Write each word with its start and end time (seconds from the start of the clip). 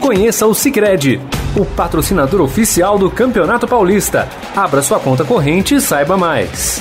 Conheça 0.00 0.46
o 0.46 0.54
Sicredi, 0.54 1.20
o 1.56 1.64
patrocinador 1.64 2.40
oficial 2.40 2.98
do 2.98 3.10
Campeonato 3.10 3.68
Paulista. 3.68 4.28
Abra 4.56 4.80
sua 4.80 4.98
conta 4.98 5.24
corrente 5.24 5.74
e 5.74 5.80
saiba 5.80 6.16
mais. 6.16 6.80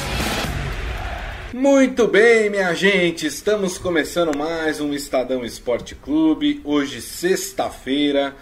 Muito 1.54 2.08
bem, 2.08 2.50
minha 2.50 2.74
gente, 2.74 3.26
estamos 3.26 3.78
começando 3.78 4.38
mais 4.38 4.80
um 4.80 4.94
Estadão 4.94 5.44
Esporte 5.44 5.96
Clube. 5.96 6.62
Hoje, 6.64 7.02
sexta-feira, 7.02 8.36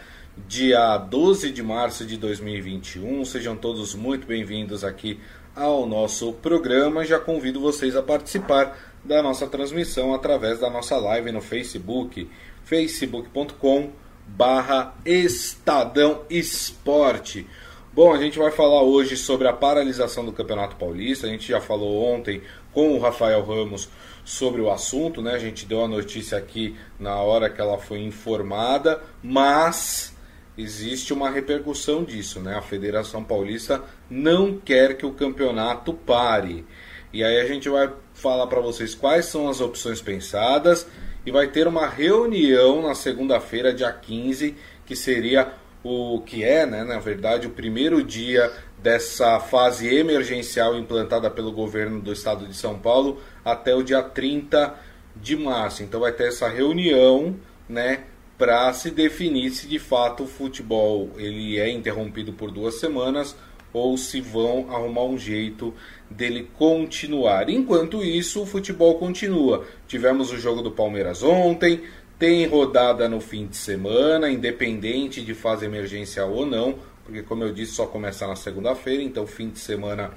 dia 0.48 0.98
12 0.98 1.50
de 1.50 1.64
março 1.64 2.06
de 2.06 2.18
2021. 2.18 3.24
Sejam 3.24 3.56
todos 3.56 3.96
muito 3.96 4.28
bem-vindos 4.28 4.84
aqui 4.84 5.20
ao 5.56 5.86
nosso 5.86 6.34
programa. 6.34 7.06
Já 7.06 7.18
convido 7.18 7.62
vocês 7.62 7.96
a 7.96 8.04
participar 8.04 8.78
da 9.04 9.22
nossa 9.24 9.48
transmissão 9.48 10.14
através 10.14 10.60
da 10.60 10.70
nossa 10.70 10.98
live 10.98 11.32
no 11.32 11.42
Facebook, 11.42 12.28
facebook.com 12.66 13.92
barra 14.28 14.96
Estadão 15.06 16.24
Esporte. 16.30 17.48
Bom, 17.94 18.14
a 18.14 18.18
gente 18.18 18.38
vai 18.38 18.52
falar 18.52 18.82
hoje 18.82 19.16
sobre 19.16 19.48
a 19.48 19.54
paralisação 19.54 20.26
do 20.26 20.34
Campeonato 20.34 20.76
Paulista. 20.76 21.28
A 21.28 21.30
gente 21.30 21.48
já 21.48 21.62
falou 21.62 22.04
ontem 22.04 22.42
com 22.74 22.94
o 22.94 23.00
Rafael 23.00 23.46
Ramos 23.46 23.88
sobre 24.26 24.60
o 24.60 24.70
assunto, 24.70 25.22
né? 25.22 25.34
A 25.34 25.40
gente 25.40 25.66
deu 25.66 25.84
a 25.84 25.88
notícia 25.88 26.38
aqui 26.38 26.76
na 27.00 27.16
hora 27.16 27.50
que 27.50 27.62
ela 27.62 27.78
foi 27.78 28.00
informada, 28.00 29.02
mas 29.24 30.14
existe 30.58 31.14
uma 31.14 31.30
repercussão 31.30 32.04
disso, 32.04 32.40
né? 32.40 32.56
A 32.58 32.62
Federação 32.62 33.24
Paulista 33.24 33.84
não 34.10 34.58
quer 34.58 34.98
que 34.98 35.06
o 35.06 35.14
campeonato 35.14 35.94
pare. 35.94 36.66
E 37.14 37.24
aí 37.24 37.40
a 37.40 37.46
gente 37.46 37.70
vai 37.70 37.94
falar 38.14 38.48
para 38.48 38.60
vocês 38.60 38.96
quais 38.96 39.26
são 39.26 39.48
as 39.48 39.62
opções 39.62 40.02
pensadas 40.02 40.88
e 41.26 41.32
vai 41.32 41.48
ter 41.48 41.68
uma 41.68 41.88
reunião 41.88 42.82
na 42.82 42.94
segunda-feira, 42.94 43.74
dia 43.74 43.92
15, 43.92 44.56
que 44.86 44.96
seria 44.96 45.52
o 45.84 46.22
que 46.22 46.44
é, 46.44 46.66
né, 46.66 46.84
na 46.84 47.00
verdade, 47.00 47.48
o 47.48 47.52
primeiro 47.52 48.04
dia 48.04 48.52
dessa 48.82 49.40
fase 49.40 49.88
emergencial 49.88 50.76
implantada 50.76 51.30
pelo 51.30 51.52
governo 51.52 52.00
do 52.00 52.12
estado 52.12 52.48
de 52.48 52.56
São 52.56 52.78
Paulo 52.78 53.22
até 53.44 53.74
o 53.76 53.84
dia 53.84 54.02
30 54.02 54.76
de 55.16 55.36
março. 55.36 55.84
Então 55.84 56.00
vai 56.00 56.12
ter 56.12 56.28
essa 56.28 56.48
reunião, 56.48 57.36
né, 57.70 58.04
para 58.38 58.72
se 58.74 58.92
definir 58.92 59.52
se 59.52 59.68
de 59.68 59.80
fato 59.80 60.24
o 60.24 60.28
futebol 60.28 61.10
ele 61.18 61.58
é 61.58 61.70
interrompido 61.70 62.34
por 62.34 62.52
duas 62.52 62.76
semanas 62.76 63.36
ou 63.76 63.98
se 63.98 64.22
vão 64.22 64.68
arrumar 64.70 65.04
um 65.04 65.18
jeito 65.18 65.74
dele 66.10 66.50
continuar. 66.58 67.50
Enquanto 67.50 68.04
isso, 68.04 68.44
o 68.44 68.46
futebol 68.46 68.96
continua. 68.98 69.66
Tivemos 69.88 70.32
o 70.32 70.38
jogo 70.38 70.62
do 70.62 70.72
Palmeiras 70.72 71.22
ontem, 71.24 71.82
tem 72.18 72.46
rodada 72.48 73.10
no 73.10 73.20
fim 73.20 73.46
de 73.46 73.58
semana, 73.58 74.30
independente 74.30 75.22
de 75.22 75.34
fase 75.34 75.66
emergencial 75.66 76.32
ou 76.32 76.46
não, 76.46 76.76
porque 77.04 77.22
como 77.22 77.44
eu 77.44 77.52
disse, 77.52 77.74
só 77.74 77.86
começa 77.86 78.26
na 78.26 78.36
segunda-feira, 78.36 79.04
então 79.04 79.28
fim 79.28 79.50
de 79.50 79.60
semana 79.60 80.12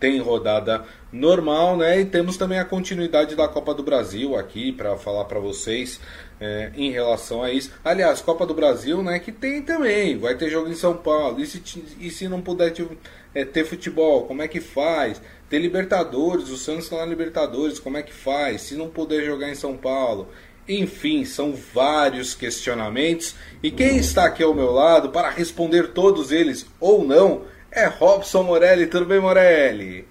tem 0.00 0.18
rodada 0.18 0.84
normal, 1.12 1.76
né? 1.76 2.00
E 2.00 2.04
temos 2.04 2.36
também 2.36 2.58
a 2.58 2.64
continuidade 2.64 3.36
da 3.36 3.46
Copa 3.46 3.72
do 3.72 3.84
Brasil 3.84 4.34
aqui 4.34 4.72
para 4.72 4.96
falar 4.96 5.26
para 5.26 5.38
vocês 5.38 6.00
é, 6.42 6.72
em 6.76 6.90
relação 6.90 7.42
a 7.42 7.52
isso. 7.52 7.70
Aliás, 7.84 8.20
Copa 8.20 8.44
do 8.44 8.52
Brasil, 8.52 9.00
né? 9.02 9.20
Que 9.20 9.30
tem 9.30 9.62
também, 9.62 10.18
vai 10.18 10.34
ter 10.34 10.50
jogo 10.50 10.68
em 10.68 10.74
São 10.74 10.96
Paulo. 10.96 11.40
E 11.40 11.46
se, 11.46 11.62
e 12.00 12.10
se 12.10 12.26
não 12.26 12.40
puder 12.40 12.72
ter, 12.72 12.86
é, 13.32 13.44
ter 13.44 13.64
futebol, 13.64 14.24
como 14.24 14.42
é 14.42 14.48
que 14.48 14.60
faz? 14.60 15.22
Ter 15.48 15.60
Libertadores, 15.60 16.48
o 16.48 16.56
Santos 16.56 16.84
está 16.84 16.96
na 16.96 17.06
Libertadores, 17.06 17.78
como 17.78 17.96
é 17.96 18.02
que 18.02 18.12
faz? 18.12 18.62
Se 18.62 18.74
não 18.74 18.88
puder 18.88 19.24
jogar 19.24 19.50
em 19.50 19.54
São 19.54 19.76
Paulo. 19.76 20.28
Enfim, 20.68 21.24
são 21.24 21.52
vários 21.52 22.34
questionamentos. 22.34 23.36
E 23.62 23.70
quem 23.70 23.96
está 23.98 24.24
aqui 24.24 24.42
ao 24.42 24.54
meu 24.54 24.72
lado 24.72 25.10
para 25.10 25.30
responder 25.30 25.88
todos 25.88 26.32
eles 26.32 26.66
ou 26.80 27.04
não 27.04 27.42
é 27.70 27.86
Robson 27.86 28.42
Morelli. 28.42 28.86
Tudo 28.86 29.06
bem, 29.06 29.20
Morelli? 29.20 30.06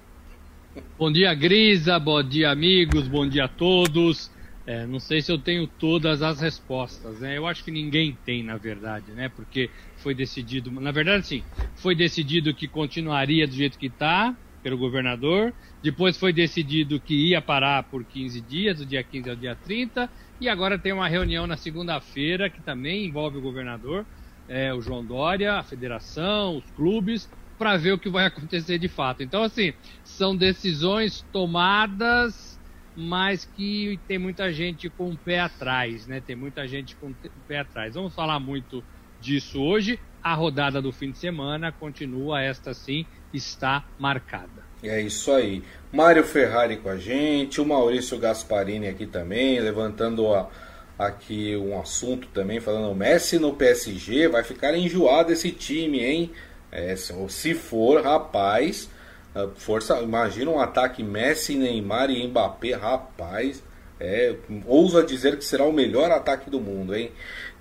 Bom 0.98 1.12
dia, 1.12 1.34
Grisa. 1.34 2.00
Bom 2.00 2.24
dia, 2.24 2.52
amigos. 2.52 3.08
Bom 3.08 3.28
dia 3.28 3.46
a 3.46 3.48
todos. 3.48 4.32
É, 4.66 4.86
não 4.86 5.00
sei 5.00 5.22
se 5.22 5.32
eu 5.32 5.42
tenho 5.42 5.68
todas 5.68 6.22
as 6.22 6.40
respostas, 6.40 7.20
né? 7.20 7.38
Eu 7.38 7.48
acho 7.48 7.64
que 7.64 7.72
ninguém 7.72 8.16
tem, 8.24 8.44
na 8.44 8.58
verdade, 8.58 9.14
né? 9.14 9.28
Porque 9.30 9.72
foi 9.96 10.14
decidido, 10.14 10.70
na 10.72 10.92
verdade, 10.92 11.26
sim, 11.28 11.46
foi 11.76 11.96
decidido 11.96 12.54
que 12.54 12.68
continuaria 12.70 13.48
do 13.48 13.54
jeito 13.54 13.78
que 13.78 13.88
está 13.88 14.38
pelo 14.62 14.78
governador. 14.78 15.54
Depois 15.82 16.16
foi 16.18 16.32
decidido 16.32 17.02
que 17.02 17.30
ia 17.30 17.42
parar 17.42 17.84
por 17.90 18.06
15 18.06 18.40
dias, 18.42 18.78
do 18.78 18.86
dia 18.86 19.04
15 19.04 19.30
ao 19.30 19.36
dia 19.36 19.56
30. 19.56 20.10
E 20.40 20.48
agora 20.48 20.78
tem 20.80 20.94
uma 20.94 21.08
reunião 21.08 21.48
na 21.48 21.58
segunda-feira 21.58 22.50
que 22.50 22.62
também 22.62 23.08
envolve 23.08 23.38
o 23.38 23.42
governador, 23.42 24.06
é, 24.48 24.74
o 24.74 24.82
João 24.82 25.06
Dória, 25.06 25.56
a 25.56 25.64
federação, 25.64 26.58
os 26.58 26.70
clubes, 26.72 27.28
para 27.58 27.78
ver 27.78 27.94
o 27.94 28.00
que 28.00 28.10
vai 28.10 28.26
acontecer 28.28 28.78
de 28.80 28.88
fato. 28.88 29.24
Então, 29.24 29.44
assim, 29.44 29.74
são 30.04 30.36
decisões 30.38 31.24
tomadas, 31.32 32.51
mas 32.96 33.46
que 33.46 34.00
tem 34.08 34.18
muita 34.18 34.52
gente 34.52 34.90
com 34.90 35.10
o 35.10 35.18
pé 35.18 35.40
atrás, 35.40 36.06
né? 36.08 36.22
Tem 36.26 36.36
muita 36.36 36.68
gente 36.68 36.96
com 36.96 37.08
o 37.08 37.16
pé 37.48 37.60
atrás. 37.60 37.96
Vamos 37.96 38.14
falar 38.14 38.40
muito 38.40 38.84
disso 39.20 39.62
hoje. 39.62 40.00
A 40.24 40.34
rodada 40.34 40.82
do 40.82 40.92
fim 40.92 41.12
de 41.12 41.18
semana 41.18 41.72
continua, 41.72 42.42
esta 42.42 42.74
sim 42.74 43.06
está 43.34 43.86
marcada. 43.98 44.72
É 44.84 45.00
isso 45.00 45.32
aí. 45.32 45.64
Mário 45.92 46.24
Ferrari 46.24 46.78
com 46.78 46.90
a 46.90 46.98
gente, 46.98 47.62
o 47.62 47.66
Maurício 47.66 48.18
Gasparini 48.18 48.88
aqui 48.88 49.06
também, 49.06 49.60
levantando 49.60 50.34
a, 50.34 50.50
aqui 50.98 51.56
um 51.56 51.80
assunto 51.80 52.28
também, 52.28 52.60
falando 52.60 52.94
Messi 52.96 53.40
no 53.40 53.54
PSG, 53.54 54.28
vai 54.28 54.44
ficar 54.44 54.76
enjoado 54.76 55.32
esse 55.32 55.52
time, 55.52 56.04
hein? 56.04 56.32
É, 56.72 56.96
se 56.96 57.54
for, 57.54 58.04
rapaz, 58.04 58.90
força, 59.56 60.00
imagina 60.02 60.52
um 60.52 60.60
ataque 60.60 61.04
Messi, 61.04 61.56
Neymar 61.56 62.10
e 62.10 62.28
Mbappé, 62.28 62.74
rapaz. 62.74 63.64
É, 64.04 64.36
ouso 64.66 65.04
dizer 65.04 65.38
que 65.38 65.46
será 65.46 65.64
o 65.64 65.72
melhor 65.72 66.10
ataque 66.10 66.50
do 66.50 66.60
mundo, 66.60 66.96
hein? 66.96 67.12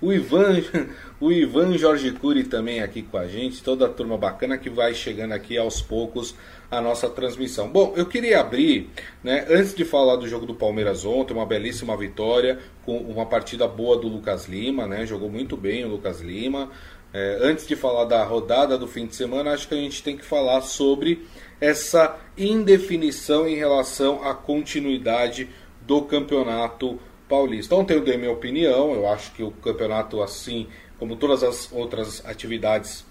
O 0.01 0.11
Ivan, 0.11 0.59
o 1.21 1.31
Ivan 1.31 1.77
Jorge 1.77 2.11
Cury 2.13 2.45
também 2.45 2.81
aqui 2.81 3.03
com 3.03 3.15
a 3.15 3.27
gente, 3.27 3.61
toda 3.61 3.85
a 3.85 3.89
turma 3.89 4.17
bacana 4.17 4.57
que 4.57 4.67
vai 4.67 4.95
chegando 4.95 5.33
aqui 5.33 5.55
aos 5.55 5.83
poucos 5.83 6.33
a 6.71 6.81
nossa 6.81 7.07
transmissão. 7.07 7.69
Bom, 7.69 7.93
eu 7.95 8.07
queria 8.07 8.39
abrir, 8.39 8.89
né, 9.23 9.45
antes 9.49 9.75
de 9.75 9.85
falar 9.85 10.15
do 10.15 10.27
jogo 10.27 10.47
do 10.47 10.55
Palmeiras 10.55 11.05
ontem, 11.05 11.31
uma 11.31 11.45
belíssima 11.45 11.95
vitória, 11.95 12.57
com 12.83 12.97
uma 12.97 13.27
partida 13.27 13.67
boa 13.67 13.95
do 13.95 14.07
Lucas 14.07 14.47
Lima, 14.47 14.87
né? 14.87 15.05
Jogou 15.05 15.29
muito 15.29 15.55
bem 15.55 15.85
o 15.85 15.89
Lucas 15.89 16.21
Lima. 16.21 16.71
É, 17.13 17.39
antes 17.41 17.67
de 17.67 17.75
falar 17.75 18.05
da 18.05 18.23
rodada 18.23 18.77
do 18.79 18.87
fim 18.87 19.05
de 19.05 19.15
semana, 19.15 19.51
acho 19.51 19.67
que 19.67 19.75
a 19.75 19.77
gente 19.77 20.01
tem 20.01 20.17
que 20.17 20.25
falar 20.25 20.61
sobre 20.61 21.23
essa 21.61 22.17
indefinição 22.35 23.47
em 23.47 23.55
relação 23.55 24.23
à 24.27 24.33
continuidade 24.33 25.47
do 25.81 26.01
campeonato 26.01 26.99
paulista. 27.29 27.75
Ontem 27.75 27.93
eu 27.93 28.03
dei 28.03 28.17
minha 28.17 28.31
opinião, 28.31 28.93
eu 28.93 29.07
acho 29.07 29.31
que 29.31 29.43
o 29.43 29.51
campeonato, 29.51 30.21
assim 30.21 30.67
como 30.97 31.15
todas 31.15 31.43
as 31.43 31.71
outras 31.71 32.25
atividades 32.25 33.05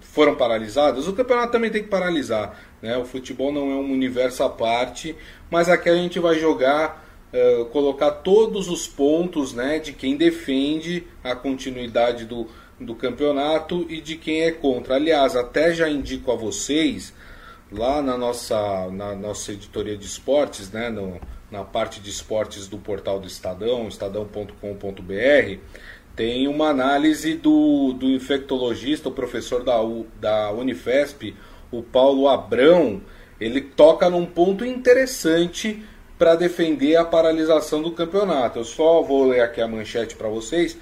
foram 0.00 0.36
paralisadas, 0.36 1.08
o 1.08 1.12
campeonato 1.12 1.52
também 1.52 1.70
tem 1.70 1.82
que 1.82 1.88
paralisar. 1.88 2.60
Né? 2.82 2.96
O 2.98 3.04
futebol 3.04 3.52
não 3.52 3.70
é 3.70 3.74
um 3.74 3.92
universo 3.92 4.42
à 4.42 4.48
parte, 4.48 5.16
mas 5.50 5.68
aqui 5.68 5.88
a 5.88 5.94
gente 5.94 6.18
vai 6.18 6.38
jogar. 6.38 7.06
Uh, 7.26 7.66
colocar 7.66 8.12
todos 8.12 8.68
os 8.68 8.86
pontos 8.86 9.52
né, 9.52 9.80
de 9.80 9.92
quem 9.92 10.16
defende 10.16 11.04
a 11.24 11.34
continuidade 11.34 12.24
do, 12.24 12.46
do 12.80 12.94
campeonato 12.94 13.84
e 13.90 14.00
de 14.00 14.16
quem 14.16 14.42
é 14.42 14.52
contra. 14.52 14.94
Aliás, 14.94 15.34
até 15.34 15.74
já 15.74 15.88
indico 15.88 16.30
a 16.30 16.36
vocês, 16.36 17.12
lá 17.70 18.00
na 18.00 18.16
nossa, 18.16 18.88
na 18.90 19.14
nossa 19.14 19.52
editoria 19.52 19.96
de 19.96 20.06
esportes, 20.06 20.70
né, 20.70 20.88
no, 20.88 21.20
na 21.50 21.64
parte 21.64 22.00
de 22.00 22.10
esportes 22.10 22.68
do 22.68 22.78
portal 22.78 23.18
do 23.18 23.26
Estadão, 23.26 23.88
estadão.com.br, 23.88 25.60
tem 26.14 26.48
uma 26.48 26.68
análise 26.68 27.34
do, 27.34 27.92
do 27.92 28.06
infectologista, 28.06 29.08
o 29.08 29.12
professor 29.12 29.62
da, 29.62 29.80
U, 29.82 30.06
da 30.18 30.50
Unifesp, 30.50 31.34
o 31.70 31.82
Paulo 31.82 32.28
Abrão. 32.28 33.02
Ele 33.38 33.60
toca 33.60 34.08
num 34.08 34.24
ponto 34.24 34.64
interessante 34.64 35.84
para 36.18 36.34
defender 36.34 36.96
a 36.96 37.04
paralisação 37.04 37.82
do 37.82 37.92
campeonato. 37.92 38.58
Eu 38.58 38.64
só 38.64 39.02
vou 39.02 39.26
ler 39.26 39.40
aqui 39.40 39.60
a 39.60 39.68
manchete 39.68 40.16
para 40.16 40.28
vocês 40.28 40.78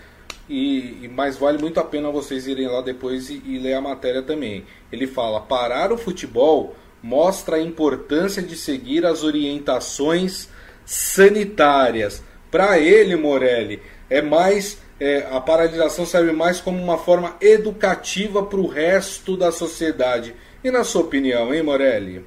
e, 0.48 1.10
mas 1.14 1.36
vale 1.36 1.58
muito 1.58 1.80
a 1.80 1.84
pena 1.84 2.10
vocês 2.10 2.46
irem 2.46 2.68
lá 2.68 2.80
depois 2.80 3.30
e, 3.30 3.42
e 3.46 3.58
ler 3.58 3.74
a 3.74 3.80
matéria 3.80 4.22
também. 4.22 4.64
Ele 4.92 5.06
fala: 5.06 5.40
parar 5.40 5.92
o 5.92 5.98
futebol 5.98 6.76
mostra 7.02 7.56
a 7.56 7.62
importância 7.62 8.42
de 8.42 8.56
seguir 8.56 9.04
as 9.04 9.22
orientações 9.22 10.48
sanitárias. 10.84 12.22
Para 12.50 12.78
ele, 12.78 13.16
Morelli, 13.16 13.82
é 14.08 14.22
mais 14.22 14.78
é, 15.00 15.26
a 15.30 15.40
paralisação 15.40 16.06
serve 16.06 16.32
mais 16.32 16.60
como 16.60 16.82
uma 16.82 16.98
forma 16.98 17.36
educativa 17.40 18.42
para 18.42 18.60
o 18.60 18.66
resto 18.66 19.36
da 19.36 19.50
sociedade. 19.50 20.34
E 20.62 20.70
na 20.70 20.84
sua 20.84 21.02
opinião, 21.02 21.52
hein, 21.52 21.62
Morelli? 21.62 22.24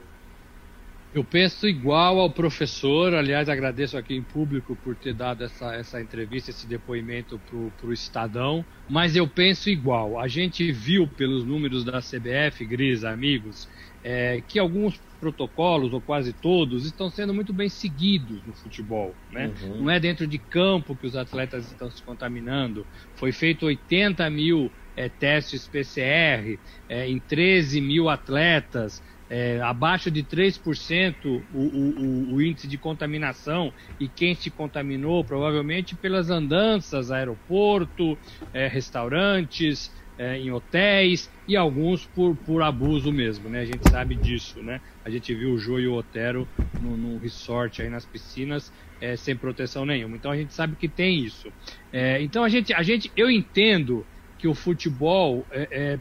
Eu 1.13 1.24
penso 1.24 1.68
igual 1.68 2.19
ao 2.19 2.30
professor, 2.30 3.13
aliás, 3.13 3.48
agradeço 3.48 3.98
aqui 3.98 4.13
em 4.13 4.21
público 4.21 4.75
por 4.83 4.95
ter 4.95 5.13
dado 5.13 5.44
essa, 5.44 5.74
essa 5.74 6.01
entrevista, 6.01 6.51
esse 6.51 6.68
depoimento 6.68 7.39
para 7.77 7.88
o 7.88 7.94
Estadão, 7.94 8.63
mas 8.89 9.15
eu 9.15 9.27
penso 9.27 9.69
igual. 9.69 10.19
A 10.19 10.27
gente 10.27 10.69
viu 10.71 11.07
pelos 11.07 11.45
números 11.45 11.83
da 11.83 12.00
CBF, 12.01 12.65
Gris, 12.65 13.04
amigos, 13.04 13.68
é, 14.04 14.42
que 14.48 14.59
alguns 14.59 15.00
protocolos, 15.19 15.94
ou 15.94 16.01
quase 16.01 16.33
todos, 16.33 16.86
estão 16.86 17.09
sendo 17.09 17.33
muito 17.33 17.51
bem 17.51 17.69
seguidos 17.69 18.45
no 18.45 18.54
futebol. 18.54 19.15
Né? 19.31 19.51
Uhum. 19.63 19.83
Não 19.83 19.89
é 19.89 20.00
dentro 20.00 20.27
de 20.27 20.38
campo 20.38 20.95
que 20.95 21.07
os 21.07 21.15
atletas 21.15 21.71
estão 21.71 21.89
se 21.89 22.04
contaminando. 22.04 22.86
Foi 23.15 23.31
feito 23.31 23.65
80 23.65 24.30
mil 24.30 24.71
é, 24.95 25.09
testes 25.09 25.68
PCR 25.68 26.59
é, 26.89 27.07
em 27.07 27.19
13 27.19 27.81
mil 27.81 28.09
atletas 28.09 29.01
é, 29.29 29.59
abaixo 29.62 30.09
de 30.09 30.24
3% 30.24 31.15
o, 31.25 31.59
o, 31.59 32.33
o, 32.35 32.41
índice 32.41 32.68
de 32.68 32.77
contaminação 32.77 33.74
e 34.00 34.07
quem 34.07 34.33
se 34.33 34.50
contaminou 34.50 35.24
provavelmente 35.24 35.95
pelas 35.95 36.29
andanças, 36.29 37.12
aeroporto, 37.12 38.18
é, 38.53 38.68
restaurantes, 38.68 39.91
é, 40.18 40.38
em 40.38 40.51
hotéis 40.51 41.29
e 41.47 41.56
alguns 41.56 42.06
por, 42.06 42.35
por 42.38 42.63
abuso 42.63 43.12
mesmo, 43.12 43.50
né? 43.50 43.62
A 43.62 43.65
gente 43.65 43.88
sabe 43.88 44.15
disso, 44.15 44.63
né? 44.63 44.81
A 45.06 45.09
gente 45.09 45.33
viu 45.35 45.53
o 45.53 45.59
Jô 45.59 45.77
e 45.77 45.88
o 45.88 45.94
Otero 45.94 46.47
no, 46.80 46.97
no 46.97 47.18
resort 47.19 47.81
aí 47.81 47.89
nas 47.89 48.06
piscinas 48.06 48.71
é, 49.00 49.15
sem 49.15 49.35
proteção 49.35 49.85
nenhuma. 49.85 50.15
Então 50.15 50.31
a 50.31 50.38
gente 50.38 50.53
sabe 50.53 50.75
que 50.75 50.88
tem 50.88 51.23
isso. 51.23 51.51
É, 51.91 52.21
então 52.21 52.44
a 52.44 52.50
gente, 52.50 52.73
a 52.73 52.81
gente, 52.81 53.12
eu 53.15 53.30
entendo 53.30 54.06
que 54.39 54.47
o 54.47 54.56
futebol 54.56 55.45
é, 55.51 56.00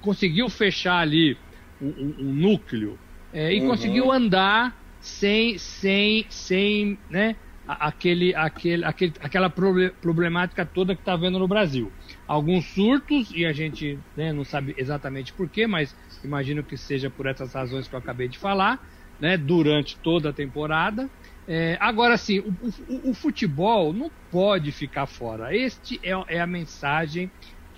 conseguiu 0.00 0.48
fechar 0.48 0.98
ali 0.98 1.36
um, 1.80 2.14
um 2.18 2.32
núcleo 2.32 2.98
é, 3.32 3.54
e 3.54 3.60
uhum. 3.60 3.68
conseguiu 3.68 4.10
andar 4.10 4.76
sem, 5.00 5.56
sem, 5.56 6.26
sem, 6.28 6.98
né, 7.08 7.36
aquele, 7.66 8.34
aquele, 8.34 8.84
aquele, 8.84 9.12
aquela 9.20 9.48
problemática 9.48 10.66
toda 10.66 10.94
que 10.94 11.00
está 11.00 11.16
vendo 11.16 11.38
no 11.38 11.46
Brasil. 11.46 11.92
Alguns 12.26 12.66
surtos, 12.66 13.30
e 13.34 13.46
a 13.46 13.52
gente 13.52 13.98
né, 14.16 14.32
não 14.32 14.44
sabe 14.44 14.74
exatamente 14.76 15.32
porquê, 15.32 15.66
mas 15.66 15.96
imagino 16.24 16.62
que 16.62 16.76
seja 16.76 17.08
por 17.08 17.26
essas 17.26 17.52
razões 17.54 17.86
que 17.86 17.94
eu 17.94 17.98
acabei 17.98 18.28
de 18.28 18.38
falar, 18.38 18.84
né, 19.20 19.36
durante 19.36 19.96
toda 19.98 20.30
a 20.30 20.32
temporada. 20.32 21.08
É, 21.46 21.76
agora, 21.80 22.16
sim, 22.16 22.40
o, 22.40 22.54
o, 22.88 23.10
o, 23.10 23.14
futebol 23.14 23.92
não 23.92 24.10
pode 24.30 24.70
ficar 24.70 25.06
fora. 25.06 25.54
Este 25.56 25.98
é, 26.02 26.36
é 26.36 26.40
a 26.40 26.46
mensagem 26.46 27.30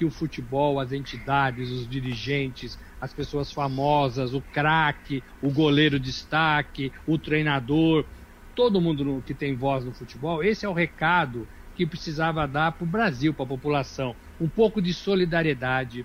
que 0.02 0.04
o 0.04 0.10
futebol, 0.10 0.80
as 0.80 0.90
entidades, 0.90 1.70
os 1.70 1.88
dirigentes, 1.88 2.76
as 3.00 3.14
pessoas 3.14 3.52
famosas, 3.52 4.34
o 4.34 4.40
craque, 4.40 5.22
o 5.40 5.48
goleiro 5.48 6.00
destaque, 6.00 6.90
o 7.06 7.16
treinador, 7.16 8.04
todo 8.52 8.80
mundo 8.80 9.22
que 9.24 9.32
tem 9.32 9.54
voz 9.54 9.84
no 9.84 9.92
futebol, 9.92 10.42
esse 10.42 10.66
é 10.66 10.68
o 10.68 10.72
recado 10.72 11.46
que 11.76 11.86
precisava 11.86 12.48
dar 12.48 12.72
para 12.72 12.82
o 12.82 12.86
Brasil, 12.86 13.32
para 13.32 13.44
a 13.44 13.48
população. 13.48 14.16
Um 14.40 14.48
pouco 14.48 14.82
de 14.82 14.92
solidariedade, 14.92 16.04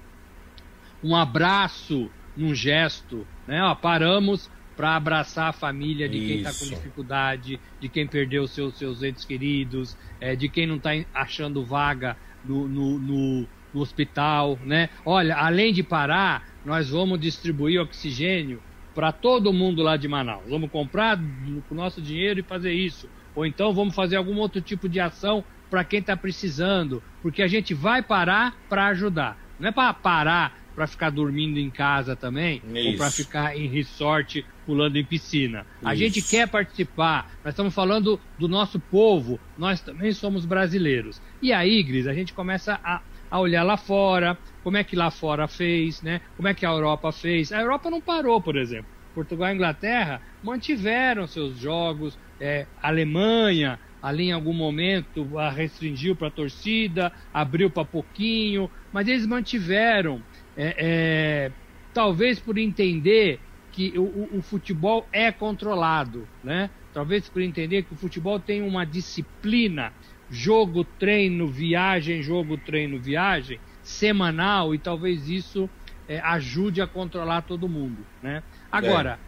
um 1.04 1.16
abraço 1.16 2.08
num 2.36 2.54
gesto, 2.54 3.26
né? 3.48 3.64
Ó, 3.64 3.74
paramos 3.74 4.48
para 4.76 4.96
abraçar 4.96 5.50
a 5.50 5.54
família 5.54 6.08
de 6.08 6.20
quem 6.20 6.38
está 6.38 6.54
com 6.54 6.70
dificuldade, 6.70 7.60
de 7.80 7.90
quem 7.90 8.06
perdeu 8.06 8.48
seus, 8.48 8.78
seus 8.78 9.02
entes 9.02 9.26
queridos, 9.26 9.98
é, 10.22 10.36
de 10.36 10.48
quem 10.48 10.68
não 10.68 10.76
está 10.76 10.92
achando 11.16 11.66
vaga 11.66 12.16
no, 12.46 12.68
no, 12.68 13.00
no, 13.00 13.48
no 13.78 13.84
hospital, 13.84 14.58
né? 14.66 14.90
Olha, 15.06 15.38
além 15.38 15.72
de 15.72 15.84
parar, 15.84 16.50
nós 16.66 16.90
vamos 16.90 17.20
distribuir 17.20 17.80
oxigênio 17.80 18.62
para 18.94 19.12
todo 19.12 19.54
mundo 19.54 19.84
lá 19.84 19.96
de 19.96 20.08
Manaus. 20.08 20.50
Vamos 20.50 20.72
comprar 20.72 21.18
com 21.18 21.76
o 21.76 21.78
nosso 21.78 22.02
dinheiro 22.02 22.40
e 22.40 22.44
fazer 22.44 22.74
isso. 22.74 23.08
Ou 23.36 23.46
então 23.46 23.72
vamos 23.72 23.94
fazer 23.94 24.16
algum 24.16 24.36
outro 24.38 24.60
tipo 24.60 24.90
de 24.90 25.00
ação 25.00 25.44
para 25.70 25.84
quem 25.84 26.00
está 26.00 26.18
precisando, 26.18 27.04
porque 27.22 27.44
a 27.44 27.48
gente 27.48 27.74
vai 27.74 28.02
parar 28.02 28.56
para 28.68 28.88
ajudar. 28.88 29.38
Não 29.60 29.70
é 29.70 29.72
para 29.72 29.94
parar 29.94 30.58
para 30.78 30.86
ficar 30.86 31.10
dormindo 31.10 31.58
em 31.58 31.72
casa 31.72 32.16
também, 32.16 32.62
isso. 32.72 32.90
ou 32.90 32.98
para 32.98 33.10
ficar 33.10 33.58
em 33.58 33.68
resort 33.68 34.46
pulando 34.64 34.96
em 34.96 35.04
piscina. 35.04 35.66
A 35.84 35.96
isso. 35.96 36.04
gente 36.04 36.22
quer 36.22 36.48
participar, 36.48 37.32
nós 37.44 37.54
estamos 37.54 37.74
falando 37.74 38.20
do 38.38 38.48
nosso 38.48 38.80
povo, 38.80 39.40
nós 39.58 39.82
também 39.82 40.12
somos 40.12 40.46
brasileiros. 40.46 41.20
E 41.42 41.52
aí, 41.52 41.82
Gris, 41.82 42.06
a 42.06 42.14
gente 42.14 42.32
começa 42.32 42.80
a 42.84 43.02
a 43.30 43.40
olhar 43.40 43.64
lá 43.64 43.78
fora, 43.78 44.38
como 44.64 44.78
é 44.78 44.84
que 44.84 44.96
lá 44.96 45.12
fora 45.12 45.48
fez, 45.48 46.02
né? 46.02 46.22
Como 46.36 46.48
é 46.48 46.54
que 46.54 46.66
a 46.66 46.70
Europa 46.70 47.12
fez. 47.12 47.52
A 47.52 47.62
Europa 47.62 47.90
não 47.90 48.02
parou, 48.02 48.42
por 48.42 48.56
exemplo. 48.56 48.88
Portugal 49.14 49.50
e 49.50 49.56
Inglaterra 49.56 50.22
mantiveram 50.44 51.26
seus 51.26 51.58
jogos, 51.58 52.18
é, 52.40 52.68
Alemanha 52.82 53.80
ali 54.02 54.26
em 54.26 54.32
algum 54.32 54.54
momento 54.54 55.28
restringiu 55.54 56.16
para 56.16 56.28
a 56.28 56.32
torcida, 56.32 57.12
abriu 57.34 57.70
para 57.70 57.84
pouquinho, 57.84 58.70
mas 58.94 59.08
eles 59.08 59.26
mantiveram, 59.26 60.22
é, 60.56 60.76
é, 60.78 61.52
talvez 61.94 62.40
por 62.40 62.58
entender 62.58 63.40
que 63.72 63.98
o, 63.98 64.04
o, 64.04 64.38
o, 64.38 64.42
futebol 64.42 65.08
é 65.12 65.32
controlado, 65.32 66.28
né? 66.44 66.70
Talvez 66.94 67.30
por 67.30 67.42
entender 67.42 67.84
que 67.84 67.94
o 67.94 67.98
futebol 67.98 68.40
tem 68.40 68.62
uma 68.62 68.86
disciplina 68.86 69.94
jogo, 70.30 70.84
treino, 70.84 71.48
viagem, 71.48 72.22
jogo, 72.22 72.58
treino, 72.58 73.00
viagem, 73.00 73.60
semanal, 73.82 74.76
e 74.76 74.78
talvez 74.78 75.30
isso 75.30 75.70
é, 76.08 76.20
ajude 76.20 76.82
a 76.82 76.88
controlar 76.88 77.42
todo 77.42 77.70
mundo. 77.70 78.06
Né? 78.22 78.44
Agora, 78.72 79.20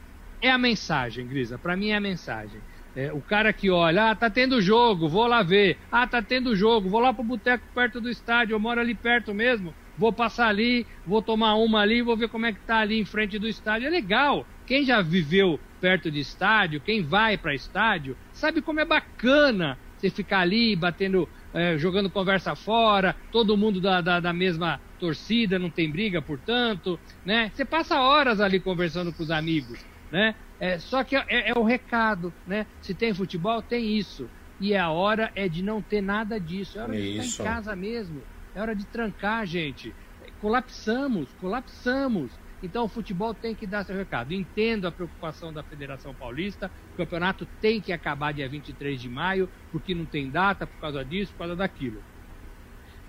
é, 0.41 0.47
é 0.47 0.51
a 0.51 0.57
mensagem, 0.57 1.27
Grisa, 1.27 1.57
para 1.57 1.75
mim 1.75 1.89
é 1.89 1.95
a 1.95 2.01
mensagem. 2.01 2.61
É, 2.95 3.13
o 3.13 3.21
cara 3.21 3.53
que 3.53 3.69
olha, 3.69 4.09
ah, 4.09 4.15
tá 4.15 4.29
tendo 4.29 4.61
jogo, 4.61 5.07
vou 5.07 5.27
lá 5.27 5.43
ver. 5.43 5.77
Ah, 5.91 6.07
tá 6.07 6.21
tendo 6.21 6.55
jogo, 6.55 6.89
vou 6.89 6.99
lá 6.99 7.13
pro 7.13 7.23
boteco 7.23 7.63
perto 7.73 8.01
do 8.01 8.09
estádio, 8.09 8.55
eu 8.55 8.59
moro 8.59 8.81
ali 8.81 8.95
perto 8.95 9.33
mesmo, 9.33 9.73
vou 9.97 10.11
passar 10.11 10.47
ali, 10.47 10.87
vou 11.05 11.21
tomar 11.21 11.55
uma 11.55 11.81
ali, 11.81 12.01
vou 12.01 12.17
ver 12.17 12.29
como 12.29 12.45
é 12.45 12.53
que 12.53 12.59
tá 12.61 12.79
ali 12.79 12.99
em 12.99 13.05
frente 13.05 13.37
do 13.37 13.47
estádio. 13.47 13.87
É 13.87 13.91
legal. 13.91 14.45
Quem 14.65 14.83
já 14.83 15.01
viveu 15.01 15.59
perto 15.79 16.11
de 16.11 16.19
estádio, 16.19 16.81
quem 16.81 17.01
vai 17.01 17.37
para 17.37 17.55
estádio, 17.55 18.17
sabe 18.31 18.61
como 18.61 18.79
é 18.79 18.85
bacana 18.85 19.77
você 19.99 20.09
ficar 20.09 20.39
ali 20.39 20.75
batendo, 20.75 21.27
é, 21.53 21.77
jogando 21.77 22.09
conversa 22.09 22.55
fora, 22.55 23.15
todo 23.31 23.57
mundo 23.57 23.81
da, 23.81 24.01
da, 24.01 24.19
da, 24.19 24.33
mesma 24.33 24.79
torcida, 24.97 25.59
não 25.59 25.69
tem 25.69 25.91
briga, 25.91 26.21
portanto, 26.21 26.99
né? 27.25 27.51
Você 27.53 27.65
passa 27.65 27.99
horas 27.99 28.39
ali 28.39 28.59
conversando 28.59 29.13
com 29.13 29.23
os 29.23 29.31
amigos, 29.31 29.83
né? 30.11 30.35
É, 30.59 30.77
só 30.77 31.03
que 31.03 31.15
é, 31.15 31.49
é 31.49 31.53
o 31.57 31.63
recado, 31.63 32.33
né? 32.45 32.65
Se 32.81 32.93
tem 32.93 33.13
futebol, 33.13 33.61
tem 33.61 33.97
isso. 33.97 34.29
E 34.59 34.75
a 34.75 34.89
hora 34.89 35.31
é 35.35 35.47
de 35.47 35.63
não 35.63 35.81
ter 35.81 36.01
nada 36.01 36.39
disso. 36.39 36.77
É 36.77 36.83
hora 36.83 36.93
de 36.93 37.21
ficar 37.21 37.25
em 37.25 37.45
casa 37.45 37.75
mesmo. 37.75 38.21
É 38.53 38.61
hora 38.61 38.75
de 38.75 38.85
trancar, 38.85 39.45
gente. 39.45 39.93
Colapsamos, 40.41 41.33
colapsamos. 41.39 42.31
Então 42.61 42.85
o 42.85 42.89
futebol 42.89 43.33
tem 43.33 43.55
que 43.55 43.65
dar 43.67 43.85
seu 43.85 43.95
recado. 43.95 44.33
Entendo 44.33 44.85
a 44.87 44.91
preocupação 44.91 45.53
da 45.53 45.63
Federação 45.63 46.15
Paulista. 46.15 46.71
O 46.93 46.97
campeonato 46.97 47.45
tem 47.59 47.81
que 47.81 47.91
acabar 47.91 48.33
dia 48.33 48.49
23 48.49 48.99
de 48.99 49.09
maio, 49.09 49.49
porque 49.71 49.95
não 49.95 50.05
tem 50.05 50.29
data 50.29 50.67
por 50.67 50.77
causa 50.77 51.03
disso, 51.05 51.31
por 51.33 51.39
causa 51.39 51.55
daquilo. 51.55 52.05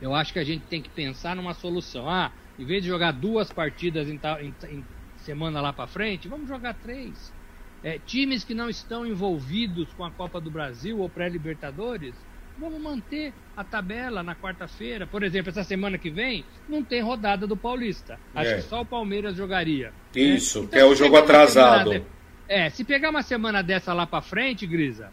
Eu 0.00 0.14
acho 0.14 0.32
que 0.32 0.38
a 0.38 0.44
gente 0.44 0.66
tem 0.66 0.82
que 0.82 0.90
pensar 0.90 1.36
numa 1.36 1.54
solução. 1.54 2.08
Ah, 2.08 2.34
em 2.58 2.64
vez 2.64 2.82
de 2.82 2.88
jogar 2.88 3.12
duas 3.12 3.50
partidas 3.52 4.08
em, 4.08 4.20
em, 4.40 4.56
em 4.68 4.88
semana 5.16 5.60
lá 5.60 5.72
para 5.72 5.86
frente, 5.86 6.28
vamos 6.28 6.48
jogar 6.48 6.74
três. 6.74 7.34
É, 7.82 7.98
times 7.98 8.44
que 8.44 8.54
não 8.54 8.68
estão 8.68 9.06
envolvidos 9.06 9.92
com 9.94 10.04
a 10.04 10.12
Copa 10.12 10.40
do 10.40 10.50
Brasil 10.50 10.98
ou 10.98 11.08
pré-Libertadores, 11.08 12.26
vamos 12.60 12.80
manter 12.80 13.32
a 13.56 13.64
tabela 13.64 14.22
na 14.22 14.36
quarta-feira. 14.36 15.06
Por 15.06 15.22
exemplo, 15.22 15.48
essa 15.48 15.64
semana 15.64 15.96
que 15.96 16.10
vem 16.10 16.44
não 16.68 16.84
tem 16.84 17.00
rodada 17.00 17.46
do 17.46 17.56
Paulista. 17.56 18.20
Acho 18.34 18.50
é. 18.50 18.56
que 18.56 18.62
só 18.62 18.82
o 18.82 18.86
Palmeiras 18.86 19.34
jogaria. 19.34 19.92
Isso, 20.14 20.60
né? 20.60 20.64
então, 20.66 20.78
que 20.78 20.84
é 20.84 20.84
o 20.84 20.94
jogo 20.94 21.16
atrasado. 21.16 21.90
De... 21.90 22.02
É, 22.46 22.68
se 22.68 22.84
pegar 22.84 23.10
uma 23.10 23.22
semana 23.22 23.62
dessa 23.62 23.94
lá 23.94 24.06
para 24.06 24.20
frente, 24.20 24.66
Grisa, 24.66 25.10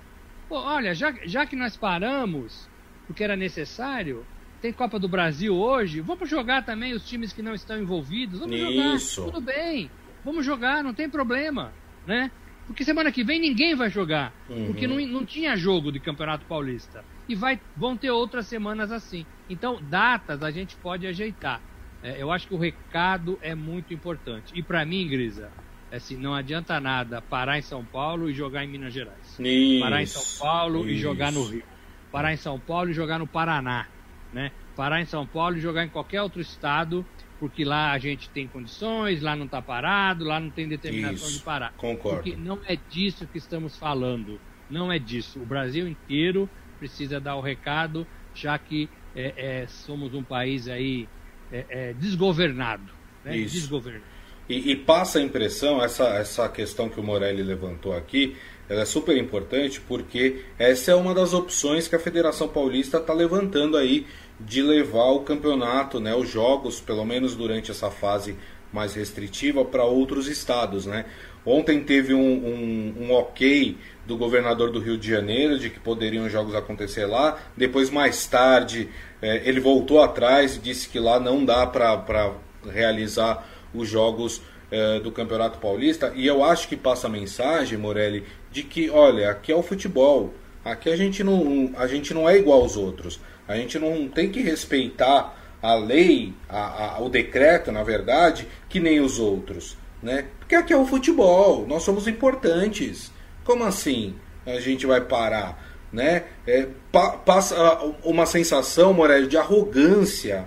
pô, 0.50 0.58
olha, 0.58 0.94
já, 0.94 1.14
já 1.24 1.46
que 1.46 1.56
nós 1.56 1.78
paramos, 1.78 2.68
porque 3.06 3.24
era 3.24 3.36
necessário, 3.36 4.26
tem 4.62 4.74
Copa 4.74 5.00
do 5.00 5.08
Brasil 5.08 5.56
hoje, 5.56 6.02
vamos 6.02 6.30
jogar 6.30 6.66
também 6.66 6.94
os 6.94 7.08
times 7.08 7.32
que 7.32 7.42
não 7.42 7.54
estão 7.54 7.80
envolvidos, 7.80 8.40
vamos 8.40 8.56
Isso. 8.56 9.22
jogar, 9.22 9.32
tudo 9.32 9.46
bem, 9.46 9.90
vamos 10.26 10.46
jogar, 10.46 10.84
não 10.84 10.94
tem 10.94 11.10
problema, 11.10 11.72
né? 12.06 12.32
Porque 12.66 12.84
semana 12.84 13.12
que 13.12 13.24
vem 13.24 13.40
ninguém 13.40 13.76
vai 13.76 13.90
jogar, 13.90 14.34
uhum. 14.50 14.66
porque 14.68 14.88
não, 14.88 15.00
não 15.00 15.24
tinha 15.24 15.56
jogo 15.56 15.92
de 15.92 16.00
Campeonato 16.00 16.46
Paulista 16.46 17.06
e 17.28 17.36
vai, 17.36 17.60
vão 17.76 17.96
ter 17.98 18.12
outras 18.12 18.48
semanas 18.48 18.92
assim. 18.92 19.26
Então, 19.50 19.82
datas 19.82 20.44
a 20.44 20.52
gente 20.52 20.76
pode 20.76 21.06
ajeitar. 21.08 21.62
É, 22.02 22.22
eu 22.22 22.32
acho 22.32 22.48
que 22.48 22.54
o 22.54 22.58
recado 22.58 23.38
é 23.42 23.56
muito 23.56 23.94
importante. 23.94 24.54
E 24.56 24.62
para 24.62 24.86
mim, 24.86 25.08
Grisa, 25.08 25.52
é 25.92 25.98
assim, 25.98 26.16
não 26.16 26.34
adianta 26.34 26.80
nada 26.80 27.22
parar 27.22 27.58
em 27.58 27.62
São 27.62 27.84
Paulo 27.84 28.30
e 28.30 28.34
jogar 28.34 28.64
em 28.64 28.68
Minas 28.68 28.94
Gerais. 28.94 29.40
Isso, 29.40 29.80
parar 29.82 30.02
em 30.02 30.06
São 30.06 30.46
Paulo 30.46 30.80
isso. 30.82 30.90
e 30.90 30.98
jogar 30.98 31.32
no 31.32 31.44
Rio. 31.44 31.64
Parar 32.12 32.34
em 32.34 32.38
São 32.38 32.60
Paulo 32.60 32.90
e 32.90 32.94
jogar 32.94 33.20
no 33.20 33.28
Paraná. 33.28 33.88
Né? 34.32 34.52
parar 34.78 35.02
em 35.02 35.06
São 35.06 35.26
Paulo 35.26 35.58
e 35.58 35.60
jogar 35.60 35.84
em 35.84 35.90
qualquer 35.90 36.22
outro 36.22 36.40
estado, 36.40 37.04
porque 37.40 37.66
lá 37.66 37.92
a 37.92 37.98
gente 37.98 38.30
tem 38.30 38.48
condições, 38.48 39.24
lá 39.24 39.36
não 39.36 39.46
está 39.46 39.60
parado, 39.60 40.24
lá 40.24 40.40
não 40.40 40.52
tem 40.52 40.68
determinação 40.68 41.28
Isso, 41.28 41.40
de 41.40 41.44
parar. 41.44 41.74
Concordo. 41.74 42.22
Porque 42.22 42.38
não 42.38 42.60
é 42.64 42.78
disso 42.88 43.26
que 43.26 43.40
estamos 43.40 43.76
falando. 43.76 44.40
Não 44.70 44.92
é 44.92 45.00
disso. 45.00 45.42
O 45.42 45.46
Brasil 45.46 45.88
inteiro 45.88 46.48
precisa 46.78 47.20
dar 47.20 47.36
o 47.36 47.42
recado, 47.42 48.06
já 48.34 48.58
que 48.58 48.90
é, 49.16 49.34
é, 49.64 49.68
somos 49.68 50.14
um 50.14 50.24
país 50.24 50.68
aí 50.68 51.08
é, 51.52 51.66
é 51.70 51.94
desgovernado. 51.94 52.92
Né? 53.26 53.38
Isso. 53.38 53.56
Desgovernado. 53.56 54.18
E, 54.50 54.72
e, 54.72 54.76
passa 54.78 55.20
a 55.20 55.22
impressão, 55.22 55.84
essa, 55.84 56.08
essa 56.10 56.48
questão 56.48 56.88
que 56.88 57.00
o 57.00 57.04
Morelli 57.04 57.44
levantou 57.44 57.94
aqui, 57.94 58.38
ela 58.70 58.82
é 58.82 58.86
super 58.86 59.18
importante 59.18 59.82
porque 59.82 60.44
essa 60.58 60.92
é 60.92 60.96
uma 60.96 61.14
das 61.14 61.34
opções 61.34 61.88
que 61.88 61.96
a 61.96 62.00
Federação 62.00 62.48
Paulista 62.48 62.98
está 62.98 63.14
levantando 63.14 63.76
aí 63.76 64.06
de 64.40 64.62
levar 64.62 65.12
o 65.12 65.22
campeonato, 65.22 66.00
né, 66.00 66.16
os 66.16 66.30
jogos, 66.30 66.80
pelo 66.80 67.04
menos 67.04 67.36
durante 67.36 67.72
essa 67.72 67.90
fase 67.90 68.36
mais 68.72 68.94
restritiva, 68.94 69.66
para 69.66 69.84
outros 69.84 70.28
estados. 70.28 70.86
Né? 70.86 71.06
Ontem 71.46 71.84
teve 71.84 72.14
um, 72.14 72.20
um, 72.20 72.96
um, 73.04 73.12
ok 73.14 73.78
do 74.08 74.18
governador 74.18 74.72
do 74.72 74.80
Rio 74.80 74.98
de 74.98 75.10
Janeiro 75.10 75.60
de 75.60 75.70
que 75.70 75.80
poderiam 75.80 76.26
os 76.26 76.32
jogos 76.32 76.56
acontecer 76.56 77.06
lá. 77.06 77.38
Depois, 77.56 77.90
mais 77.90 78.26
tarde, 78.26 78.90
é, 79.22 79.48
ele 79.48 79.60
voltou 79.60 80.02
atrás 80.02 80.56
e 80.56 80.60
disse 80.60 80.88
que 80.88 81.00
lá 81.00 81.20
não 81.20 81.44
dá 81.44 81.68
para 81.68 82.32
realizar 82.72 83.46
os 83.74 83.88
jogos 83.88 84.42
é, 84.72 85.00
do 85.02 85.12
Campeonato 85.12 85.60
Paulista. 85.60 86.14
E 86.16 86.26
eu 86.26 86.44
acho 86.44 86.70
que 86.70 86.78
passa 86.78 87.08
a 87.08 87.10
mensagem, 87.10 87.78
Morelli, 87.78 88.24
de 88.50 88.64
que, 88.64 88.90
olha, 88.90 89.30
aqui 89.30 89.52
é 89.52 89.56
o 89.56 89.62
futebol. 89.62 90.34
Aqui 90.64 90.90
a 90.90 90.96
gente 90.96 91.24
não, 91.24 91.72
a 91.78 91.86
gente 91.86 92.14
não 92.14 92.28
é 92.28 92.38
igual 92.38 92.62
aos 92.62 92.78
outros. 92.78 93.20
A 93.46 93.56
gente 93.58 93.78
não 93.78 94.08
tem 94.08 94.30
que 94.30 94.42
respeitar 94.42 95.38
a 95.62 95.76
lei, 95.76 96.34
a, 96.48 96.96
a, 96.96 97.02
o 97.02 97.10
decreto, 97.10 97.72
na 97.72 97.84
verdade, 97.84 98.48
que 98.70 98.80
nem 98.80 99.00
os 99.00 99.20
outros. 99.20 99.78
Né? 100.02 100.26
Porque 100.40 100.56
aqui 100.56 100.72
é 100.72 100.78
o 100.78 100.86
futebol, 100.86 101.66
nós 101.68 101.84
somos 101.84 102.08
importantes. 102.08 103.12
Como 103.48 103.64
assim 103.64 104.14
a 104.46 104.60
gente 104.60 104.86
vai 104.86 105.00
parar? 105.00 105.58
Né? 105.90 106.26
É, 106.46 106.68
pa, 106.92 107.12
passa 107.12 107.56
uma 108.04 108.26
sensação, 108.26 108.94
Morelli, 108.94 109.26
de 109.26 109.38
arrogância 109.38 110.46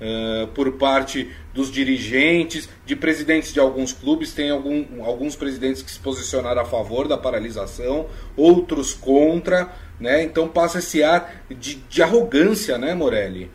uh, 0.00 0.46
por 0.48 0.72
parte 0.78 1.30
dos 1.52 1.70
dirigentes, 1.70 2.66
de 2.86 2.96
presidentes 2.96 3.52
de 3.52 3.60
alguns 3.60 3.92
clubes. 3.92 4.32
Tem 4.32 4.48
algum, 4.48 5.04
alguns 5.04 5.36
presidentes 5.36 5.82
que 5.82 5.90
se 5.90 5.98
posicionaram 5.98 6.62
a 6.62 6.64
favor 6.64 7.06
da 7.06 7.18
paralisação, 7.18 8.06
outros 8.34 8.94
contra. 8.94 9.70
Né? 10.00 10.22
Então 10.22 10.48
passa 10.48 10.78
esse 10.78 11.02
ar 11.02 11.44
de, 11.50 11.74
de 11.74 12.02
arrogância, 12.02 12.78
né, 12.78 12.94
Morelli? 12.94 13.50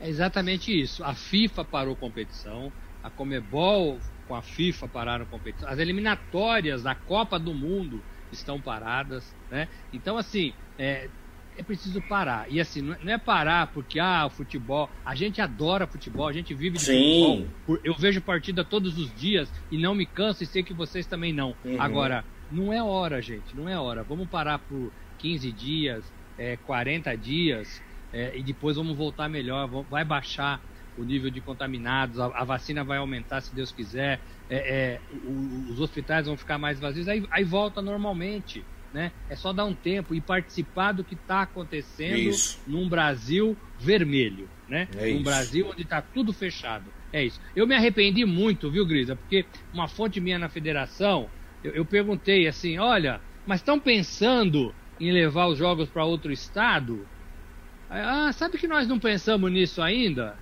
É 0.00 0.08
exatamente 0.08 0.70
isso. 0.70 1.02
A 1.02 1.14
FIFA 1.14 1.64
parou 1.64 1.96
competição, 1.96 2.72
a 3.02 3.10
Comebol 3.10 3.98
com 4.32 4.36
a 4.36 4.40
FIFA 4.40 4.88
pararam 4.88 5.26
competição, 5.26 5.68
as 5.68 5.78
eliminatórias 5.78 6.82
da 6.82 6.94
Copa 6.94 7.38
do 7.38 7.52
Mundo 7.52 8.02
estão 8.32 8.58
paradas, 8.58 9.36
né? 9.50 9.68
Então 9.92 10.16
assim, 10.16 10.54
é, 10.78 11.10
é 11.54 11.62
preciso 11.62 12.00
parar. 12.00 12.50
E 12.50 12.58
assim, 12.58 12.80
não 12.80 13.12
é 13.12 13.18
parar 13.18 13.66
porque, 13.66 14.00
ah, 14.00 14.24
o 14.24 14.30
futebol. 14.30 14.88
A 15.04 15.14
gente 15.14 15.42
adora 15.42 15.86
futebol, 15.86 16.26
a 16.26 16.32
gente 16.32 16.54
vive 16.54 16.78
de 16.78 16.84
Sim. 16.84 17.46
futebol. 17.66 17.80
Eu 17.84 17.94
vejo 17.94 18.22
partida 18.22 18.64
todos 18.64 18.96
os 18.96 19.14
dias 19.14 19.52
e 19.70 19.76
não 19.76 19.94
me 19.94 20.06
canso 20.06 20.42
e 20.42 20.46
sei 20.46 20.62
que 20.62 20.72
vocês 20.72 21.04
também 21.04 21.30
não. 21.30 21.54
Uhum. 21.62 21.78
Agora, 21.78 22.24
não 22.50 22.72
é 22.72 22.82
hora, 22.82 23.20
gente, 23.20 23.54
não 23.54 23.68
é 23.68 23.78
hora. 23.78 24.02
Vamos 24.02 24.30
parar 24.30 24.60
por 24.60 24.90
15 25.18 25.52
dias, 25.52 26.10
é, 26.38 26.56
40 26.56 27.14
dias 27.18 27.82
é, 28.10 28.32
e 28.34 28.42
depois 28.42 28.76
vamos 28.76 28.96
voltar 28.96 29.28
melhor. 29.28 29.68
Vai 29.90 30.06
baixar 30.06 30.58
o 30.96 31.04
nível 31.04 31.30
de 31.30 31.40
contaminados, 31.40 32.18
a, 32.18 32.26
a 32.26 32.44
vacina 32.44 32.84
vai 32.84 32.98
aumentar 32.98 33.40
se 33.40 33.54
Deus 33.54 33.72
quiser, 33.72 34.22
é, 34.48 34.56
é 34.56 35.00
os 35.10 35.80
hospitais 35.80 36.26
vão 36.26 36.36
ficar 36.36 36.58
mais 36.58 36.78
vazios, 36.78 37.08
aí, 37.08 37.26
aí 37.30 37.44
volta 37.44 37.80
normalmente 37.80 38.66
né? 38.92 39.12
É 39.28 39.34
só 39.34 39.52
dar 39.52 39.64
um 39.64 39.74
tempo 39.74 40.14
e 40.14 40.20
participar 40.20 40.92
do 40.92 41.02
que 41.02 41.14
está 41.14 41.42
acontecendo 41.42 42.30
isso. 42.30 42.60
num 42.66 42.88
Brasil 42.88 43.56
vermelho, 43.78 44.50
né? 44.68 44.86
É 44.94 45.08
num 45.08 45.16
isso. 45.16 45.24
Brasil 45.24 45.66
onde 45.68 45.82
está 45.82 46.02
tudo 46.02 46.32
fechado. 46.32 46.92
É 47.10 47.24
isso. 47.24 47.40
Eu 47.56 47.66
me 47.66 47.74
arrependi 47.74 48.24
muito, 48.24 48.70
viu, 48.70 48.86
Grisa? 48.86 49.16
Porque 49.16 49.46
uma 49.72 49.88
fonte 49.88 50.20
minha 50.20 50.38
na 50.38 50.48
federação, 50.48 51.30
eu, 51.64 51.72
eu 51.72 51.84
perguntei 51.86 52.46
assim, 52.46 52.78
olha, 52.78 53.22
mas 53.46 53.60
estão 53.60 53.80
pensando 53.80 54.74
em 55.00 55.10
levar 55.10 55.46
os 55.46 55.56
jogos 55.58 55.88
para 55.88 56.04
outro 56.04 56.30
estado? 56.30 57.08
Ah, 57.88 58.32
sabe 58.32 58.58
que 58.58 58.68
nós 58.68 58.86
não 58.86 58.98
pensamos 58.98 59.50
nisso 59.50 59.80
ainda, 59.82 60.38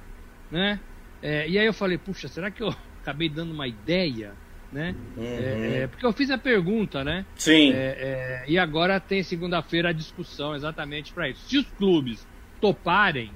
né? 0.50 0.80
É, 1.22 1.48
e 1.48 1.58
aí 1.58 1.66
eu 1.66 1.72
falei, 1.72 1.98
puxa, 1.98 2.28
será 2.28 2.50
que 2.50 2.62
eu 2.62 2.74
acabei 3.02 3.28
dando 3.28 3.52
uma 3.52 3.66
ideia? 3.66 4.34
né? 4.72 4.94
Uhum. 5.16 5.24
É, 5.24 5.82
é, 5.82 5.86
porque 5.86 6.06
eu 6.06 6.12
fiz 6.12 6.30
a 6.30 6.38
pergunta, 6.38 7.02
né? 7.02 7.26
Sim. 7.34 7.72
É, 7.72 8.44
é 8.44 8.44
e 8.46 8.58
agora 8.58 9.00
tem 9.00 9.22
segunda-feira 9.22 9.88
a 9.88 9.92
discussão 9.92 10.54
exatamente 10.54 11.12
para 11.12 11.28
isso. 11.28 11.48
Se 11.48 11.58
os 11.58 11.66
clubes 11.72 12.26
toparem, 12.60 13.32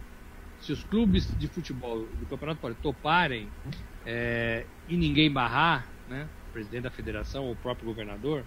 se 0.60 0.72
os 0.72 0.84
clubes 0.84 1.26
de 1.36 1.48
futebol 1.48 2.06
do 2.20 2.26
Campeonato 2.26 2.60
Paulista 2.60 2.82
toparem 2.82 3.48
é, 4.06 4.64
e 4.88 4.96
ninguém 4.96 5.30
barrar, 5.30 5.86
né? 6.08 6.28
O 6.50 6.52
presidente 6.52 6.82
da 6.82 6.90
federação 6.90 7.44
ou 7.44 7.52
o 7.52 7.56
próprio 7.56 7.86
governador, 7.86 8.44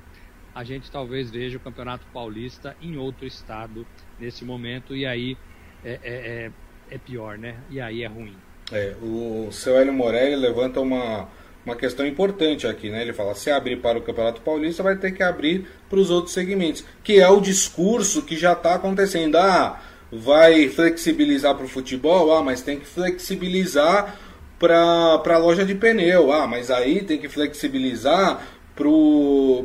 a 0.55 0.63
gente 0.63 0.89
talvez 0.89 1.29
veja 1.29 1.57
o 1.57 1.59
Campeonato 1.59 2.05
Paulista 2.13 2.75
em 2.81 2.95
outro 2.95 3.25
estado 3.25 3.85
nesse 4.17 4.45
momento 4.45 4.95
e 4.95 5.05
aí 5.05 5.37
é, 5.83 5.99
é, 6.03 6.51
é 6.89 6.97
pior, 6.97 7.37
né? 7.37 7.59
E 7.69 7.81
aí 7.81 8.01
é 8.01 8.07
ruim. 8.07 8.35
É, 8.71 8.93
o 9.01 9.49
seu 9.51 9.77
Hélio 9.77 9.93
Morelli 9.93 10.35
levanta 10.35 10.79
uma 10.79 11.27
uma 11.67 11.75
questão 11.75 12.07
importante 12.07 12.65
aqui, 12.65 12.89
né? 12.89 13.01
Ele 13.01 13.11
fala: 13.11 13.35
se 13.35 13.51
abrir 13.51 13.75
para 13.77 13.97
o 13.97 14.01
Campeonato 14.01 14.41
Paulista, 14.41 14.81
vai 14.81 14.95
ter 14.95 15.11
que 15.11 15.21
abrir 15.21 15.67
para 15.89 15.99
os 15.99 16.09
outros 16.09 16.33
segmentos, 16.33 16.83
que 17.03 17.19
é 17.19 17.27
o 17.27 17.41
discurso 17.41 18.21
que 18.21 18.37
já 18.37 18.53
está 18.53 18.75
acontecendo. 18.75 19.35
Ah, 19.35 19.81
vai 20.09 20.69
flexibilizar 20.69 21.53
para 21.55 21.65
o 21.65 21.69
futebol, 21.69 22.33
ah, 22.33 22.41
mas 22.41 22.61
tem 22.61 22.79
que 22.79 22.85
flexibilizar 22.85 24.17
para 24.57 25.35
a 25.35 25.37
loja 25.37 25.65
de 25.65 25.75
pneu, 25.75 26.31
ah, 26.31 26.47
mas 26.47 26.71
aí 26.71 27.03
tem 27.03 27.17
que 27.19 27.27
flexibilizar 27.27 28.47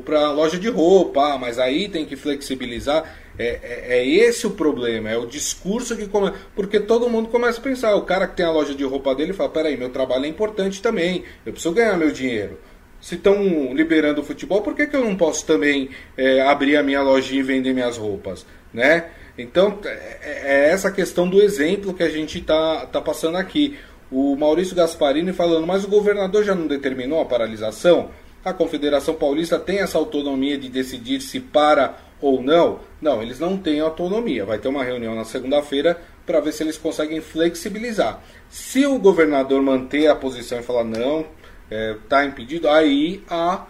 para 0.05 0.21
a 0.21 0.33
loja 0.33 0.59
de 0.59 0.69
roupa, 0.69 1.35
ah, 1.35 1.39
mas 1.39 1.59
aí 1.59 1.89
tem 1.89 2.05
que 2.05 2.17
flexibilizar. 2.17 3.05
É, 3.39 3.47
é, 3.63 3.99
é, 3.99 4.07
esse 4.07 4.47
o 4.47 4.51
problema, 4.51 5.11
é 5.11 5.17
o 5.17 5.27
discurso 5.27 5.97
que 5.97 6.07
começa. 6.07 6.37
Porque 6.55 6.79
todo 6.79 7.09
mundo 7.09 7.29
começa 7.29 7.59
a 7.59 7.63
pensar. 7.63 7.95
O 7.97 8.03
cara 8.03 8.27
que 8.27 8.37
tem 8.37 8.45
a 8.45 8.51
loja 8.51 8.75
de 8.75 8.85
roupa 8.85 9.15
dele 9.15 9.33
fala: 9.33 9.49
peraí, 9.49 9.77
meu 9.77 9.91
trabalho 9.91 10.27
é 10.27 10.29
importante 10.29 10.83
também, 10.83 11.25
eu 11.47 11.53
preciso 11.53 11.75
ganhar 11.75 11.97
meu 11.97 12.11
dinheiro. 12.11 12.59
Se 13.01 13.17
estão 13.17 13.75
liberando 13.75 14.21
o 14.21 14.25
futebol, 14.25 14.63
por 14.63 14.77
que, 14.77 14.87
que 14.87 14.95
eu 14.95 15.05
não 15.05 15.17
posso 15.17 15.45
também 15.45 15.91
é, 16.17 16.41
abrir 16.43 16.77
a 16.77 16.83
minha 16.83 17.03
lojinha 17.03 17.41
e 17.41 17.43
vender 17.43 17.73
minhas 17.73 17.97
roupas? 17.97 18.47
Né? 18.73 19.07
Então, 19.37 19.79
é, 19.85 20.69
é 20.69 20.71
essa 20.71 20.91
questão 20.91 21.29
do 21.29 21.43
exemplo 21.43 21.95
que 21.95 22.03
a 22.03 22.09
gente 22.09 22.39
está 22.39 22.87
tá 22.87 23.01
passando 23.01 23.37
aqui. 23.37 23.77
O 24.11 24.37
Maurício 24.37 24.77
Gasparini 24.77 25.33
falando, 25.33 25.67
mas 25.67 25.85
o 25.85 25.89
governador 25.89 26.45
já 26.45 26.55
não 26.55 26.67
determinou 26.67 27.21
a 27.21 27.25
paralisação? 27.25 28.11
A 28.45 28.53
Confederação 28.53 29.15
Paulista 29.15 29.59
tem 29.59 29.79
essa 29.79 29.99
autonomia 29.99 30.59
de 30.59 30.69
decidir 30.69 31.21
se 31.21 31.41
para 31.41 31.97
ou 32.23 32.43
não? 32.43 32.81
Não, 33.01 33.21
eles 33.21 33.39
não 33.39 33.59
têm 33.59 33.81
autonomia. 33.81 34.47
Vai 34.47 34.59
ter 34.59 34.69
uma 34.69 34.85
reunião 34.85 35.15
na 35.15 35.25
segunda-feira 35.25 36.01
para 36.25 36.41
ver 36.41 36.53
se 36.53 36.63
eles 36.63 36.79
conseguem 36.79 37.21
flexibilizar. 37.21 38.23
Se 38.49 38.87
o 38.87 38.99
governador 38.99 39.61
manter 39.61 40.07
a 40.07 40.15
posição 40.15 40.61
e 40.61 40.63
falar 40.63 40.85
não, 40.85 41.21
está 41.21 41.27
é, 41.71 41.97
tá 42.09 42.25
impedido, 42.25 42.69
aí 42.69 43.23
a, 43.29 43.67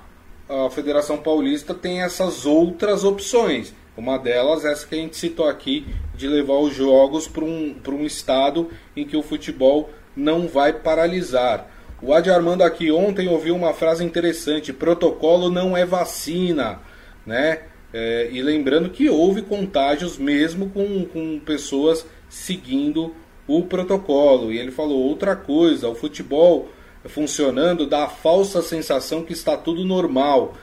a 0.48 0.70
Federação 0.70 1.16
Paulista 1.16 1.72
tem 1.72 2.02
essas 2.02 2.44
outras 2.44 3.02
opções. 3.02 3.74
Uma 3.96 4.18
delas, 4.18 4.64
essa 4.64 4.86
que 4.86 4.94
a 4.94 4.98
gente 4.98 5.16
citou 5.16 5.48
aqui, 5.48 5.86
de 6.14 6.28
levar 6.28 6.58
os 6.58 6.74
jogos 6.74 7.26
para 7.26 7.44
um, 7.44 7.74
um 7.88 8.04
estado 8.04 8.70
em 8.96 9.06
que 9.06 9.16
o 9.16 9.22
futebol 9.22 9.90
não 10.14 10.46
vai 10.46 10.72
paralisar. 10.72 11.68
O 12.02 12.12
Adi 12.12 12.30
Armando 12.30 12.62
aqui 12.62 12.90
ontem 12.90 13.28
ouviu 13.28 13.54
uma 13.54 13.72
frase 13.72 14.04
interessante: 14.04 14.72
protocolo 14.72 15.50
não 15.50 15.76
é 15.76 15.86
vacina, 15.86 16.80
né? 17.24 17.60
É, 17.92 18.28
e 18.32 18.40
lembrando 18.40 18.88
que 18.88 19.08
houve 19.08 19.42
contágios 19.42 20.16
mesmo 20.16 20.70
com, 20.70 21.04
com 21.04 21.38
pessoas 21.40 22.06
seguindo 22.28 23.14
o 23.46 23.62
protocolo. 23.64 24.52
E 24.52 24.58
ele 24.58 24.70
falou 24.70 24.98
outra 24.98 25.36
coisa: 25.36 25.88
o 25.88 25.94
futebol 25.94 26.70
funcionando 27.04 27.86
dá 27.86 28.04
a 28.04 28.08
falsa 28.08 28.62
sensação 28.62 29.22
que 29.24 29.32
está 29.32 29.56
tudo 29.56 29.84
normal. 29.84 30.56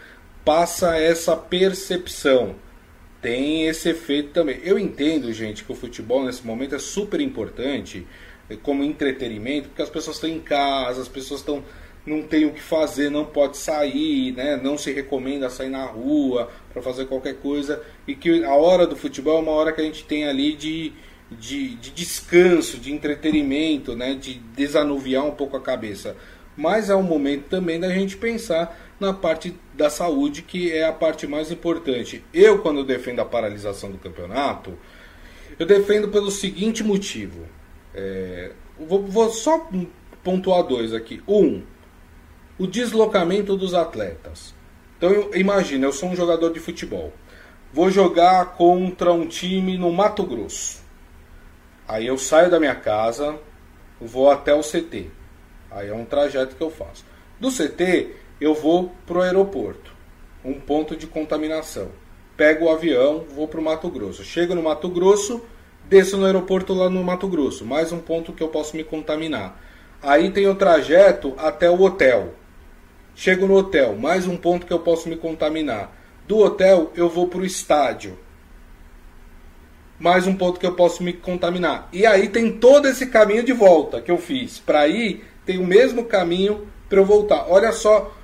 Passa 0.44 0.98
essa 0.98 1.36
percepção. 1.36 2.56
Tem 3.22 3.68
esse 3.68 3.90
efeito 3.90 4.30
também. 4.32 4.60
Eu 4.64 4.80
entendo, 4.80 5.32
gente, 5.34 5.64
que 5.64 5.72
o 5.72 5.76
futebol 5.76 6.24
nesse 6.24 6.46
momento 6.46 6.76
é 6.76 6.80
super 6.80 7.20
importante 7.20 8.08
é, 8.50 8.56
como 8.56 8.84
entretenimento, 8.84 9.68
porque 9.68 9.82
as 9.82 9.90
pessoas 9.90 10.16
estão 10.16 10.30
em 10.30 10.40
casa, 10.40 11.02
as 11.02 11.08
pessoas 11.08 11.42
estão 11.42 11.64
não 12.06 12.24
tem 12.24 12.46
o 12.46 12.54
que 12.54 12.62
fazer, 12.62 13.10
não 13.10 13.26
pode 13.26 13.58
sair, 13.58 14.32
né? 14.32 14.58
não 14.58 14.78
se 14.78 14.92
recomenda 14.92 15.50
sair 15.50 15.70
na 15.70 15.86
rua 15.86 16.50
para 16.72 16.82
fazer 16.82 17.06
qualquer 17.06 17.36
coisa. 17.36 17.82
E 18.08 18.16
que 18.16 18.44
a 18.44 18.54
hora 18.54 18.86
do 18.86 18.96
futebol 18.96 19.38
é 19.38 19.42
uma 19.42 19.52
hora 19.52 19.72
que 19.72 19.82
a 19.82 19.84
gente 19.84 20.04
tem 20.06 20.28
ali 20.28 20.56
de, 20.56 20.94
de, 21.32 21.76
de 21.76 21.92
descanso, 21.92 22.78
de 22.78 22.92
entretenimento, 22.92 23.96
né, 23.96 24.16
de 24.16 24.36
desanuviar 24.56 25.26
um 25.26 25.32
pouco 25.32 25.58
a 25.58 25.62
cabeça. 25.62 26.16
Mas 26.56 26.90
é 26.90 26.96
um 26.96 27.04
momento 27.04 27.46
também 27.46 27.80
da 27.80 27.90
gente 27.90 28.18
pensar 28.18 28.78
na 29.00 29.14
parte 29.14 29.56
da 29.74 29.90
saúde, 29.90 30.42
que 30.42 30.72
é 30.72 30.86
a 30.86 30.92
parte 30.92 31.26
mais 31.26 31.52
importante. 31.52 32.24
Eu, 32.34 32.60
quando 32.60 32.84
defendo 32.84 33.22
a 33.22 33.26
paralisação 33.26 33.90
do 33.92 33.98
campeonato, 33.98 34.78
eu 35.58 35.66
defendo 35.66 36.10
pelo 36.10 36.30
seguinte 36.30 36.84
motivo. 36.84 37.46
É, 37.94 38.52
vou, 38.78 39.04
vou 39.04 39.30
só 39.30 39.70
pontuar 40.24 40.64
dois 40.64 40.94
aqui. 40.94 41.22
Um, 41.28 41.64
o 42.58 42.68
deslocamento 42.68 43.56
dos 43.56 43.74
atletas. 43.74 44.54
Então 45.00 45.29
imagina, 45.34 45.86
eu 45.86 45.94
sou 45.94 46.10
um 46.10 46.15
jogador 46.15 46.51
de 46.51 46.60
futebol. 46.60 47.13
Vou 47.72 47.89
jogar 47.89 48.58
contra 48.58 49.13
um 49.13 49.25
time 49.25 49.77
no 49.77 49.94
Mato 49.94 50.24
Grosso. 50.24 50.84
Aí 51.88 52.06
eu 52.06 52.18
saio 52.18 52.51
da 52.51 52.60
minha 52.60 52.75
casa, 52.75 53.39
vou 54.00 54.29
até 54.29 54.53
o 54.53 54.60
CT. 54.60 55.10
Aí 55.72 55.88
é 55.88 55.94
um 55.94 56.03
trajeto 56.03 56.53
que 56.53 56.62
eu 56.62 56.70
faço. 56.70 57.06
Do 57.39 57.50
CT, 57.50 58.13
eu 58.41 58.53
vou 58.53 58.94
para 59.08 59.20
o 59.20 59.22
aeroporto, 59.22 59.94
um 60.44 60.56
ponto 60.60 60.98
de 60.98 61.08
contaminação. 61.08 61.89
Pego 62.36 62.65
o 62.65 62.70
avião, 62.70 63.24
vou 63.34 63.48
para 63.48 63.62
o 63.62 63.63
Mato 63.63 63.89
Grosso. 63.89 64.22
Chego 64.25 64.53
no 64.53 64.63
Mato 64.63 64.89
Grosso, 64.89 65.41
desço 65.86 66.18
no 66.18 66.25
aeroporto 66.25 66.74
lá 66.74 66.89
no 66.89 67.01
Mato 67.06 67.27
Grosso. 67.29 67.63
Mais 67.63 67.94
um 67.94 68.00
ponto 68.00 68.34
que 68.34 68.44
eu 68.44 68.50
posso 68.50 68.75
me 68.75 68.84
contaminar. 68.84 69.62
Aí 70.03 70.29
tem 70.29 70.46
o 70.46 70.56
trajeto 70.56 71.34
até 71.38 71.70
o 71.70 71.82
hotel. 71.82 72.34
Chego 73.22 73.46
no 73.46 73.56
hotel, 73.56 73.98
mais 73.98 74.26
um 74.26 74.38
ponto 74.38 74.66
que 74.66 74.72
eu 74.72 74.80
posso 74.80 75.10
me 75.10 75.18
contaminar. 75.18 75.94
Do 76.26 76.38
hotel 76.38 76.94
eu 76.96 77.10
vou 77.10 77.28
para 77.28 77.42
o 77.42 77.46
estádio. 77.46 78.18
Mais 80.00 80.26
um 80.26 80.38
ponto 80.38 80.58
que 80.58 80.66
eu 80.66 80.74
posso 80.74 81.04
me 81.04 81.12
contaminar. 81.12 81.90
E 81.92 82.06
aí 82.06 82.30
tem 82.30 82.50
todo 82.50 82.88
esse 82.88 83.08
caminho 83.08 83.44
de 83.44 83.52
volta 83.52 84.00
que 84.00 84.10
eu 84.10 84.18
fiz. 84.18 84.60
Para 84.60 84.88
ir, 84.88 85.26
tem 85.46 85.58
o 85.58 85.68
mesmo 85.68 86.06
caminho 86.06 86.70
para 86.88 87.00
eu 87.00 87.06
voltar. 87.06 87.48
Olha 87.50 87.74
só 87.74 88.16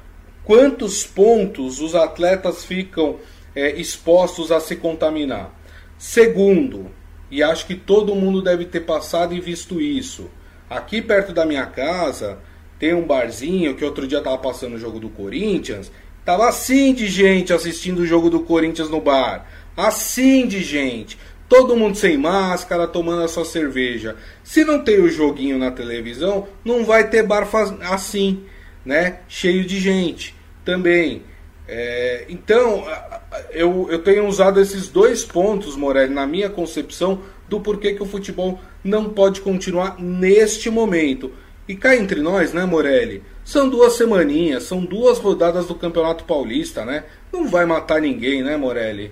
quantos 0.45 1.05
pontos 1.05 1.81
os 1.81 1.93
atletas 1.93 2.63
ficam 2.63 3.19
é, 3.53 3.71
expostos 3.71 4.49
a 4.49 4.61
se 4.61 4.77
contaminar. 4.77 5.53
Segundo, 5.97 6.89
e 7.29 7.43
acho 7.43 7.67
que 7.67 7.75
todo 7.75 8.15
mundo 8.15 8.41
deve 8.41 8.63
ter 8.63 8.85
passado 8.85 9.33
e 9.33 9.41
visto 9.41 9.81
isso. 9.81 10.31
Aqui 10.69 11.01
perto 11.01 11.33
da 11.33 11.45
minha 11.45 11.65
casa 11.65 12.39
tem 12.79 12.93
um 12.93 13.05
barzinho 13.05 13.75
que 13.75 13.85
outro 13.85 14.07
dia 14.07 14.21
tava 14.21 14.37
passando 14.37 14.75
o 14.75 14.79
jogo 14.79 14.99
do 14.99 15.09
Corinthians. 15.09 15.91
Tava 16.23 16.47
assim 16.47 16.93
de 16.93 17.07
gente 17.07 17.53
assistindo 17.53 17.99
o 17.99 18.05
jogo 18.05 18.29
do 18.29 18.41
Corinthians 18.41 18.89
no 18.89 18.99
bar. 18.99 19.45
Assim 19.77 20.47
de 20.47 20.63
gente. 20.63 21.17
Todo 21.47 21.75
mundo 21.75 21.95
sem 21.95 22.17
máscara, 22.17 22.87
tomando 22.87 23.21
a 23.21 23.27
sua 23.27 23.45
cerveja. 23.45 24.15
Se 24.43 24.65
não 24.65 24.83
tem 24.83 24.99
o 24.99 25.09
joguinho 25.09 25.57
na 25.59 25.71
televisão, 25.71 26.47
não 26.63 26.83
vai 26.83 27.07
ter 27.09 27.23
bar 27.23 27.47
assim, 27.91 28.43
né? 28.83 29.19
Cheio 29.27 29.63
de 29.63 29.79
gente 29.79 30.35
também. 30.65 31.21
É, 31.67 32.25
então, 32.29 32.83
eu, 33.51 33.87
eu 33.89 33.99
tenho 33.99 34.27
usado 34.27 34.59
esses 34.59 34.87
dois 34.87 35.23
pontos, 35.23 35.75
Morelli, 35.75 36.13
na 36.13 36.25
minha 36.27 36.49
concepção 36.49 37.21
do 37.47 37.59
porquê 37.59 37.93
que 37.93 38.03
o 38.03 38.07
futebol 38.07 38.59
não 38.83 39.09
pode 39.09 39.41
continuar 39.41 39.99
neste 39.99 40.69
momento. 40.69 41.31
E 41.67 41.75
cá 41.75 41.95
entre 41.95 42.21
nós, 42.21 42.53
né, 42.53 42.63
Morelli? 42.65 43.23
São 43.43 43.69
duas 43.69 43.93
semaninhas, 43.93 44.63
são 44.63 44.85
duas 44.85 45.17
rodadas 45.17 45.67
do 45.67 45.75
Campeonato 45.75 46.23
Paulista, 46.23 46.85
né? 46.85 47.05
Não 47.33 47.47
vai 47.47 47.65
matar 47.65 47.99
ninguém, 47.99 48.43
né, 48.43 48.55
Morelli? 48.55 49.11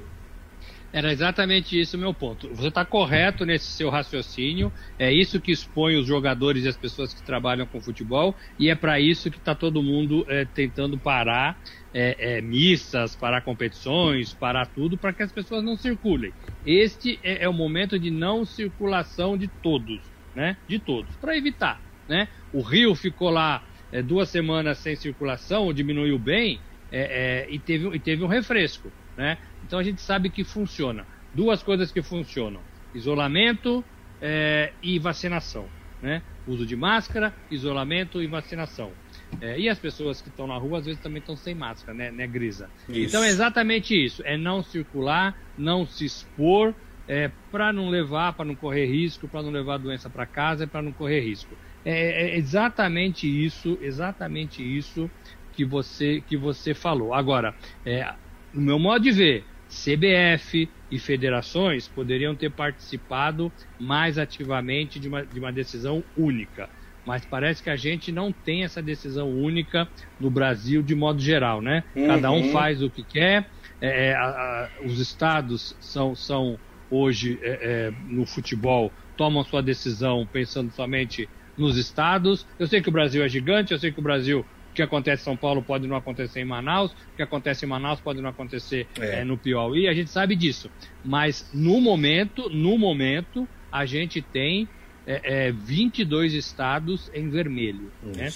Era 0.93 1.11
exatamente 1.11 1.79
isso 1.79 1.97
o 1.97 1.99
meu 1.99 2.13
ponto. 2.13 2.47
Você 2.53 2.67
está 2.67 2.85
correto 2.85 3.43
nesse 3.47 3.65
seu 3.65 3.89
raciocínio. 3.89 4.71
É 4.99 5.11
isso 5.11 5.41
que 5.41 5.51
expõe 5.51 5.95
os 5.95 6.05
jogadores 6.05 6.65
e 6.65 6.67
as 6.67 6.77
pessoas 6.77 7.11
que 7.11 7.23
trabalham 7.23 7.65
com 7.65 7.81
futebol. 7.81 8.35
E 8.59 8.69
é 8.69 8.75
para 8.75 8.99
isso 8.99 9.31
que 9.31 9.37
está 9.37 9.55
todo 9.55 9.81
mundo 9.81 10.23
é, 10.29 10.45
tentando 10.45 10.95
parar 10.95 11.59
é, 11.91 12.37
é, 12.37 12.41
missas, 12.41 13.15
parar 13.15 13.41
competições, 13.41 14.35
parar 14.35 14.67
tudo, 14.67 14.95
para 14.95 15.11
que 15.11 15.23
as 15.23 15.31
pessoas 15.31 15.63
não 15.63 15.75
circulem. 15.75 16.31
Este 16.63 17.19
é, 17.23 17.43
é, 17.43 17.49
o 17.49 17.53
momento 17.53 17.97
de 17.97 18.11
não 18.11 18.45
circulação 18.45 19.35
de 19.35 19.47
todos, 19.47 19.99
né? 20.35 20.57
De 20.67 20.77
todos, 20.77 21.15
para 21.15 21.35
evitar, 21.35 21.81
né? 22.07 22.27
O 22.53 22.61
Rio 22.61 22.93
ficou 22.95 23.29
lá 23.29 23.63
é, 23.91 24.01
duas 24.01 24.29
semanas 24.29 24.77
sem 24.77 24.95
circulação, 24.95 25.73
diminuiu 25.73 26.17
bem 26.19 26.59
é, 26.91 27.47
e 27.49 27.57
teve, 27.57 27.87
e 27.95 27.99
teve 27.99 28.23
um 28.23 28.27
refresco, 28.27 28.91
né? 29.17 29.37
Então 29.65 29.79
a 29.79 29.83
gente 29.83 30.01
sabe 30.01 30.29
que 30.29 30.43
funciona. 30.43 31.05
Duas 31.33 31.63
coisas 31.63 31.91
que 31.91 32.01
funcionam: 32.01 32.61
isolamento 32.93 33.83
é, 34.21 34.71
e 34.81 34.99
vacinação. 34.99 35.67
Né? 36.01 36.21
Uso 36.45 36.65
de 36.65 36.75
máscara, 36.75 37.33
isolamento 37.49 38.21
e 38.21 38.27
vacinação. 38.27 38.91
É, 39.39 39.57
e 39.57 39.69
as 39.69 39.79
pessoas 39.79 40.21
que 40.21 40.27
estão 40.27 40.45
na 40.45 40.57
rua 40.57 40.79
às 40.79 40.85
vezes 40.85 41.01
também 41.01 41.19
estão 41.19 41.37
sem 41.37 41.55
máscara, 41.55 41.97
né, 41.97 42.11
né 42.11 42.27
Grisa? 42.27 42.69
Isso. 42.89 42.99
Então 42.99 43.23
é 43.23 43.29
exatamente 43.29 43.95
isso: 43.95 44.21
é 44.25 44.37
não 44.37 44.61
circular, 44.61 45.35
não 45.57 45.87
se 45.87 46.05
expor, 46.05 46.73
é, 47.07 47.31
para 47.51 47.71
não 47.71 47.89
levar, 47.89 48.33
para 48.33 48.45
não 48.45 48.55
correr 48.55 48.85
risco, 48.85 49.27
para 49.27 49.41
não 49.41 49.49
levar 49.49 49.75
a 49.75 49.77
doença 49.77 50.09
para 50.09 50.25
casa, 50.25 50.67
para 50.67 50.81
não 50.81 50.91
correr 50.91 51.21
risco. 51.21 51.55
É, 51.85 52.27
é, 52.27 52.37
exatamente 52.37 53.27
isso, 53.27 53.77
exatamente 53.81 54.63
isso 54.63 55.09
que 55.51 55.65
você 55.65 56.21
que 56.21 56.37
você 56.37 56.73
falou. 56.73 57.13
Agora, 57.13 57.55
é, 57.85 58.05
no 58.53 58.61
meu 58.61 58.79
modo 58.79 59.03
de 59.03 59.11
ver, 59.11 59.45
CBF 59.67 60.69
e 60.89 60.99
federações 60.99 61.87
poderiam 61.87 62.35
ter 62.35 62.51
participado 62.51 63.51
mais 63.79 64.17
ativamente 64.17 64.99
de 64.99 65.07
uma, 65.07 65.25
de 65.25 65.39
uma 65.39 65.51
decisão 65.51 66.03
única. 66.15 66.69
Mas 67.05 67.25
parece 67.25 67.61
que 67.61 67.69
a 67.69 67.75
gente 67.75 68.11
não 68.11 68.31
tem 68.31 68.63
essa 68.63 68.81
decisão 68.81 69.29
única 69.29 69.89
no 70.19 70.31
Brasil 70.31 70.81
de 70.81 70.95
modo 70.95 71.19
geral, 71.19 71.61
né? 71.61 71.83
Uhum. 71.95 72.07
Cada 72.07 72.31
um 72.31 72.51
faz 72.51 72.81
o 72.81 72.89
que 72.89 73.03
quer. 73.03 73.49
É, 73.81 74.07
é, 74.07 74.15
a, 74.15 74.23
a, 74.25 74.69
os 74.85 74.99
estados 74.99 75.75
são, 75.81 76.15
são 76.15 76.57
hoje 76.89 77.39
é, 77.41 77.59
é, 77.61 77.91
no 78.07 78.25
futebol 78.25 78.93
tomam 79.15 79.43
sua 79.43 79.61
decisão 79.61 80.27
pensando 80.31 80.71
somente 80.71 81.29
nos 81.57 81.77
estados. 81.77 82.45
Eu 82.57 82.67
sei 82.67 82.81
que 82.81 82.89
o 82.89 82.91
Brasil 82.91 83.23
é 83.23 83.29
gigante, 83.29 83.73
eu 83.73 83.79
sei 83.79 83.91
que 83.91 83.99
o 83.99 84.03
Brasil 84.03 84.45
o 84.73 84.75
que 84.75 84.81
acontece 84.81 85.21
em 85.21 85.25
São 85.25 85.37
Paulo 85.37 85.61
pode 85.61 85.87
não 85.87 85.95
acontecer 85.95 86.39
em 86.39 86.45
Manaus, 86.45 86.91
o 86.91 87.15
que 87.15 87.21
acontece 87.21 87.63
em 87.63 87.69
Manaus 87.69 87.99
pode 87.99 88.19
não 88.19 88.29
acontecer 88.31 88.87
é. 88.99 89.19
É, 89.19 89.23
no 89.23 89.37
Piauí, 89.37 89.87
a 89.87 89.93
gente 89.93 90.09
sabe 90.09 90.35
disso. 90.35 90.67
Mas 91.05 91.47
no 91.53 91.79
momento, 91.79 92.49
no 92.49 92.75
momento, 92.75 93.47
a 93.71 93.85
gente 93.85 94.19
tem 94.19 94.67
é, 95.05 95.47
é, 95.47 95.51
22 95.51 96.33
estados 96.33 97.11
em 97.13 97.29
vermelho, 97.29 97.91
né? 98.01 98.29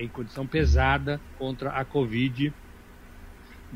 Em 0.00 0.08
condição 0.08 0.44
pesada 0.44 1.20
contra 1.38 1.70
a 1.70 1.84
Covid, 1.84 2.52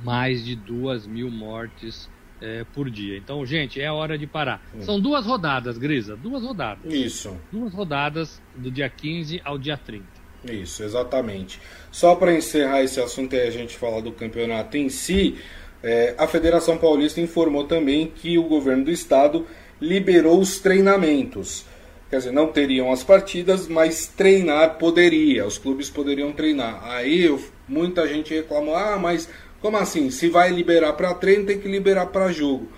mais 0.02 0.44
de 0.44 0.56
duas 0.56 1.06
mil 1.06 1.30
mortes 1.30 2.10
é, 2.40 2.64
por 2.74 2.90
dia. 2.90 3.16
Então, 3.16 3.44
gente, 3.44 3.80
é 3.80 3.90
hora 3.90 4.16
de 4.16 4.26
parar. 4.26 4.62
Hum. 4.74 4.82
São 4.82 5.00
duas 5.00 5.26
rodadas, 5.26 5.78
Grisa, 5.78 6.16
duas 6.16 6.42
rodadas. 6.42 6.92
Isso. 6.92 7.36
Duas 7.50 7.72
rodadas 7.72 8.40
do 8.56 8.70
dia 8.70 8.88
15 8.88 9.40
ao 9.44 9.58
dia 9.58 9.76
30. 9.76 10.04
Isso, 10.44 10.82
exatamente. 10.82 11.60
Só 11.90 12.14
para 12.14 12.32
encerrar 12.32 12.82
esse 12.82 13.00
assunto 13.00 13.34
e 13.34 13.40
a 13.40 13.50
gente 13.50 13.76
falar 13.76 14.00
do 14.00 14.12
campeonato 14.12 14.76
em 14.76 14.88
si, 14.88 15.36
é, 15.82 16.14
a 16.16 16.26
Federação 16.26 16.78
Paulista 16.78 17.20
informou 17.20 17.64
também 17.64 18.06
que 18.14 18.38
o 18.38 18.44
governo 18.44 18.84
do 18.84 18.90
estado 18.90 19.46
liberou 19.80 20.40
os 20.40 20.58
treinamentos. 20.60 21.64
Quer 22.10 22.18
dizer, 22.18 22.32
não 22.32 22.48
teriam 22.48 22.90
as 22.90 23.04
partidas, 23.04 23.68
mas 23.68 24.06
treinar 24.06 24.78
poderia, 24.78 25.46
os 25.46 25.58
clubes 25.58 25.90
poderiam 25.90 26.32
treinar. 26.32 26.82
Aí 26.84 27.28
muita 27.68 28.08
gente 28.08 28.32
reclamou: 28.32 28.74
ah, 28.74 28.98
mas 28.98 29.28
como 29.60 29.76
assim? 29.76 30.10
Se 30.10 30.28
vai 30.28 30.50
liberar 30.50 30.92
para 30.92 31.14
treino, 31.14 31.46
tem 31.46 31.58
que 31.58 31.68
liberar 31.68 32.06
para 32.06 32.32
jogo. 32.32 32.68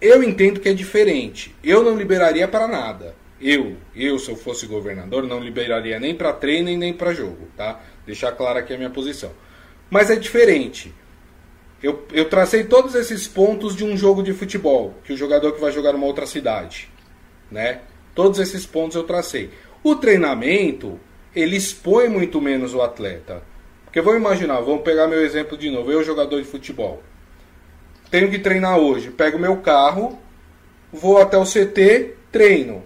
Eu 0.00 0.22
entendo 0.22 0.60
que 0.60 0.68
é 0.68 0.74
diferente. 0.74 1.54
Eu 1.62 1.82
não 1.82 1.96
liberaria 1.96 2.46
para 2.48 2.66
nada. 2.66 3.14
Eu, 3.40 3.76
eu, 3.94 4.18
se 4.18 4.30
eu 4.30 4.36
fosse 4.36 4.66
governador, 4.66 5.24
não 5.24 5.40
liberaria 5.40 5.98
nem 5.98 6.14
para 6.14 6.32
treino 6.32 6.68
e 6.68 6.76
nem 6.76 6.92
para 6.92 7.12
jogo, 7.12 7.48
tá? 7.56 7.80
Deixar 8.06 8.32
clara 8.32 8.60
aqui 8.60 8.72
a 8.72 8.76
minha 8.76 8.90
posição. 8.90 9.32
Mas 9.90 10.10
é 10.10 10.16
diferente. 10.16 10.94
Eu, 11.82 12.06
eu 12.12 12.28
tracei 12.28 12.64
todos 12.64 12.94
esses 12.94 13.26
pontos 13.26 13.74
de 13.74 13.84
um 13.84 13.96
jogo 13.96 14.22
de 14.22 14.32
futebol, 14.32 14.94
que 15.02 15.12
o 15.12 15.16
jogador 15.16 15.52
que 15.52 15.60
vai 15.60 15.72
jogar 15.72 15.92
numa 15.92 16.06
outra 16.06 16.26
cidade, 16.26 16.88
né? 17.50 17.80
Todos 18.14 18.38
esses 18.38 18.64
pontos 18.64 18.94
eu 18.94 19.02
tracei. 19.02 19.50
O 19.82 19.96
treinamento, 19.96 21.00
ele 21.34 21.56
expõe 21.56 22.08
muito 22.08 22.40
menos 22.40 22.74
o 22.74 22.82
atleta. 22.82 23.42
Porque 23.92 24.00
vamos 24.00 24.20
imaginar, 24.20 24.60
vamos 24.60 24.82
pegar 24.82 25.06
meu 25.06 25.22
exemplo 25.22 25.56
de 25.56 25.70
novo, 25.70 25.92
eu 25.92 26.02
jogador 26.02 26.40
de 26.40 26.48
futebol. 26.48 27.02
Tenho 28.10 28.30
que 28.30 28.38
treinar 28.38 28.78
hoje, 28.78 29.10
pego 29.10 29.38
meu 29.38 29.58
carro, 29.58 30.18
vou 30.90 31.20
até 31.20 31.36
o 31.36 31.44
CT, 31.44 32.14
treino 32.32 32.82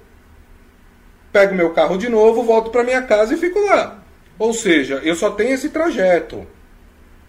pego 1.37 1.55
meu 1.55 1.69
carro 1.71 1.99
de 1.99 2.09
novo, 2.09 2.43
volto 2.43 2.71
para 2.71 2.83
minha 2.83 3.03
casa 3.03 3.35
e 3.35 3.37
fico 3.37 3.61
lá. 3.61 4.03
Ou 4.39 4.55
seja, 4.55 5.03
eu 5.05 5.15
só 5.15 5.31
tenho 5.31 5.53
esse 5.53 5.69
trajeto. 5.69 6.47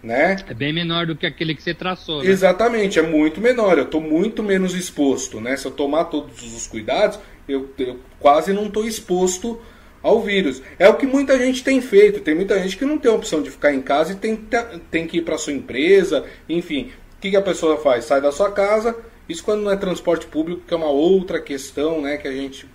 né? 0.02 0.36
É 0.48 0.54
bem 0.54 0.72
menor 0.72 1.04
do 1.04 1.14
que 1.14 1.26
aquele 1.26 1.54
que 1.54 1.62
você 1.62 1.74
traçou. 1.74 2.22
Né? 2.22 2.30
Exatamente, 2.30 2.98
é 2.98 3.02
muito 3.02 3.38
menor. 3.38 3.76
Eu 3.76 3.84
estou 3.84 4.00
muito 4.00 4.42
menos 4.42 4.74
exposto, 4.74 5.42
né? 5.42 5.58
Se 5.58 5.66
eu 5.66 5.70
tomar 5.70 6.04
todos 6.04 6.42
os 6.56 6.66
cuidados, 6.66 7.18
eu, 7.46 7.70
eu 7.78 8.00
quase 8.18 8.50
não 8.54 8.66
estou 8.66 8.86
exposto 8.86 9.60
ao 10.02 10.20
vírus. 10.22 10.62
É 10.78 10.88
o 10.88 10.96
que 10.96 11.06
muita 11.06 11.38
gente 11.38 11.62
tem 11.62 11.80
feito. 11.80 12.20
Tem 12.20 12.34
muita 12.34 12.58
gente 12.60 12.76
que 12.76 12.84
não 12.84 12.98
tem 12.98 13.10
a 13.10 13.14
opção 13.14 13.42
de 13.42 13.50
ficar 13.50 13.72
em 13.72 13.82
casa 13.82 14.12
e 14.12 14.16
tem, 14.16 14.36
tem 14.90 15.06
que 15.06 15.18
ir 15.18 15.22
para 15.22 15.38
sua 15.38 15.52
empresa, 15.52 16.24
enfim. 16.48 16.90
O 17.16 17.20
que, 17.20 17.30
que 17.30 17.36
a 17.36 17.42
pessoa 17.42 17.76
faz? 17.78 18.04
Sai 18.04 18.20
da 18.20 18.32
sua 18.32 18.52
casa. 18.52 18.96
Isso 19.28 19.44
quando 19.44 19.62
não 19.62 19.70
é 19.70 19.76
transporte 19.76 20.26
público, 20.26 20.62
que 20.66 20.72
é 20.72 20.76
uma 20.76 20.90
outra 20.90 21.40
questão, 21.40 22.00
né? 22.00 22.16
Que 22.16 22.28
a 22.28 22.32
gente 22.32 22.68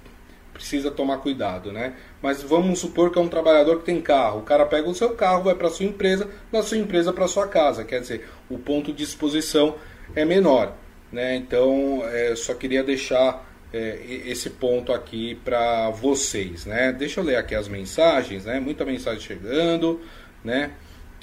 precisa 0.53 0.91
tomar 0.91 1.17
cuidado, 1.17 1.71
né? 1.71 1.93
Mas 2.21 2.43
vamos 2.43 2.79
supor 2.79 3.11
que 3.11 3.17
é 3.17 3.21
um 3.21 3.27
trabalhador 3.27 3.79
que 3.79 3.85
tem 3.85 3.99
carro. 3.99 4.39
O 4.39 4.43
cara 4.43 4.65
pega 4.65 4.87
o 4.87 4.93
seu 4.93 5.11
carro, 5.11 5.43
vai 5.43 5.55
para 5.55 5.69
sua 5.69 5.85
empresa, 5.85 6.29
da 6.51 6.61
sua 6.61 6.77
empresa 6.77 7.11
para 7.11 7.27
sua 7.27 7.47
casa. 7.47 7.83
Quer 7.83 8.01
dizer, 8.01 8.29
o 8.49 8.57
ponto 8.59 8.93
de 8.93 9.03
exposição 9.03 9.75
é 10.15 10.23
menor, 10.23 10.75
né? 11.11 11.35
Então, 11.35 12.03
é, 12.05 12.35
só 12.35 12.53
queria 12.53 12.83
deixar 12.83 13.43
é, 13.73 13.99
esse 14.27 14.51
ponto 14.51 14.93
aqui 14.93 15.35
para 15.43 15.89
vocês, 15.89 16.65
né? 16.65 16.93
Deixa 16.93 17.19
eu 17.19 17.23
ler 17.23 17.37
aqui 17.37 17.55
as 17.55 17.67
mensagens, 17.67 18.45
né? 18.45 18.59
Muita 18.59 18.85
mensagem 18.85 19.19
chegando, 19.19 19.99
né? 20.43 20.71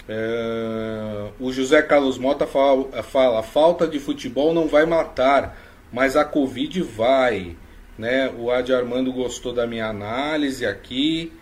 É, 0.09 1.31
o 1.39 1.53
José 1.53 1.81
Carlos 1.83 2.19
Mota 2.19 2.47
fala, 2.47 3.03
fala: 3.05 3.43
falta 3.45 3.87
de 3.87 4.01
futebol 4.01 4.53
não 4.53 4.67
vai 4.67 4.85
matar, 4.85 5.57
mas 5.93 6.17
a 6.17 6.25
Covid 6.25 6.83
vai. 6.83 7.57
Né? 7.97 8.33
O 8.37 8.51
Adi 8.51 8.73
Armando 8.73 9.13
gostou 9.13 9.53
da 9.53 9.67
minha 9.67 9.87
análise 9.87 10.67
aqui. 10.67 11.33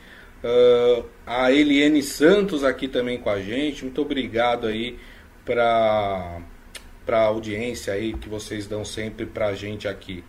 Uh, 0.42 1.04
a 1.26 1.50
Eliane 1.50 2.02
Santos 2.02 2.62
aqui 2.62 2.88
também 2.88 3.18
com 3.18 3.30
a 3.30 3.40
gente. 3.40 3.84
Muito 3.84 4.02
obrigado 4.02 4.66
aí 4.66 4.98
para 5.44 6.40
a 7.08 7.20
audiência 7.20 7.92
aí 7.92 8.12
que 8.12 8.28
vocês 8.28 8.66
dão 8.66 8.84
sempre 8.84 9.24
para 9.24 9.46
a 9.46 9.54
gente 9.54 9.88
aqui. 9.88 10.22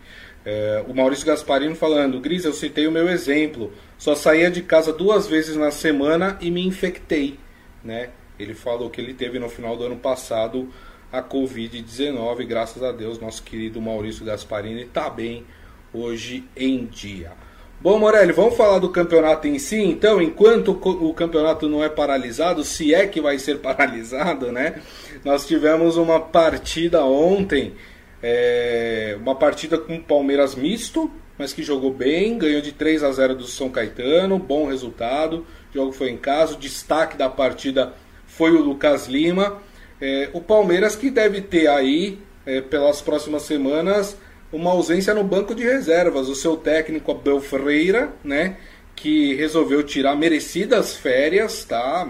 Uh, 0.46 0.90
o 0.90 0.94
Maurício 0.94 1.26
Gasparino 1.26 1.74
falando, 1.74 2.20
Gris, 2.20 2.44
eu 2.44 2.52
citei 2.52 2.86
o 2.86 2.92
meu 2.92 3.08
exemplo. 3.08 3.72
Só 3.98 4.14
saía 4.14 4.50
de 4.50 4.62
casa 4.62 4.92
duas 4.92 5.26
vezes 5.26 5.56
na 5.56 5.70
semana 5.70 6.38
e 6.40 6.50
me 6.50 6.66
infectei. 6.66 7.38
Né? 7.84 8.10
Ele 8.38 8.54
falou 8.54 8.88
que 8.88 9.00
ele 9.00 9.12
teve 9.12 9.38
no 9.38 9.48
final 9.48 9.76
do 9.76 9.84
ano 9.84 9.96
passado 9.96 10.68
a 11.12 11.22
Covid-19. 11.22 12.46
Graças 12.46 12.82
a 12.82 12.92
Deus, 12.92 13.18
nosso 13.18 13.42
querido 13.42 13.80
Maurício 13.80 14.24
Gasparini 14.24 14.82
está 14.82 15.10
bem 15.10 15.44
hoje 15.92 16.44
em 16.56 16.86
dia. 16.86 17.32
Bom, 17.82 17.98
Morelli, 17.98 18.32
vamos 18.32 18.56
falar 18.56 18.78
do 18.78 18.90
campeonato 18.90 19.48
em 19.48 19.58
si, 19.58 19.76
então, 19.76 20.20
enquanto 20.20 20.72
o 20.72 21.14
campeonato 21.14 21.66
não 21.66 21.82
é 21.82 21.88
paralisado, 21.88 22.62
se 22.62 22.94
é 22.94 23.06
que 23.06 23.22
vai 23.22 23.38
ser 23.38 23.56
paralisado, 23.60 24.52
né? 24.52 24.82
Nós 25.24 25.46
tivemos 25.46 25.96
uma 25.96 26.20
partida 26.20 27.02
ontem, 27.02 27.72
é, 28.22 29.16
uma 29.20 29.34
partida 29.34 29.78
com 29.78 29.96
o 29.96 30.02
Palmeiras 30.02 30.54
misto, 30.54 31.10
mas 31.38 31.52
que 31.52 31.62
jogou 31.62 31.92
bem, 31.92 32.36
ganhou 32.36 32.60
de 32.60 32.72
3 32.72 33.02
a 33.02 33.12
0 33.12 33.34
do 33.34 33.46
São 33.46 33.70
Caetano, 33.70 34.38
bom 34.38 34.66
resultado, 34.66 35.46
o 35.70 35.74
jogo 35.74 35.92
foi 35.92 36.10
em 36.10 36.18
casa, 36.18 36.54
o 36.54 36.58
destaque 36.58 37.16
da 37.16 37.28
partida 37.28 37.94
foi 38.26 38.52
o 38.52 38.60
Lucas 38.60 39.06
Lima. 39.06 39.58
É, 40.00 40.30
o 40.32 40.40
Palmeiras 40.40 40.96
que 40.96 41.10
deve 41.10 41.42
ter 41.42 41.68
aí, 41.68 42.18
é, 42.46 42.60
pelas 42.60 43.02
próximas 43.02 43.42
semanas, 43.42 44.16
uma 44.52 44.70
ausência 44.70 45.14
no 45.14 45.22
banco 45.22 45.54
de 45.54 45.62
reservas. 45.62 46.28
O 46.28 46.34
seu 46.34 46.56
técnico 46.56 47.10
Abel 47.12 47.40
Ferreira, 47.40 48.10
né, 48.24 48.56
que 48.96 49.34
resolveu 49.34 49.82
tirar 49.82 50.16
merecidas 50.16 50.96
férias, 50.96 51.64
tá? 51.64 52.08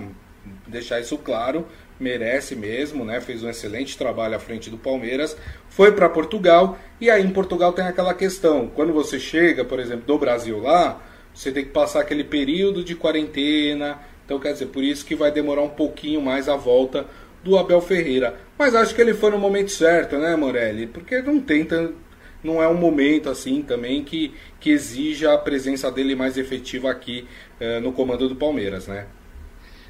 Deixar 0.66 1.00
isso 1.00 1.18
claro, 1.18 1.66
merece 1.98 2.56
mesmo, 2.56 3.04
né? 3.04 3.20
Fez 3.20 3.42
um 3.42 3.50
excelente 3.50 3.98
trabalho 3.98 4.36
à 4.36 4.38
frente 4.38 4.70
do 4.70 4.78
Palmeiras. 4.78 5.36
Foi 5.70 5.92
para 5.92 6.08
Portugal 6.08 6.78
e 7.00 7.08
aí 7.08 7.24
em 7.24 7.30
Portugal 7.30 7.72
tem 7.72 7.86
aquela 7.86 8.12
questão, 8.12 8.68
quando 8.68 8.92
você 8.92 9.18
chega, 9.18 9.64
por 9.64 9.80
exemplo, 9.80 10.04
do 10.06 10.18
Brasil 10.18 10.60
lá, 10.60 11.00
você 11.32 11.50
tem 11.50 11.64
que 11.64 11.70
passar 11.70 12.00
aquele 12.00 12.24
período 12.24 12.84
de 12.84 12.94
quarentena. 12.94 13.98
Então, 14.24 14.38
quer 14.38 14.52
dizer, 14.52 14.66
por 14.66 14.84
isso 14.84 15.06
que 15.06 15.14
vai 15.14 15.30
demorar 15.30 15.62
um 15.62 15.70
pouquinho 15.70 16.20
mais 16.20 16.48
a 16.48 16.56
volta 16.56 17.06
do 17.42 17.56
Abel 17.56 17.80
Ferreira. 17.80 18.38
Mas 18.58 18.74
acho 18.74 18.94
que 18.94 19.00
ele 19.00 19.14
foi 19.14 19.30
no 19.30 19.38
momento 19.38 19.70
certo, 19.70 20.18
né, 20.18 20.36
Morelli? 20.36 20.86
Porque 20.86 21.22
não 21.22 21.40
tem 21.40 21.66
não 22.42 22.62
é 22.62 22.68
um 22.68 22.74
momento 22.74 23.28
assim 23.28 23.62
também 23.62 24.02
que, 24.02 24.34
que 24.58 24.70
exija 24.70 25.34
a 25.34 25.38
presença 25.38 25.90
dele 25.90 26.14
mais 26.14 26.38
efetiva 26.38 26.90
aqui 26.90 27.26
uh, 27.60 27.80
no 27.80 27.92
comando 27.92 28.28
do 28.28 28.36
Palmeiras, 28.36 28.86
né? 28.86 29.06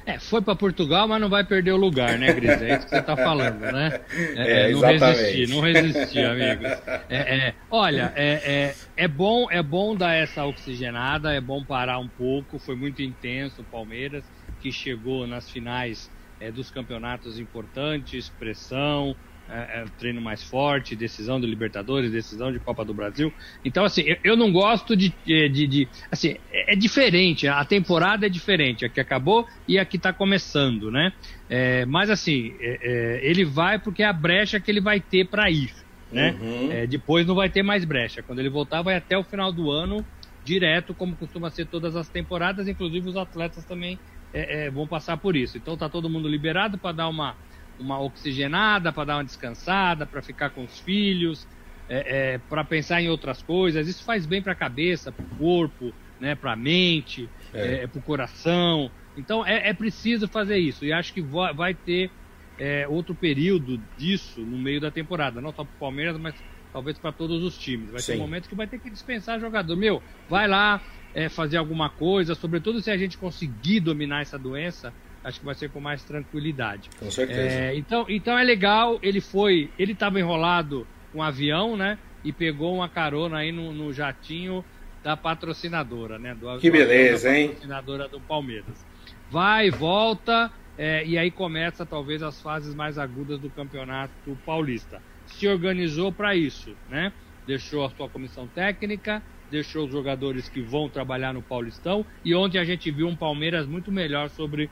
É, 0.05 0.19
foi 0.19 0.41
para 0.41 0.55
Portugal, 0.55 1.07
mas 1.07 1.21
não 1.21 1.29
vai 1.29 1.43
perder 1.43 1.71
o 1.71 1.77
lugar, 1.77 2.17
né, 2.17 2.33
Gris? 2.33 2.61
É 2.61 2.75
isso 2.75 2.85
que 2.85 2.89
você 2.89 2.99
está 2.99 3.15
falando, 3.15 3.59
né? 3.59 4.01
É, 4.35 4.69
é, 4.69 4.71
não 4.71 4.81
resistir, 4.81 5.49
não 5.49 5.61
resistir, 5.61 6.25
amigos. 6.25 6.71
É, 7.09 7.47
é, 7.47 7.55
olha, 7.69 8.11
é, 8.15 8.73
é, 8.95 9.07
bom, 9.07 9.47
é 9.49 9.61
bom 9.61 9.95
dar 9.95 10.13
essa 10.13 10.45
oxigenada, 10.45 11.33
é 11.33 11.41
bom 11.41 11.63
parar 11.63 11.99
um 11.99 12.09
pouco. 12.09 12.59
Foi 12.59 12.75
muito 12.75 13.01
intenso 13.01 13.61
o 13.61 13.65
Palmeiras, 13.65 14.25
que 14.59 14.71
chegou 14.71 15.27
nas 15.27 15.49
finais 15.49 16.09
dos 16.53 16.71
campeonatos 16.71 17.37
importantes, 17.37 18.29
pressão, 18.29 19.15
é, 19.51 19.81
é, 19.81 19.85
treino 19.99 20.21
mais 20.21 20.41
forte, 20.41 20.95
decisão 20.95 21.39
do 21.39 21.45
Libertadores, 21.45 22.09
decisão 22.09 22.53
de 22.53 22.59
Copa 22.59 22.85
do 22.85 22.93
Brasil. 22.93 23.33
Então, 23.65 23.83
assim, 23.83 24.01
eu, 24.03 24.17
eu 24.23 24.37
não 24.37 24.49
gosto 24.49 24.95
de, 24.95 25.13
de, 25.25 25.67
de, 25.67 25.89
Assim, 26.09 26.37
é, 26.49 26.71
é, 26.71 26.75
diferente, 26.75 27.49
a 27.49 27.65
temporada 27.65 28.25
é 28.25 28.29
diferente, 28.29 28.85
a 28.85 28.89
que 28.89 29.01
acabou 29.01 29.45
e 29.67 29.77
a 29.77 29.83
que 29.83 29.97
está 29.97 30.13
começando, 30.13 30.89
né? 30.89 31.11
É, 31.49 31.85
mas, 31.85 32.09
assim, 32.09 32.55
é, 32.61 32.79
é, 32.81 33.29
ele 33.29 33.43
vai 33.43 33.77
porque 33.77 34.03
é 34.03 34.05
a 34.05 34.13
brecha 34.13 34.57
que 34.57 34.71
ele 34.71 34.79
vai 34.79 35.01
ter 35.01 35.27
para 35.27 35.51
ir, 35.51 35.73
né? 36.09 36.33
Uhum. 36.39 36.71
É, 36.71 36.87
depois 36.87 37.27
não 37.27 37.35
vai 37.35 37.49
ter 37.49 37.61
mais 37.61 37.83
brecha. 37.83 38.23
Quando 38.23 38.39
ele 38.39 38.49
voltar, 38.49 38.81
vai 38.81 38.95
até 38.95 39.17
o 39.17 39.23
final 39.23 39.51
do 39.51 39.69
ano 39.69 40.05
direto, 40.45 40.95
como 40.95 41.17
costuma 41.17 41.51
ser 41.51 41.65
todas 41.65 41.95
as 41.97 42.07
temporadas, 42.07 42.69
inclusive 42.69 43.09
os 43.09 43.17
atletas 43.17 43.65
também 43.65 43.99
vão 44.73 44.87
passar 44.87 45.17
por 45.17 45.35
isso. 45.35 45.57
Então, 45.57 45.75
tá 45.75 45.89
todo 45.89 46.09
mundo 46.09 46.25
liberado 46.25 46.77
para 46.77 46.93
dar 46.93 47.09
uma 47.09 47.35
uma 47.81 47.99
oxigenada 47.99 48.93
para 48.93 49.05
dar 49.05 49.17
uma 49.17 49.23
descansada, 49.23 50.05
para 50.05 50.21
ficar 50.21 50.51
com 50.51 50.63
os 50.63 50.79
filhos, 50.79 51.47
é, 51.89 52.33
é, 52.33 52.37
para 52.37 52.63
pensar 52.63 53.01
em 53.01 53.09
outras 53.09 53.41
coisas. 53.41 53.87
Isso 53.87 54.03
faz 54.03 54.25
bem 54.25 54.41
para 54.41 54.53
a 54.53 54.55
cabeça, 54.55 55.11
para 55.11 55.25
o 55.25 55.29
corpo, 55.37 55.93
né, 56.19 56.35
para 56.35 56.53
a 56.53 56.55
mente, 56.55 57.27
é. 57.53 57.83
é 57.83 57.87
para 57.87 57.99
o 57.99 58.01
coração. 58.01 58.89
Então 59.17 59.45
é, 59.45 59.69
é, 59.69 59.73
preciso 59.73 60.27
fazer 60.27 60.57
isso. 60.57 60.85
E 60.85 60.93
acho 60.93 61.13
que 61.13 61.21
vai 61.21 61.73
ter 61.73 62.09
é, 62.57 62.87
outro 62.87 63.13
período 63.13 63.81
disso 63.97 64.41
no 64.41 64.57
meio 64.57 64.79
da 64.79 64.91
temporada, 64.91 65.41
não 65.41 65.49
só 65.49 65.63
para 65.63 65.75
o 65.75 65.79
Palmeiras, 65.79 66.17
mas 66.17 66.35
talvez 66.71 66.97
para 66.97 67.11
todos 67.11 67.43
os 67.43 67.57
times. 67.57 67.89
Vai 67.89 67.99
Sim. 67.99 68.13
ter 68.13 68.17
um 68.19 68.21
momento 68.21 68.47
que 68.47 68.55
vai 68.55 68.67
ter 68.67 68.79
que 68.79 68.89
dispensar 68.89 69.39
jogador. 69.39 69.75
Meu, 69.75 70.01
vai 70.29 70.47
lá 70.47 70.81
fazer 71.31 71.57
alguma 71.57 71.89
coisa, 71.89 72.33
sobretudo 72.35 72.79
se 72.79 72.89
a 72.89 72.95
gente 72.95 73.17
conseguir 73.17 73.81
dominar 73.81 74.21
essa 74.21 74.39
doença 74.39 74.93
acho 75.23 75.39
que 75.39 75.45
vai 75.45 75.55
ser 75.55 75.69
com 75.69 75.79
mais 75.79 76.03
tranquilidade. 76.03 76.89
Com 76.99 77.09
certeza. 77.09 77.39
É, 77.39 77.75
então, 77.75 78.05
então 78.09 78.37
é 78.37 78.43
legal, 78.43 78.99
ele 79.01 79.21
foi, 79.21 79.69
ele 79.77 79.93
estava 79.93 80.19
enrolado 80.19 80.87
com 81.11 81.19
um 81.19 81.23
avião, 81.23 81.77
né? 81.77 81.97
E 82.23 82.31
pegou 82.31 82.75
uma 82.75 82.89
carona 82.89 83.37
aí 83.37 83.51
no, 83.51 83.71
no 83.71 83.91
jatinho 83.91 84.63
da 85.03 85.17
patrocinadora, 85.17 86.19
né? 86.19 86.35
Do, 86.35 86.57
que 86.59 86.69
beleza, 86.69 87.35
hein? 87.35 87.49
Patrocinadora 87.49 88.07
do 88.07 88.19
Palmeiras. 88.19 88.85
Vai, 89.29 89.71
volta, 89.71 90.51
é, 90.77 91.05
e 91.05 91.17
aí 91.17 91.31
começa 91.31 91.85
talvez 91.85 92.21
as 92.21 92.41
fases 92.41 92.75
mais 92.75 92.97
agudas 92.97 93.39
do 93.39 93.49
campeonato 93.49 94.37
paulista. 94.45 95.01
Se 95.25 95.47
organizou 95.47 96.11
para 96.11 96.35
isso, 96.35 96.75
né? 96.89 97.13
Deixou 97.47 97.85
a 97.85 97.89
sua 97.89 98.09
comissão 98.09 98.47
técnica, 98.47 99.21
deixou 99.49 99.85
os 99.85 99.91
jogadores 99.91 100.47
que 100.47 100.61
vão 100.61 100.87
trabalhar 100.89 101.33
no 101.33 101.41
Paulistão, 101.41 102.05
e 102.23 102.33
ontem 102.33 102.57
a 102.57 102.63
gente 102.63 102.89
viu 102.91 103.07
um 103.07 103.15
Palmeiras 103.15 103.65
muito 103.65 103.91
melhor 103.91 104.29
sobre 104.29 104.69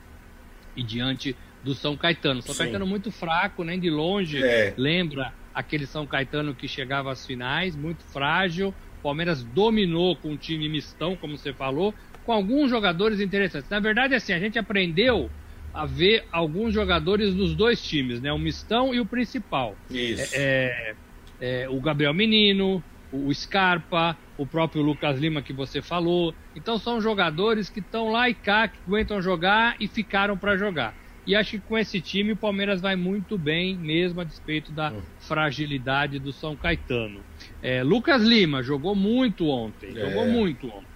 e 0.80 0.82
diante 0.82 1.36
do 1.62 1.74
São 1.74 1.96
Caetano. 1.96 2.40
São 2.40 2.54
Sim. 2.54 2.64
Caetano 2.64 2.86
muito 2.86 3.12
fraco, 3.12 3.62
nem 3.62 3.78
de 3.78 3.90
longe 3.90 4.42
é. 4.42 4.72
lembra 4.76 5.32
aquele 5.54 5.86
São 5.86 6.06
Caetano 6.06 6.54
que 6.54 6.66
chegava 6.66 7.12
às 7.12 7.26
finais, 7.26 7.76
muito 7.76 8.02
frágil. 8.04 8.74
Palmeiras 9.02 9.42
dominou 9.42 10.16
com 10.16 10.30
um 10.30 10.36
time 10.36 10.68
mistão, 10.68 11.16
como 11.16 11.36
você 11.36 11.52
falou, 11.52 11.94
com 12.24 12.32
alguns 12.32 12.70
jogadores 12.70 13.20
interessantes. 13.20 13.68
Na 13.70 13.80
verdade, 13.80 14.14
assim, 14.14 14.32
a 14.32 14.38
gente 14.38 14.58
aprendeu 14.58 15.30
a 15.72 15.86
ver 15.86 16.24
alguns 16.32 16.74
jogadores 16.74 17.34
dos 17.34 17.54
dois 17.54 17.80
times, 17.82 18.20
né? 18.20 18.32
O 18.32 18.38
mistão 18.38 18.94
e 18.94 19.00
o 19.00 19.06
principal. 19.06 19.76
Isso. 19.90 20.34
É, 20.34 20.94
é, 21.40 21.62
é 21.62 21.68
o 21.68 21.80
Gabriel 21.80 22.12
Menino, 22.12 22.82
o 23.12 23.32
Scarpa, 23.34 24.16
o 24.38 24.46
próprio 24.46 24.82
Lucas 24.82 25.18
Lima 25.18 25.42
que 25.42 25.52
você 25.52 25.82
falou. 25.82 26.34
Então 26.54 26.78
são 26.78 27.00
jogadores 27.00 27.68
que 27.68 27.80
estão 27.80 28.10
lá 28.10 28.28
e 28.28 28.34
cá, 28.34 28.68
que 28.68 28.78
aguentam 28.86 29.20
jogar 29.20 29.76
e 29.80 29.88
ficaram 29.88 30.36
para 30.36 30.56
jogar. 30.56 30.94
E 31.26 31.36
acho 31.36 31.52
que 31.52 31.58
com 31.60 31.78
esse 31.78 32.00
time 32.00 32.32
o 32.32 32.36
Palmeiras 32.36 32.80
vai 32.80 32.96
muito 32.96 33.36
bem, 33.36 33.76
mesmo 33.76 34.20
a 34.20 34.24
despeito 34.24 34.72
da 34.72 34.90
hum. 34.90 35.02
fragilidade 35.20 36.18
do 36.18 36.32
São 36.32 36.56
Caetano. 36.56 37.20
É, 37.62 37.82
Lucas 37.82 38.22
Lima 38.22 38.62
jogou 38.62 38.94
muito 38.94 39.46
ontem, 39.48 39.90
é. 39.90 40.00
jogou 40.08 40.26
muito 40.26 40.66
ontem. 40.68 40.90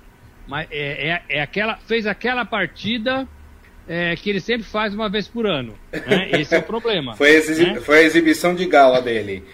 Mas 0.46 0.68
é, 0.70 1.08
é, 1.08 1.22
é, 1.28 1.42
aquela, 1.42 1.76
fez 1.76 2.06
aquela 2.06 2.44
partida 2.44 3.28
é, 3.86 4.16
que 4.16 4.30
ele 4.30 4.40
sempre 4.40 4.64
faz 4.64 4.94
uma 4.94 5.08
vez 5.08 5.28
por 5.28 5.46
ano. 5.46 5.74
Né? 5.92 6.30
Esse 6.40 6.54
é 6.54 6.58
o 6.58 6.62
problema. 6.62 7.14
foi, 7.14 7.36
a 7.36 7.40
né? 7.40 7.80
foi 7.80 7.98
a 7.98 8.02
exibição 8.02 8.54
de 8.54 8.66
gala 8.66 9.00
dele. 9.00 9.44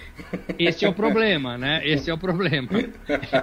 Esse 0.58 0.84
é 0.84 0.88
o 0.88 0.92
problema, 0.92 1.58
né? 1.58 1.80
Esse 1.84 2.10
é 2.10 2.14
o 2.14 2.18
problema. 2.18 2.68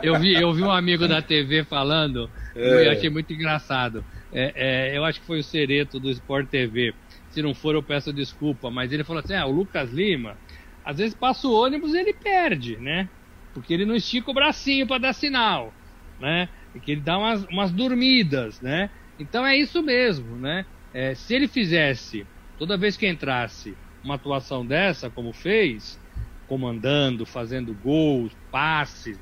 Eu 0.02 0.19
vi, 0.19 0.34
eu 0.34 0.54
vi 0.54 0.63
um 0.63 0.71
amigo 0.71 1.08
da 1.08 1.21
TV 1.21 1.63
falando, 1.63 2.30
é. 2.56 2.88
eu 2.88 2.91
achei 2.91 3.10
muito 3.10 3.34
engraçado. 3.34 4.04
É, 4.32 4.54
é, 4.93 4.97
eu 4.97 5.04
acho 5.04 5.19
que 5.19 5.26
foi 5.26 5.39
o 5.39 5.43
Cereto 5.43 6.00
do 6.00 6.10
Sport 6.12 6.47
TV. 6.47 6.93
Se 7.30 7.41
não 7.41 7.54
for, 7.54 7.76
eu 7.76 7.84
peço 7.84 8.13
desculpa. 8.13 8.69
Mas 8.69 8.91
ele 8.91 9.04
falou 9.04 9.21
assim: 9.23 9.36
ah, 9.36 9.45
o 9.45 9.52
Lucas 9.52 9.91
Lima, 9.91 10.38
às 10.86 10.97
vezes 10.97 11.13
passa 11.13 11.47
o 11.47 11.54
ônibus 11.54 11.93
e 11.93 12.00
ele 12.00 12.13
perde, 12.13 12.78
né? 12.78 13.10
Porque 13.54 13.73
ele 13.73 13.86
não 13.86 13.95
estica 13.95 14.32
o 14.32 14.34
bracinho 14.34 14.88
para 14.88 15.00
dar 15.00 15.13
sinal, 15.13 15.73
né? 16.19 16.47
Que 16.84 16.91
ele 16.91 17.02
dá 17.02 17.17
umas, 17.17 17.43
umas 17.45 17.71
dormidas, 17.71 18.62
né? 18.62 18.89
Então 19.19 19.45
é 19.45 19.58
isso 19.58 19.82
mesmo, 19.82 20.36
né? 20.36 20.65
É, 20.97 21.13
se 21.13 21.36
ele 21.36 21.47
fizesse, 21.47 22.25
toda 22.57 22.75
vez 22.75 22.97
que 22.97 23.07
entrasse, 23.07 23.77
uma 24.03 24.15
atuação 24.15 24.65
dessa, 24.65 25.12
como 25.12 25.31
fez, 25.31 25.99
comandando, 26.47 27.23
fazendo 27.23 27.71
gols, 27.71 28.36
passes, 28.51 29.19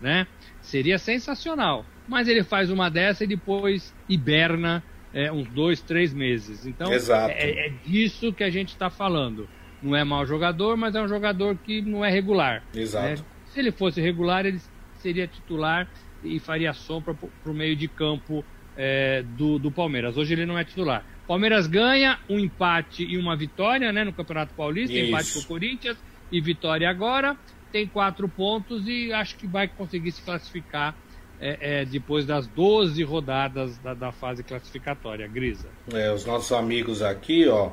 né? 0.00 0.26
Seria 0.62 0.96
sensacional. 0.98 1.84
Mas 2.08 2.28
ele 2.28 2.42
faz 2.42 2.70
uma 2.70 2.88
dessa 2.88 3.24
e 3.24 3.26
depois 3.26 3.94
hiberna 4.08 4.82
é, 5.12 5.30
uns 5.30 5.46
dois, 5.48 5.82
três 5.82 6.14
meses. 6.14 6.64
Então 6.64 6.90
é, 6.90 7.66
é, 7.66 7.72
disso 7.84 8.32
que 8.32 8.42
a 8.42 8.48
gente 8.48 8.70
está 8.70 8.88
falando. 8.88 9.46
Não 9.82 9.94
é 9.94 10.02
mau 10.04 10.24
jogador, 10.24 10.78
mas 10.78 10.94
é 10.94 11.02
um 11.02 11.08
jogador 11.08 11.58
que 11.58 11.82
não 11.82 12.02
é 12.02 12.10
regular. 12.10 12.64
Exato. 12.74 13.06
Né? 13.06 13.16
Se 13.52 13.60
ele 13.60 13.70
fosse 13.70 14.00
regular, 14.00 14.46
ele 14.46 14.62
seria 14.94 15.26
titular 15.26 15.86
e 16.24 16.40
faria 16.40 16.72
sombra 16.72 17.12
para 17.12 17.52
o 17.52 17.54
meio 17.54 17.76
de 17.76 17.86
campo 17.86 18.42
é, 18.78 19.22
do, 19.36 19.58
do 19.58 19.70
Palmeiras. 19.70 20.16
Hoje 20.16 20.32
ele 20.32 20.46
não 20.46 20.56
é 20.56 20.64
titular. 20.64 21.04
Palmeiras 21.28 21.66
ganha 21.66 22.18
um 22.26 22.38
empate 22.38 23.04
e 23.04 23.18
uma 23.18 23.36
vitória 23.36 23.92
né, 23.92 24.02
no 24.02 24.14
Campeonato 24.14 24.54
Paulista, 24.54 24.96
Isso. 24.96 25.08
empate 25.08 25.32
com 25.34 25.38
o 25.40 25.44
Corinthians 25.44 25.98
e 26.32 26.40
vitória 26.40 26.88
agora. 26.88 27.36
Tem 27.70 27.86
quatro 27.86 28.26
pontos 28.30 28.88
e 28.88 29.12
acho 29.12 29.36
que 29.36 29.46
vai 29.46 29.68
conseguir 29.68 30.10
se 30.10 30.22
classificar 30.22 30.96
é, 31.38 31.82
é, 31.82 31.84
depois 31.84 32.24
das 32.24 32.46
12 32.46 33.02
rodadas 33.02 33.76
da, 33.76 33.92
da 33.92 34.10
fase 34.10 34.42
classificatória, 34.42 35.28
Grisa. 35.28 35.68
É, 35.92 36.10
os 36.10 36.24
nossos 36.24 36.50
amigos 36.50 37.02
aqui, 37.02 37.46
ó, 37.46 37.72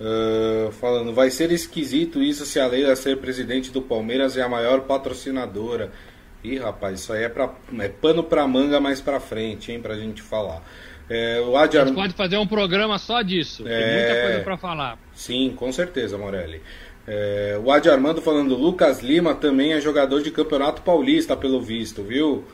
uh, 0.00 0.72
falando, 0.72 1.14
vai 1.14 1.30
ser 1.30 1.52
esquisito 1.52 2.20
isso 2.20 2.44
se 2.44 2.58
a 2.58 2.66
Leila 2.66 2.96
ser 2.96 3.18
presidente 3.18 3.70
do 3.70 3.80
Palmeiras 3.80 4.36
é 4.36 4.42
a 4.42 4.48
maior 4.48 4.80
patrocinadora. 4.80 5.92
Ih, 6.42 6.58
rapaz, 6.58 7.00
isso 7.00 7.12
aí 7.12 7.22
é, 7.22 7.28
pra, 7.28 7.54
é 7.78 7.88
pano 7.88 8.24
pra 8.24 8.48
manga 8.48 8.80
mais 8.80 9.00
pra 9.00 9.20
frente, 9.20 9.70
hein, 9.70 9.80
pra 9.80 9.96
gente 9.96 10.22
falar. 10.22 10.60
É, 11.08 11.40
o 11.40 11.56
Adi... 11.56 11.78
A 11.78 11.84
gente 11.84 11.94
pode 11.94 12.14
fazer 12.14 12.36
um 12.36 12.46
programa 12.46 12.98
só 12.98 13.22
disso, 13.22 13.66
é... 13.66 13.78
tem 13.78 13.94
muita 13.94 14.22
coisa 14.22 14.44
pra 14.44 14.56
falar. 14.56 14.98
Sim, 15.14 15.54
com 15.56 15.70
certeza, 15.72 16.18
Morelli. 16.18 16.60
É, 17.06 17.58
o 17.62 17.70
Adi 17.70 17.88
Armando 17.88 18.20
falando, 18.20 18.56
Lucas 18.56 19.00
Lima 19.00 19.34
também 19.34 19.72
é 19.72 19.80
jogador 19.80 20.22
de 20.22 20.30
campeonato 20.32 20.82
paulista, 20.82 21.36
pelo 21.36 21.60
visto, 21.60 22.02
viu? 22.02 22.44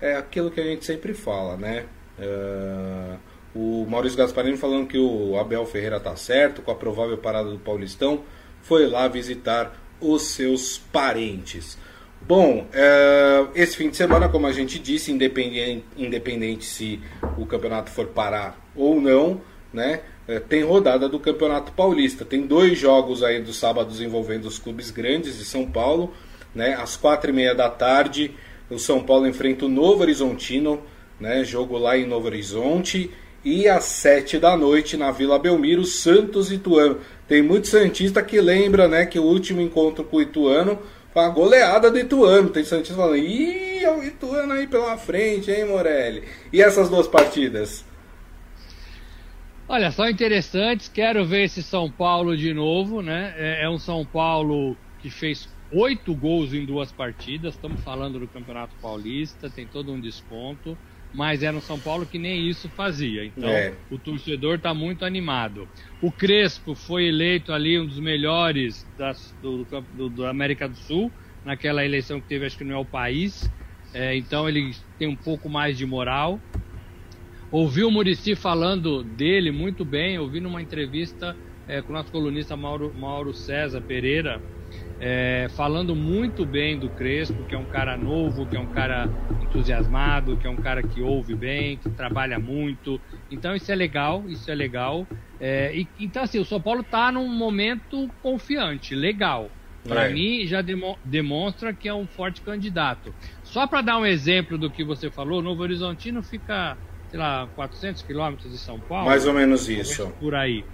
É 0.00 0.16
aquilo 0.16 0.50
que 0.50 0.60
a 0.60 0.64
gente 0.64 0.84
sempre 0.84 1.14
fala, 1.14 1.56
né? 1.56 1.84
É, 2.18 3.16
o 3.54 3.86
Maurício 3.88 4.18
Gasparini 4.18 4.56
falando 4.56 4.88
que 4.88 4.98
o 4.98 5.38
Abel 5.38 5.64
Ferreira 5.64 6.00
tá 6.00 6.16
certo 6.16 6.60
com 6.60 6.72
a 6.72 6.74
provável 6.74 7.16
parada 7.16 7.48
do 7.48 7.58
Paulistão, 7.58 8.22
foi 8.62 8.86
lá 8.88 9.06
visitar 9.06 9.72
os 10.00 10.22
seus 10.22 10.78
parentes. 10.92 11.78
Bom, 12.26 12.66
é, 12.72 13.46
esse 13.54 13.76
fim 13.76 13.90
de 13.90 13.96
semana, 13.98 14.30
como 14.30 14.46
a 14.46 14.52
gente 14.52 14.78
disse, 14.78 15.12
independente, 15.12 15.84
independente 15.94 16.64
se 16.64 16.98
o 17.36 17.44
campeonato 17.44 17.90
for 17.90 18.06
parar 18.06 18.58
ou 18.74 18.98
não, 18.98 19.42
né? 19.70 20.00
É, 20.26 20.40
tem 20.40 20.62
rodada 20.62 21.06
do 21.06 21.18
Campeonato 21.18 21.72
Paulista. 21.72 22.24
Tem 22.24 22.46
dois 22.46 22.78
jogos 22.78 23.22
aí 23.22 23.42
dos 23.42 23.58
sábados 23.58 24.00
envolvendo 24.00 24.46
os 24.46 24.58
clubes 24.58 24.90
grandes 24.90 25.36
de 25.36 25.44
São 25.44 25.66
Paulo. 25.66 26.14
Né? 26.54 26.74
Às 26.74 26.96
quatro 26.96 27.28
e 27.28 27.32
meia 27.32 27.54
da 27.54 27.68
tarde, 27.68 28.30
o 28.70 28.78
São 28.78 29.02
Paulo 29.02 29.26
enfrenta 29.26 29.66
o 29.66 29.68
Novo 29.68 30.00
Horizontino, 30.00 30.80
né? 31.20 31.44
jogo 31.44 31.76
lá 31.76 31.98
em 31.98 32.06
Novo 32.06 32.26
Horizonte. 32.26 33.10
E 33.44 33.68
às 33.68 33.84
sete 33.84 34.38
da 34.38 34.56
noite, 34.56 34.96
na 34.96 35.10
Vila 35.10 35.38
Belmiro, 35.38 35.84
Santos 35.84 36.50
e 36.50 36.54
Ituano. 36.54 36.96
Tem 37.28 37.42
muito 37.42 37.68
Santista 37.68 38.22
que 38.22 38.40
lembra 38.40 38.88
né, 38.88 39.04
que 39.04 39.18
o 39.18 39.22
último 39.22 39.60
encontro 39.60 40.02
com 40.02 40.16
o 40.16 40.22
Ituano 40.22 40.78
uma 41.14 41.28
goleada 41.28 41.90
do 41.90 41.98
Ituano. 41.98 42.50
Tem 42.50 42.64
Santista 42.64 42.94
falando, 42.94 43.16
ih, 43.16 43.86
o 43.86 44.02
Ituano 44.02 44.52
aí 44.52 44.66
pela 44.66 44.96
frente, 44.96 45.50
hein, 45.50 45.66
Morelli? 45.66 46.24
E 46.52 46.60
essas 46.60 46.88
duas 46.88 47.06
partidas? 47.06 47.84
Olha, 49.68 49.90
são 49.90 50.08
interessantes. 50.08 50.88
Quero 50.88 51.24
ver 51.24 51.44
esse 51.44 51.62
São 51.62 51.90
Paulo 51.90 52.36
de 52.36 52.52
novo, 52.52 53.00
né? 53.00 53.34
É, 53.36 53.64
é 53.64 53.70
um 53.70 53.78
São 53.78 54.04
Paulo 54.04 54.76
que 55.00 55.10
fez 55.10 55.48
oito 55.72 56.14
gols 56.14 56.52
em 56.52 56.64
duas 56.64 56.92
partidas. 56.92 57.54
Estamos 57.54 57.80
falando 57.82 58.18
do 58.18 58.28
Campeonato 58.28 58.74
Paulista, 58.80 59.48
tem 59.48 59.66
todo 59.66 59.92
um 59.92 60.00
desconto. 60.00 60.76
Mas 61.14 61.44
era 61.44 61.56
um 61.56 61.60
São 61.60 61.78
Paulo 61.78 62.04
que 62.04 62.18
nem 62.18 62.48
isso 62.48 62.68
fazia. 62.70 63.24
Então, 63.24 63.48
é. 63.48 63.72
o 63.88 63.96
torcedor 63.98 64.56
está 64.56 64.74
muito 64.74 65.04
animado. 65.04 65.68
O 66.02 66.10
Crespo 66.10 66.74
foi 66.74 67.06
eleito 67.06 67.52
ali 67.52 67.78
um 67.78 67.86
dos 67.86 68.00
melhores 68.00 68.84
das, 68.98 69.32
do, 69.40 69.64
do, 69.64 70.08
do, 70.08 70.26
América 70.26 70.68
do 70.68 70.76
Sul, 70.76 71.12
naquela 71.44 71.84
eleição 71.84 72.20
que 72.20 72.26
teve, 72.26 72.46
acho 72.46 72.58
que 72.58 72.64
não 72.64 72.74
é 72.74 72.78
o 72.78 72.84
país. 72.84 73.48
É, 73.92 74.16
então 74.16 74.48
ele 74.48 74.74
tem 74.98 75.06
um 75.06 75.14
pouco 75.14 75.48
mais 75.48 75.78
de 75.78 75.86
moral. 75.86 76.40
Ouvi 77.48 77.84
o 77.84 77.90
Murici 77.92 78.34
falando 78.34 79.04
dele 79.04 79.52
muito 79.52 79.84
bem, 79.84 80.18
ouvi 80.18 80.40
numa 80.40 80.60
entrevista 80.60 81.36
é, 81.68 81.80
com 81.80 81.92
o 81.92 81.96
nosso 81.96 82.10
colunista 82.10 82.56
Mauro, 82.56 82.92
Mauro 82.92 83.32
César 83.32 83.80
Pereira, 83.80 84.42
é, 85.00 85.48
falando 85.56 85.94
muito 85.94 86.46
bem 86.46 86.78
do 86.78 86.88
Crespo, 86.88 87.44
que 87.44 87.54
é 87.54 87.58
um 87.58 87.64
cara 87.64 87.96
novo, 87.96 88.46
que 88.46 88.56
é 88.56 88.60
um 88.60 88.66
cara 88.66 89.08
entusiasmado, 89.42 90.36
que 90.36 90.46
é 90.46 90.50
um 90.50 90.56
cara 90.56 90.82
que 90.82 91.00
ouve 91.02 91.34
bem, 91.34 91.76
que 91.76 91.90
trabalha 91.90 92.38
muito. 92.38 93.00
Então 93.30 93.54
isso 93.54 93.70
é 93.70 93.74
legal, 93.74 94.24
isso 94.28 94.50
é 94.50 94.54
legal. 94.54 95.06
É, 95.40 95.74
e, 95.74 95.88
então 95.98 96.22
assim, 96.22 96.38
o 96.38 96.44
São 96.44 96.60
Paulo 96.60 96.80
está 96.80 97.10
num 97.10 97.28
momento 97.28 98.08
confiante, 98.22 98.94
legal. 98.94 99.50
Para 99.86 100.08
é. 100.08 100.12
mim 100.12 100.46
já 100.46 100.62
demo, 100.62 100.98
demonstra 101.04 101.72
que 101.72 101.86
é 101.88 101.94
um 101.94 102.06
forte 102.06 102.40
candidato. 102.40 103.14
Só 103.42 103.66
para 103.66 103.82
dar 103.82 103.98
um 103.98 104.06
exemplo 104.06 104.56
do 104.56 104.70
que 104.70 104.82
você 104.82 105.10
falou, 105.10 105.42
Novo 105.42 105.62
Horizontino 105.62 106.22
fica, 106.22 106.76
sei 107.10 107.18
lá, 107.18 107.46
400 107.54 108.00
quilômetros 108.02 108.50
de 108.50 108.58
São 108.58 108.80
Paulo. 108.80 109.06
Mais 109.06 109.26
ou 109.26 109.34
menos 109.34 109.68
isso. 109.68 110.08
Por 110.18 110.34
aí. 110.34 110.64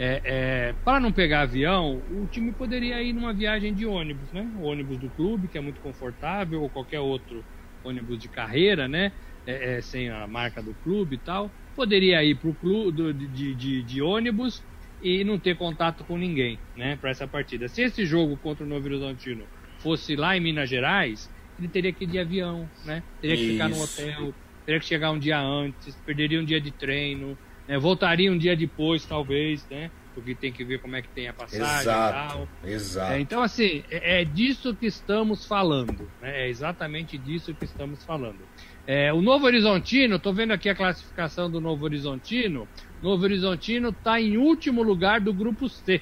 É, 0.00 0.20
é, 0.24 0.74
para 0.84 1.00
não 1.00 1.10
pegar 1.10 1.40
avião, 1.40 2.00
o 2.12 2.24
time 2.30 2.52
poderia 2.52 3.02
ir 3.02 3.12
numa 3.12 3.34
viagem 3.34 3.74
de 3.74 3.84
ônibus, 3.84 4.30
né? 4.32 4.48
O 4.56 4.62
ônibus 4.62 4.96
do 4.96 5.10
clube, 5.10 5.48
que 5.48 5.58
é 5.58 5.60
muito 5.60 5.80
confortável, 5.80 6.62
ou 6.62 6.70
qualquer 6.70 7.00
outro 7.00 7.44
ônibus 7.82 8.16
de 8.16 8.28
carreira, 8.28 8.86
né? 8.86 9.10
É, 9.44 9.78
é 9.78 9.80
sem 9.80 10.08
a 10.08 10.24
marca 10.28 10.62
do 10.62 10.72
clube 10.84 11.16
e 11.16 11.18
tal. 11.18 11.50
Poderia 11.74 12.22
ir 12.22 12.36
para 12.36 12.48
o 12.48 12.54
clube 12.54 13.12
de, 13.12 13.54
de, 13.56 13.82
de, 13.82 14.00
ônibus 14.00 14.62
e 15.02 15.24
não 15.24 15.36
ter 15.36 15.56
contato 15.56 16.04
com 16.04 16.16
ninguém, 16.16 16.60
né? 16.76 16.94
Para 16.94 17.10
essa 17.10 17.26
partida. 17.26 17.66
Se 17.66 17.82
esse 17.82 18.06
jogo 18.06 18.36
contra 18.36 18.64
o 18.64 18.68
Novo 18.68 18.86
Horizontino 18.86 19.44
fosse 19.80 20.14
lá 20.14 20.36
em 20.36 20.40
Minas 20.40 20.70
Gerais, 20.70 21.28
ele 21.58 21.66
teria 21.66 21.92
que 21.92 22.04
ir 22.04 22.06
de 22.06 22.20
avião, 22.20 22.70
né? 22.84 23.02
Teria 23.20 23.36
que 23.36 23.42
Isso. 23.42 23.52
ficar 23.52 23.68
no 23.68 23.82
hotel, 23.82 24.34
teria 24.64 24.78
que 24.78 24.86
chegar 24.86 25.10
um 25.10 25.18
dia 25.18 25.40
antes, 25.40 25.96
perderia 26.06 26.40
um 26.40 26.44
dia 26.44 26.60
de 26.60 26.70
treino 26.70 27.36
né? 27.68 27.78
Voltaria 27.78 28.32
um 28.32 28.38
dia 28.38 28.56
depois, 28.56 29.04
talvez, 29.04 29.64
né? 29.70 29.90
Porque 30.14 30.34
tem 30.34 30.50
que 30.50 30.64
ver 30.64 30.80
como 30.80 30.96
é 30.96 31.02
que 31.02 31.08
tem 31.08 31.28
a 31.28 31.32
passagem 31.32 31.80
exato, 31.80 31.88
e 31.88 32.32
tal. 32.32 32.48
Exato. 32.64 33.12
É, 33.12 33.20
então, 33.20 33.42
assim, 33.42 33.84
é, 33.90 34.22
é, 34.22 34.24
disso 34.24 34.74
que 34.74 34.86
estamos 34.86 35.46
falando. 35.46 36.10
Né? 36.20 36.46
É 36.46 36.48
exatamente 36.48 37.16
disso 37.16 37.54
que 37.54 37.64
estamos 37.64 38.02
falando. 38.04 38.40
É, 38.84 39.12
o 39.12 39.20
Novo 39.20 39.46
Horizontino, 39.46 40.16
estou 40.16 40.32
vendo 40.32 40.52
aqui 40.52 40.68
a 40.68 40.74
classificação 40.74 41.48
do 41.48 41.60
Novo 41.60 41.84
Horizontino. 41.84 42.66
Novo 43.00 43.22
Horizontino 43.22 43.90
está 43.90 44.20
em 44.20 44.38
último 44.38 44.82
lugar 44.82 45.20
do 45.20 45.32
grupo 45.32 45.68
C. 45.68 46.00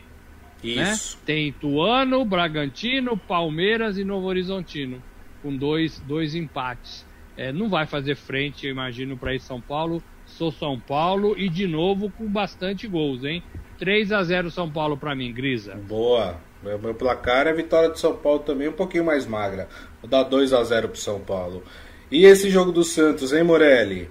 Né? 0.64 0.92
Isso. 0.92 1.16
Né? 1.16 1.22
Tem 1.26 1.48
Ituano, 1.48 2.24
Bragantino, 2.24 3.18
Palmeiras 3.18 3.98
e 3.98 4.05
Novo 4.05 4.29
Horizontino, 4.29 5.02
com 5.42 5.55
dois, 5.55 5.98
dois 6.07 6.35
empates. 6.35 7.05
É, 7.37 7.52
não 7.52 7.68
vai 7.68 7.87
fazer 7.87 8.14
frente, 8.14 8.64
eu 8.64 8.70
imagino, 8.70 9.14
para 9.14 9.35
ir 9.35 9.40
São 9.40 9.61
Paulo 9.61 10.02
sou 10.37 10.53
São 10.53 10.79
Paulo 10.79 11.35
e 11.37 11.49
de 11.49 11.66
novo 11.66 12.11
com 12.11 12.27
bastante 12.27 12.87
gols, 12.87 13.25
hein? 13.25 13.42
3 13.79 14.12
a 14.12 14.22
0 14.22 14.51
São 14.51 14.70
Paulo 14.70 14.96
para 14.96 15.14
mim, 15.14 15.33
Grisa. 15.33 15.75
Boa. 15.75 16.37
Meu, 16.62 16.79
meu 16.79 16.94
placar 16.94 17.46
é 17.46 17.51
a 17.51 17.55
vitória 17.55 17.90
de 17.90 18.01
São 18.01 18.16
Paulo 18.16 18.40
também 18.40 18.68
um 18.68 18.72
pouquinho 18.72 19.05
mais 19.05 19.27
magra. 19.27 19.68
Vou 20.01 20.09
dar 20.09 20.22
2 20.22 20.53
a 20.53 20.62
0 20.62 20.88
pro 20.88 20.99
São 20.99 21.20
Paulo. 21.20 21.62
E 22.11 22.25
esse 22.25 22.51
jogo 22.51 22.72
do 22.72 22.85
Santos, 22.85 23.33
hein, 23.33 23.42
Morelli? 23.42 24.09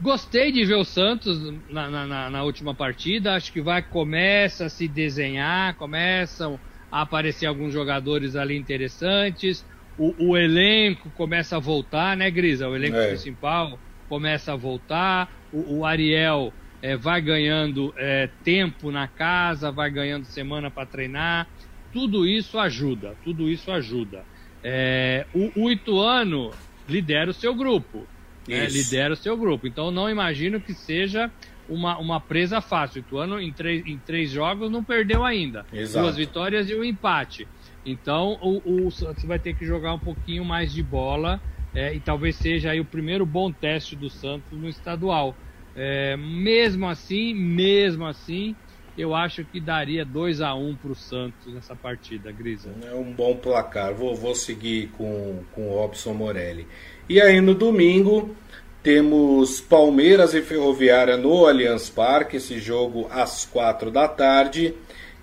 Gostei 0.00 0.50
de 0.50 0.64
ver 0.64 0.74
o 0.74 0.84
Santos 0.84 1.40
na, 1.70 1.88
na, 1.88 2.30
na, 2.30 2.42
última 2.42 2.74
partida. 2.74 3.34
Acho 3.34 3.52
que 3.52 3.60
vai 3.60 3.80
começa 3.80 4.66
a 4.66 4.68
se 4.68 4.88
desenhar, 4.88 5.76
começam 5.76 6.58
a 6.90 7.02
aparecer 7.02 7.46
alguns 7.46 7.72
jogadores 7.72 8.36
ali 8.36 8.56
interessantes. 8.56 9.64
O, 9.96 10.30
o 10.30 10.36
elenco 10.36 11.08
começa 11.10 11.56
a 11.56 11.60
voltar, 11.60 12.16
né, 12.16 12.30
Grisa? 12.30 12.68
O 12.68 12.74
elenco 12.74 12.96
é. 12.96 13.08
principal 13.08 13.78
começa 14.08 14.52
a 14.52 14.56
voltar, 14.56 15.32
o, 15.52 15.78
o 15.78 15.84
Ariel 15.84 16.52
é, 16.84 16.96
vai 16.96 17.20
ganhando 17.22 17.94
é, 17.96 18.28
tempo 18.42 18.90
na 18.90 19.08
casa, 19.08 19.70
vai 19.72 19.90
ganhando 19.90 20.26
semana 20.26 20.70
para 20.70 20.84
treinar. 20.84 21.48
Tudo 21.92 22.26
isso 22.26 22.58
ajuda, 22.58 23.14
tudo 23.24 23.48
isso 23.48 23.70
ajuda. 23.70 24.24
É, 24.62 25.26
o, 25.34 25.64
o 25.64 25.70
Ituano 25.70 26.50
lidera 26.88 27.30
o 27.30 27.34
seu 27.34 27.54
grupo. 27.54 28.06
Né, 28.46 28.66
lidera 28.66 29.14
o 29.14 29.16
seu 29.16 29.36
grupo. 29.36 29.66
Então 29.66 29.90
não 29.90 30.10
imagino 30.10 30.60
que 30.60 30.74
seja 30.74 31.30
uma, 31.68 31.96
uma 31.98 32.20
presa 32.20 32.60
fácil. 32.60 33.00
O 33.00 33.06
Ituano 33.06 33.40
em 33.40 33.52
três, 33.52 33.86
em 33.86 33.96
três 33.96 34.30
jogos 34.30 34.70
não 34.70 34.84
perdeu 34.84 35.24
ainda. 35.24 35.64
Exato. 35.72 36.04
Duas 36.04 36.16
vitórias 36.16 36.68
e 36.68 36.74
um 36.74 36.84
empate. 36.84 37.48
Então 37.86 38.38
o, 38.42 38.86
o 38.86 38.90
Santos 38.90 39.24
vai 39.24 39.38
ter 39.38 39.54
que 39.54 39.64
jogar 39.64 39.94
um 39.94 39.98
pouquinho 39.98 40.44
mais 40.44 40.72
de 40.72 40.82
bola 40.82 41.40
é, 41.74 41.92
e 41.94 42.00
talvez 42.00 42.36
seja 42.36 42.70
aí 42.70 42.80
o 42.80 42.84
primeiro 42.84 43.26
bom 43.26 43.50
teste 43.50 43.96
do 43.96 44.08
Santos 44.08 44.52
no 44.52 44.68
estadual. 44.68 45.34
É, 45.74 46.16
mesmo 46.16 46.88
assim, 46.88 47.34
mesmo 47.34 48.06
assim, 48.06 48.54
eu 48.96 49.12
acho 49.12 49.44
que 49.44 49.60
daria 49.60 50.04
2 50.04 50.40
a 50.40 50.54
1 50.54 50.68
um 50.68 50.76
para 50.76 50.92
o 50.92 50.94
Santos 50.94 51.52
nessa 51.52 51.74
partida, 51.74 52.30
Grisa. 52.30 52.70
É 52.84 52.94
um 52.94 53.12
bom 53.12 53.36
placar. 53.36 53.92
Vou, 53.92 54.14
vou 54.14 54.34
seguir 54.36 54.88
com, 54.96 55.40
com 55.52 55.68
o 55.68 55.74
Robson 55.74 56.14
Morelli. 56.14 56.66
E 57.08 57.20
aí 57.20 57.40
no 57.40 57.54
domingo 57.54 58.36
temos 58.82 59.60
Palmeiras 59.60 60.32
e 60.32 60.42
Ferroviária 60.42 61.16
no 61.16 61.46
Allianz 61.46 61.90
Parque, 61.90 62.36
esse 62.36 62.60
jogo 62.60 63.08
às 63.10 63.44
4 63.44 63.90
da 63.90 64.06
tarde. 64.06 64.74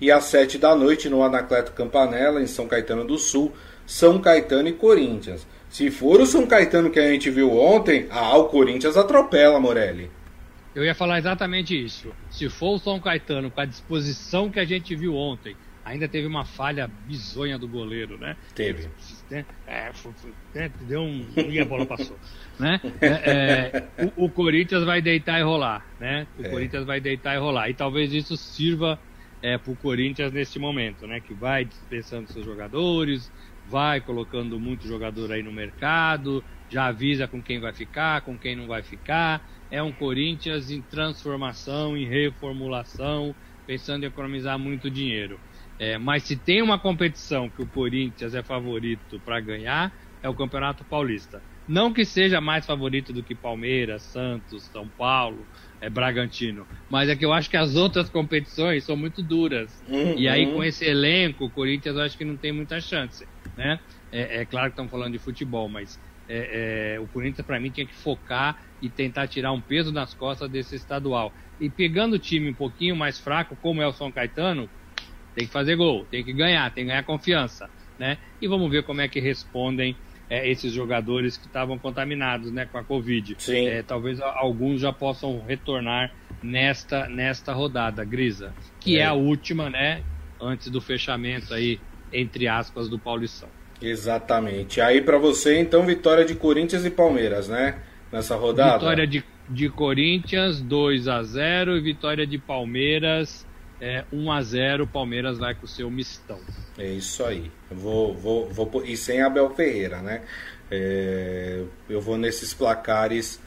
E 0.02 0.12
às 0.12 0.26
7 0.26 0.58
da 0.58 0.76
noite 0.76 1.08
no 1.08 1.24
Anacleto 1.24 1.72
Campanella, 1.74 2.42
em 2.42 2.48
São 2.48 2.68
Caetano 2.68 3.06
do 3.06 3.20
Sul, 3.20 3.54
São 3.86 4.20
Caetano 4.20 4.68
e 4.68 4.74
Corinthians. 4.74 5.46
Se 5.72 5.90
for 5.90 6.20
o 6.20 6.26
São 6.26 6.46
Caetano 6.46 6.92
que 6.92 7.00
a 7.00 7.10
gente 7.10 7.30
viu 7.32 7.58
ontem, 7.58 8.06
ah, 8.12 8.38
o 8.38 8.50
Corinthians 8.50 8.98
atropela, 8.98 9.58
Morelli. 9.58 10.12
Eu 10.76 10.84
ia 10.84 10.94
falar 10.94 11.18
exatamente 11.18 11.74
isso. 11.82 12.14
Se 12.30 12.50
for 12.50 12.76
o 12.76 12.78
São 12.78 13.00
Caetano 13.00 13.50
com 13.50 13.62
a 13.62 13.66
disposição 13.66 14.52
que 14.52 14.60
a 14.60 14.66
gente 14.66 14.94
viu 14.96 15.16
ontem, 15.16 15.56
ainda 15.86 16.10
teve 16.10 16.28
uma 16.28 16.44
falha 16.44 16.90
bizonha 17.08 17.58
do 17.58 17.70
goleiro, 17.70 18.18
né? 18.18 18.36
Teve. 18.54 18.90
É, 19.32 19.46
é, 19.66 19.92
é, 20.56 20.72
deu 20.82 21.02
um. 21.02 21.26
E 21.38 21.58
a 21.58 21.66
bola 21.66 21.86
passou. 21.86 22.18
né? 22.60 22.80
É, 23.00 23.88
é, 23.98 24.12
o, 24.18 24.26
o, 24.26 24.30
Corinthians 24.30 24.84
vai 24.84 25.02
deitar 25.02 25.40
e 25.40 25.44
rolar, 25.44 25.86
né? 26.02 26.28
O 26.38 26.46
é. 26.46 26.50
Corinthians 26.50 26.86
vai 26.86 27.00
deitar 27.00 27.34
e 27.36 27.40
rolar. 27.40 27.70
E 27.70 27.74
talvez 27.74 28.12
isso 28.12 28.36
sirva 28.36 29.00
para 29.42 29.72
o 29.72 29.76
Corinthians 29.76 30.32
nesse 30.34 30.60
momento, 30.60 31.08
né? 31.08 31.22
Que 31.22 31.34
vai 31.34 31.66
dispensando 31.66 32.32
seus 32.32 32.46
jogadores, 32.46 33.32
vai 33.66 34.02
colocando 34.02 34.60
muito 34.60 34.88
jogador 34.88 35.32
aí 35.32 35.44
no 35.44 35.52
mercado, 35.52 36.44
já 36.70 36.88
avisa 36.88 37.28
com 37.28 37.44
quem 37.44 37.60
vai 37.60 37.74
ficar, 37.74 38.22
com 38.22 38.38
quem 38.38 38.56
não 38.56 38.68
vai 38.68 38.84
ficar 38.84 39.44
é 39.72 39.82
um 39.82 39.94
Corinthians 39.94 40.70
em 40.70 40.82
transformação, 40.82 41.96
em 41.96 42.06
reformulação, 42.06 43.34
pensando 43.66 44.04
em 44.04 44.08
economizar 44.08 44.60
muito 44.60 44.92
dinheiro. 44.92 45.40
É, 45.80 45.98
mas 45.98 46.24
se 46.24 46.36
tem 46.36 46.62
uma 46.62 46.78
competição 46.78 47.50
que 47.50 47.62
o 47.62 47.68
Corinthians 47.68 48.36
é 48.36 48.44
favorito 48.44 49.20
para 49.22 49.40
ganhar, 49.40 49.94
é 50.22 50.28
o 50.28 50.36
Campeonato 50.36 50.84
Paulista. 50.84 51.42
Não 51.66 51.94
que 51.94 52.04
seja 52.04 52.42
mais 52.42 52.66
favorito 52.66 53.14
do 53.14 53.24
que 53.24 53.34
Palmeiras, 53.34 54.04
Santos, 54.04 54.66
São 54.66 54.90
Paulo, 54.90 55.48
é, 55.80 55.90
Bragantino, 55.90 56.68
mas 56.90 57.08
é 57.08 57.16
que 57.16 57.24
eu 57.24 57.32
acho 57.32 57.50
que 57.50 57.56
as 57.56 57.76
outras 57.76 58.10
competições 58.10 58.84
são 58.84 58.98
muito 58.98 59.24
duras. 59.24 59.82
Uhum. 59.88 60.18
E 60.18 60.28
aí, 60.28 60.52
com 60.52 60.62
esse 60.62 60.84
elenco, 60.84 61.46
o 61.46 61.52
Corinthians 61.52 61.96
eu 61.96 62.02
acho 62.02 62.18
que 62.18 62.26
não 62.26 62.38
tem 62.38 62.52
muita 62.52 62.82
chance. 62.82 63.26
Né? 63.58 63.80
É, 64.12 64.42
é 64.42 64.46
claro 64.46 64.68
que 64.68 64.74
estamos 64.74 64.92
falando 64.92 65.14
de 65.14 65.20
futebol, 65.20 65.68
mas 65.68 66.00
é, 66.28 66.96
é, 66.96 67.00
o 67.00 67.08
Corinthians, 67.08 67.46
para 67.46 67.60
mim, 67.60 67.70
tinha 67.70 67.86
que 67.86 67.94
focar 67.94 68.64
e 68.82 68.90
tentar 68.90 69.28
tirar 69.28 69.52
um 69.52 69.62
peso 69.62 69.92
nas 69.92 70.14
costas 70.14 70.50
desse 70.50 70.76
estadual. 70.76 71.34
E 71.60 71.70
pegando 71.70 72.14
o 72.14 72.20
time 72.20 72.50
um 72.50 72.54
pouquinho 72.54 72.96
mais 72.96 73.20
fraco, 73.20 73.56
como 73.62 73.82
é 73.82 73.88
o 73.88 73.92
São 73.92 74.12
Caetano, 74.12 74.70
tem 75.36 75.46
que 75.46 75.52
fazer 75.52 75.76
gol, 75.76 76.06
tem 76.10 76.24
que 76.24 76.34
ganhar, 76.34 76.72
tem 76.72 76.86
que 76.86 76.90
ganhar 76.90 77.04
confiança. 77.04 77.70
Né? 78.00 78.18
E 78.42 78.48
vamos 78.48 78.72
ver 78.72 78.84
como 78.84 79.02
é 79.02 79.08
que 79.08 79.20
respondem 79.20 79.96
é, 80.30 80.50
esses 80.50 80.72
jogadores 80.72 81.36
que 81.36 81.46
estavam 81.46 81.78
contaminados 81.78 82.52
né, 82.52 82.66
com 82.66 82.78
a 82.78 82.84
Covid. 82.84 83.36
É, 83.50 83.84
talvez 83.84 84.22
alguns 84.22 84.80
já 84.80 84.94
possam 84.94 85.44
retornar 85.46 86.14
nesta, 86.42 87.08
nesta 87.10 87.52
rodada, 87.52 88.06
Grisa, 88.06 88.54
que 88.80 88.98
é. 88.98 89.02
é 89.02 89.06
a 89.06 89.14
última, 89.14 89.70
né? 89.70 90.02
Antes 90.40 90.70
do 90.70 90.80
fechamento 90.82 91.54
aí, 91.54 91.80
entre 92.12 92.48
aspas, 92.48 92.90
do 92.90 93.00
Paulistão. 93.00 93.50
Exatamente. 93.82 94.80
Aí 94.80 95.02
para 95.02 95.18
você, 95.18 95.60
então, 95.60 95.86
vitória 95.86 96.24
de 96.24 96.36
Corinthians 96.36 96.86
e 96.86 96.90
Palmeiras, 96.90 97.48
né? 97.48 97.80
Nessa 98.12 98.36
rodada. 98.36 98.78
Vitória 98.78 99.08
de, 99.08 99.24
de 99.50 99.70
Corinthians 99.70 100.62
2 100.62 101.08
a 101.08 101.24
0 101.24 101.78
e 101.78 101.82
vitória 101.82 102.28
de 102.28 102.38
Palmeiras 102.38 103.46
é, 103.82 104.06
1 104.14 104.32
a 104.32 104.42
0 104.44 104.88
Palmeiras 104.88 105.40
vai 105.40 105.56
com 105.56 105.66
o 105.66 105.68
seu 105.68 105.90
mistão. 105.90 106.40
É 106.78 106.88
isso 106.88 107.26
aí. 107.26 107.52
Eu 107.70 107.78
vou, 107.78 108.14
vou, 108.14 108.50
vou, 108.50 108.84
e 108.86 108.96
sem 108.96 109.22
Abel 109.22 109.50
Ferreira, 109.50 110.02
né? 110.02 110.22
É, 110.70 111.64
eu 111.90 112.00
vou 112.00 112.18
nesses 112.18 112.54
placares 112.54 113.42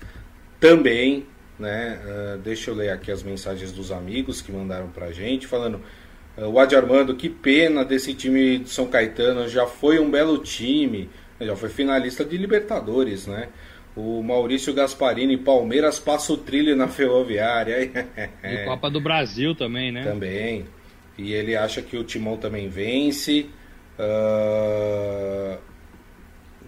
também, 0.59 1.25
né? 1.59 2.01
Uh, 2.05 2.39
deixa 2.39 2.71
eu 2.71 2.75
ler 2.75 2.91
aqui 2.91 3.13
as 3.13 3.23
mensagens 3.23 3.73
dos 3.73 3.93
amigos 3.93 4.43
que 4.43 4.51
mandaram 4.51 4.89
pra 4.89 5.13
gente, 5.13 5.47
falando 5.47 5.81
o 6.37 6.59
Adi 6.59 6.75
Armando, 6.75 7.15
que 7.15 7.29
pena 7.29 7.85
desse 7.85 8.13
time 8.13 8.59
de 8.59 8.69
São 8.69 8.87
Caetano, 8.87 9.49
já 9.49 9.67
foi 9.67 9.99
um 9.99 10.11
belo 10.11 10.39
time, 10.39 11.09
já 11.41 11.55
foi 11.55 11.69
finalista 11.69 12.25
de 12.25 12.37
Libertadores, 12.37 13.27
né? 13.27 13.49
O 13.97 14.21
Maurício 14.23 14.75
Gasparini, 14.75 15.37
Palmeiras 15.37 16.01
passa 16.01 16.33
o 16.33 16.37
trilho 16.37 16.75
na 16.75 16.89
Ferroviária. 16.89 18.09
e 18.43 18.65
Copa 18.65 18.91
do 18.91 19.01
Brasil 19.01 19.55
também, 19.55 19.93
né? 19.93 20.03
Também. 20.03 20.67
E 21.17 21.33
ele 21.33 21.55
acha 21.55 21.81
que 21.81 21.97
o 21.97 22.03
Timão 22.03 22.37
também 22.37 22.69
vence. 22.69 23.47
Uh... 23.97 25.57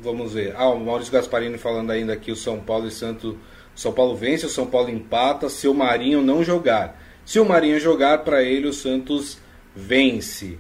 Vamos 0.01 0.35
ver. 0.35 0.55
Ah, 0.57 0.69
o 0.69 0.79
Maurício 0.79 1.13
Gasparini 1.13 1.59
falando 1.59 1.91
ainda 1.91 2.17
que 2.17 2.31
o 2.31 2.37
São 2.37 2.61
Paulo 2.61 2.87
e 2.87 2.91
Santo. 2.93 3.37
São 3.75 3.93
Paulo 3.93 4.15
vence, 4.15 4.47
o 4.47 4.49
São 4.49 4.67
Paulo 4.67 4.89
empata 4.89 5.49
se 5.49 5.67
o 5.67 5.75
Marinho 5.75 6.23
não 6.23 6.45
jogar. 6.45 7.03
Se 7.25 7.41
o 7.41 7.45
Marinho 7.45 7.81
jogar, 7.81 8.19
para 8.19 8.43
ele 8.43 8.69
o 8.69 8.73
Santos 8.73 9.39
vence. 9.77 10.59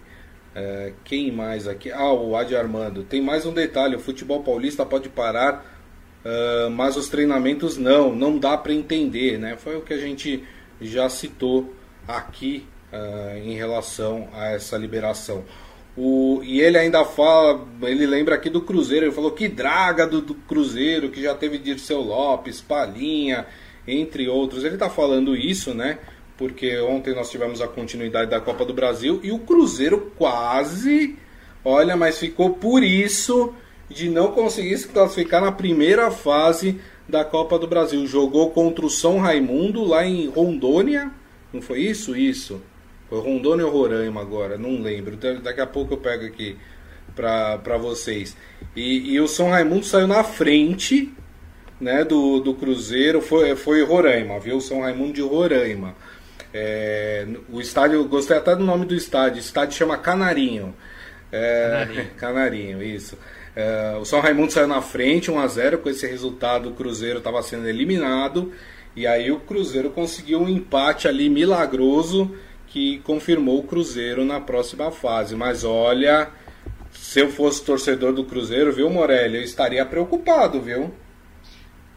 É, 0.54 0.92
quem 1.04 1.32
mais 1.32 1.66
aqui? 1.66 1.90
Ah, 1.90 2.12
o 2.12 2.36
Adi 2.36 2.54
Armando. 2.54 3.02
Tem 3.02 3.22
mais 3.22 3.46
um 3.46 3.52
detalhe: 3.52 3.96
o 3.96 4.00
futebol 4.00 4.42
paulista 4.42 4.84
pode 4.84 5.08
parar, 5.08 5.64
uh, 6.24 6.70
mas 6.70 6.96
os 6.96 7.08
treinamentos 7.08 7.76
não. 7.76 8.14
Não 8.14 8.38
dá 8.38 8.56
para 8.56 8.72
entender, 8.72 9.38
né? 9.38 9.56
Foi 9.56 9.76
o 9.76 9.80
que 9.80 9.94
a 9.94 9.98
gente 9.98 10.44
já 10.80 11.08
citou 11.08 11.74
aqui 12.06 12.66
uh, 12.92 13.38
em 13.38 13.54
relação 13.54 14.28
a 14.32 14.52
essa 14.52 14.76
liberação. 14.76 15.44
O, 15.96 16.42
e 16.44 16.60
ele 16.60 16.76
ainda 16.76 17.04
fala, 17.06 17.66
ele 17.82 18.06
lembra 18.06 18.34
aqui 18.34 18.50
do 18.50 18.60
Cruzeiro, 18.60 19.06
ele 19.06 19.14
falou 19.14 19.30
que 19.30 19.48
draga 19.48 20.06
do, 20.06 20.20
do 20.20 20.34
Cruzeiro, 20.34 21.08
que 21.08 21.22
já 21.22 21.34
teve 21.34 21.56
Dirceu 21.56 22.02
Lopes, 22.02 22.60
Palinha, 22.60 23.46
entre 23.88 24.28
outros. 24.28 24.62
Ele 24.62 24.74
está 24.74 24.90
falando 24.90 25.34
isso, 25.34 25.72
né? 25.72 25.98
Porque 26.36 26.78
ontem 26.80 27.14
nós 27.14 27.30
tivemos 27.30 27.60
a 27.60 27.68
continuidade 27.68 28.30
da 28.30 28.40
Copa 28.40 28.64
do 28.64 28.74
Brasil 28.74 29.20
e 29.22 29.32
o 29.32 29.38
Cruzeiro 29.38 30.12
quase, 30.16 31.16
olha, 31.64 31.96
mas 31.96 32.18
ficou 32.18 32.50
por 32.50 32.82
isso 32.82 33.54
de 33.88 34.08
não 34.08 34.32
conseguir 34.32 34.76
se 34.76 34.88
classificar 34.88 35.40
na 35.40 35.52
primeira 35.52 36.10
fase 36.10 36.80
da 37.08 37.24
Copa 37.24 37.58
do 37.58 37.66
Brasil. 37.66 38.06
Jogou 38.06 38.50
contra 38.50 38.84
o 38.84 38.90
São 38.90 39.18
Raimundo 39.18 39.84
lá 39.84 40.04
em 40.04 40.28
Rondônia, 40.28 41.10
não 41.52 41.62
foi 41.62 41.80
isso? 41.80 42.16
Isso. 42.16 42.60
Foi 43.08 43.20
Rondônia 43.20 43.64
ou 43.66 43.72
Roraima 43.72 44.20
agora, 44.20 44.58
não 44.58 44.82
lembro. 44.82 45.16
Daqui 45.16 45.60
a 45.60 45.66
pouco 45.66 45.94
eu 45.94 45.98
pego 45.98 46.26
aqui 46.26 46.56
para 47.14 47.78
vocês. 47.78 48.36
E, 48.74 49.14
e, 49.14 49.20
o 49.20 49.28
São 49.28 49.48
Raimundo 49.48 49.86
saiu 49.86 50.06
na 50.06 50.22
frente 50.24 51.12
né, 51.80 52.04
do, 52.04 52.40
do 52.40 52.54
Cruzeiro, 52.54 53.22
foi, 53.22 53.54
foi 53.54 53.82
Roraima, 53.84 54.38
viu? 54.40 54.60
São 54.60 54.80
Raimundo 54.80 55.14
de 55.14 55.22
Roraima. 55.22 55.94
É, 56.58 57.26
o 57.50 57.60
estádio, 57.60 58.02
gostei 58.08 58.38
até 58.38 58.56
do 58.56 58.64
nome 58.64 58.86
do 58.86 58.94
estádio, 58.94 59.36
o 59.36 59.40
estádio 59.40 59.76
chama 59.76 59.98
Canarinho. 59.98 60.74
É, 61.30 61.70
Canarinho. 61.70 62.10
Canarinho, 62.16 62.82
isso. 62.82 63.18
É, 63.54 63.94
o 64.00 64.06
São 64.06 64.20
Raimundo 64.20 64.50
saiu 64.50 64.66
na 64.66 64.80
frente, 64.80 65.30
1 65.30 65.38
a 65.38 65.46
0 65.46 65.78
com 65.78 65.90
esse 65.90 66.06
resultado 66.06 66.70
o 66.70 66.72
Cruzeiro 66.72 67.18
estava 67.18 67.42
sendo 67.42 67.68
eliminado. 67.68 68.52
E 68.94 69.06
aí 69.06 69.30
o 69.30 69.40
Cruzeiro 69.40 69.90
conseguiu 69.90 70.40
um 70.40 70.48
empate 70.48 71.06
ali 71.06 71.28
milagroso 71.28 72.34
que 72.68 73.00
confirmou 73.00 73.58
o 73.58 73.64
Cruzeiro 73.64 74.24
na 74.24 74.40
próxima 74.40 74.90
fase. 74.90 75.36
Mas 75.36 75.62
olha, 75.62 76.30
se 76.90 77.20
eu 77.20 77.28
fosse 77.28 77.62
torcedor 77.62 78.14
do 78.14 78.24
Cruzeiro, 78.24 78.72
viu, 78.72 78.88
Morelli, 78.88 79.36
eu 79.36 79.42
estaria 79.42 79.84
preocupado, 79.84 80.58
viu? 80.58 80.90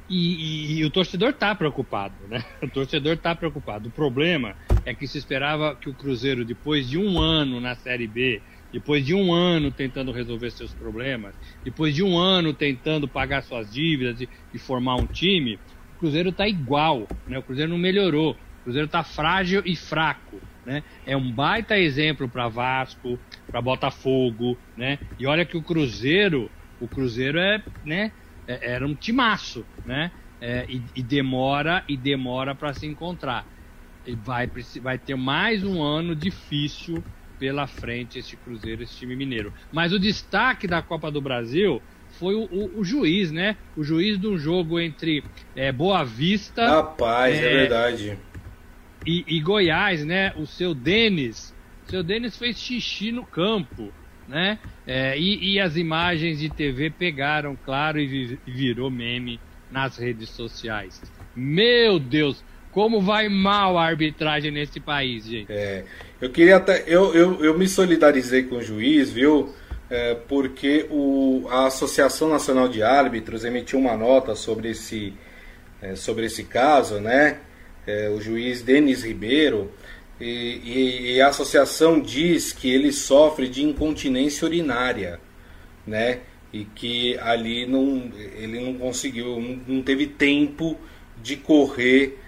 E, 0.10 0.16
e, 0.16 0.80
e, 0.80 0.86
o 0.86 0.90
torcedor 0.90 1.30
está 1.30 1.54
preocupado, 1.54 2.16
né? 2.28 2.44
O 2.64 2.68
torcedor 2.68 3.14
está 3.14 3.36
preocupado. 3.36 3.90
O 3.90 3.92
problema 3.92 4.56
é 4.86 4.94
que 4.94 5.08
se 5.08 5.18
esperava 5.18 5.76
que 5.76 5.90
o 5.90 5.94
Cruzeiro, 5.94 6.44
depois 6.44 6.90
de 6.90 6.98
um 6.98 7.20
ano 7.20 7.62
na 7.62 7.76
Série 7.76 8.08
B, 8.08 8.42
depois 8.74 9.06
de 9.06 9.14
um 9.14 9.32
ano 9.32 9.72
tentando 9.72 10.12
resolver 10.12 10.52
seus 10.52 10.74
problemas, 10.74 11.36
depois 11.64 11.94
de 11.94 12.04
um 12.04 12.18
ano 12.18 12.54
tentando 12.54 13.08
pagar 13.08 13.44
suas 13.44 13.72
dívidas 13.72 14.20
e, 14.22 14.30
e 14.54 14.58
formar 14.58 14.96
um 14.96 15.06
time, 15.06 15.60
o 15.96 16.00
Cruzeiro 16.00 16.30
está 16.30 16.48
igual, 16.48 17.08
né? 17.28 17.38
O 17.38 17.44
Cruzeiro 17.44 17.72
não 17.72 17.78
melhorou. 17.78 18.32
O 18.62 18.64
Cruzeiro 18.64 18.88
está 18.88 19.04
frágil 19.04 19.62
e 19.66 19.76
fraco. 19.76 20.40
Né? 20.66 20.84
É 21.06 21.16
um 21.16 21.32
baita 21.32 21.80
exemplo 21.80 22.30
para 22.30 22.48
Vasco, 22.48 23.20
para 23.48 23.62
Botafogo, 23.62 24.58
né? 24.78 25.00
E 25.18 25.26
olha 25.26 25.46
que 25.46 25.58
o 25.58 25.64
Cruzeiro, 25.64 26.50
o 26.80 26.88
Cruzeiro 26.88 27.40
é, 27.40 27.64
né? 27.84 28.12
É, 28.50 28.72
era 28.72 28.88
um 28.88 28.96
timaço, 28.96 29.64
né? 29.86 30.12
É, 30.42 30.66
e, 30.68 30.82
e, 30.96 31.04
demora 31.04 31.84
e 31.88 31.96
demora 31.96 32.56
para 32.56 32.74
se 32.74 32.88
encontrar. 32.88 33.46
E 34.08 34.16
vai, 34.16 34.50
vai 34.82 34.98
ter 34.98 35.16
mais 35.16 35.64
um 35.64 35.84
ano 35.84 36.16
difícil 36.16 37.04
pela 37.38 37.68
frente 37.68 38.18
esse 38.18 38.36
Cruzeiro, 38.36 38.82
esse 38.82 38.98
time 38.98 39.16
mineiro. 39.16 39.54
Mas 39.72 39.94
o 39.94 40.00
destaque 40.00 40.66
da 40.66 40.82
Copa 40.82 41.12
do 41.12 41.22
Brasil 41.22 41.80
foi 42.18 42.34
o, 42.34 42.46
o, 42.46 42.80
o 42.80 42.84
juiz, 42.84 43.32
né? 43.32 43.56
O 43.76 43.84
juiz 43.84 44.20
de 44.20 44.28
um 44.28 44.38
jogo 44.38 44.80
entre 44.80 45.24
é, 45.56 45.72
Boa 45.72 46.04
Vista. 46.04 46.68
Rapaz, 46.68 47.36
é, 47.36 47.46
é 47.46 47.56
verdade. 47.56 48.18
E, 49.06 49.24
e, 49.28 49.40
Goiás, 49.42 50.04
né? 50.04 50.34
O 50.36 50.48
seu 50.48 50.74
Denis. 50.74 51.54
O 51.86 51.92
seu 51.92 52.02
Denis 52.02 52.36
fez 52.36 52.60
xixi 52.60 53.12
no 53.12 53.26
campo, 53.26 53.94
né? 54.30 54.60
É, 54.86 55.18
e, 55.18 55.56
e, 55.56 55.60
as 55.60 55.76
imagens 55.76 56.40
de 56.40 56.50
TV 56.50 56.90
pegaram, 56.92 57.58
claro, 57.66 58.00
e 58.00 58.38
virou 58.46 58.90
meme 58.90 59.40
nas 59.72 59.98
redes 59.98 60.30
sociais. 60.30 61.02
Meu 61.36 62.00
Deus, 62.00 62.44
como 62.72 63.02
vai 63.02 63.28
mal 63.28 63.78
a 63.78 63.86
arbitragem 63.86 64.52
nesse 64.52 64.80
país, 64.80 65.26
gente. 65.26 65.52
É, 65.52 65.84
eu 66.22 66.30
queria 66.30 66.58
até. 66.58 66.84
Eu, 66.86 67.14
eu, 67.16 67.44
eu 67.44 67.58
me 67.58 67.68
solidarizei 67.68 68.44
com 68.44 68.58
o 68.58 68.62
juiz, 68.62 69.12
viu? 69.12 69.54
É, 69.90 70.14
porque 70.14 70.86
o, 70.92 71.48
a 71.50 71.66
Associação 71.66 72.30
Nacional 72.30 72.68
de 72.68 72.84
Árbitros 72.84 73.44
emitiu 73.44 73.80
uma 73.80 73.98
nota 73.98 74.36
sobre 74.36 74.70
esse, 74.70 75.14
é, 75.82 75.96
sobre 75.96 76.28
esse 76.28 76.44
caso, 76.44 77.00
né? 77.00 77.40
É, 77.88 78.08
o 78.10 78.22
juiz 78.22 78.62
Denis 78.62 79.04
Ribeiro. 79.04 79.72
E, 80.20 81.14
e, 81.16 81.22
a 81.22 81.28
associação 81.28 82.00
diz 82.00 82.52
que 82.52 82.70
ele 82.70 82.92
sofre 82.92 83.48
de 83.48 83.64
incontinência 83.64 84.46
urinária, 84.46 85.20
né? 85.88 86.20
E 86.52 86.66
que 86.66 87.18
ali 87.20 87.66
não, 87.66 88.12
ele 88.36 88.60
não 88.60 88.74
conseguiu, 88.74 89.40
não, 89.40 89.76
não 89.76 89.82
teve 89.82 90.08
tempo 90.08 90.78
de 91.22 91.38
correr 91.38 92.20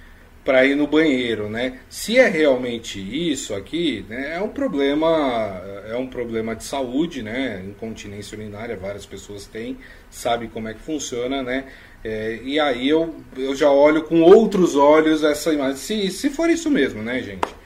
para 0.44 0.66
ir 0.66 0.76
no 0.76 0.88
banheiro, 0.88 1.50
né? 1.50 1.80
Se 1.90 2.18
é 2.18 2.28
realmente 2.28 3.00
isso 3.00 3.54
aqui, 3.54 4.06
né, 4.10 4.36
é 4.36 4.42
um 4.42 4.50
problema, 4.50 5.62
é 5.88 5.96
um 5.96 6.08
problema 6.08 6.56
de 6.56 6.64
saúde, 6.64 7.22
né? 7.22 7.64
Incontinência 7.68 8.38
urinária, 8.38 8.76
várias 8.76 9.06
pessoas 9.06 9.46
têm, 9.46 9.78
sabe 10.10 10.48
como 10.48 10.68
é 10.68 10.74
que 10.74 10.82
funciona, 10.82 11.44
né? 11.44 11.66
É, 12.04 12.40
e 12.44 12.60
aí 12.60 12.90
eu, 12.90 13.16
eu 13.38 13.56
já 13.56 13.70
olho 13.70 14.04
com 14.04 14.22
outros 14.22 14.76
olhos 14.76 15.24
essa 15.24 15.54
imagem, 15.54 15.78
se, 15.78 16.10
se 16.10 16.30
for 16.32 16.50
isso 16.50 16.70
mesmo, 16.70 17.04
né, 17.04 17.22
gente? 17.22 17.61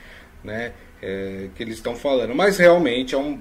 Né? 0.45 0.73
É, 1.01 1.49
que 1.55 1.61
eles 1.61 1.75
estão 1.75 1.95
falando, 1.95 2.33
mas 2.33 2.57
realmente 2.57 3.15
é 3.15 3.17
um, 3.17 3.39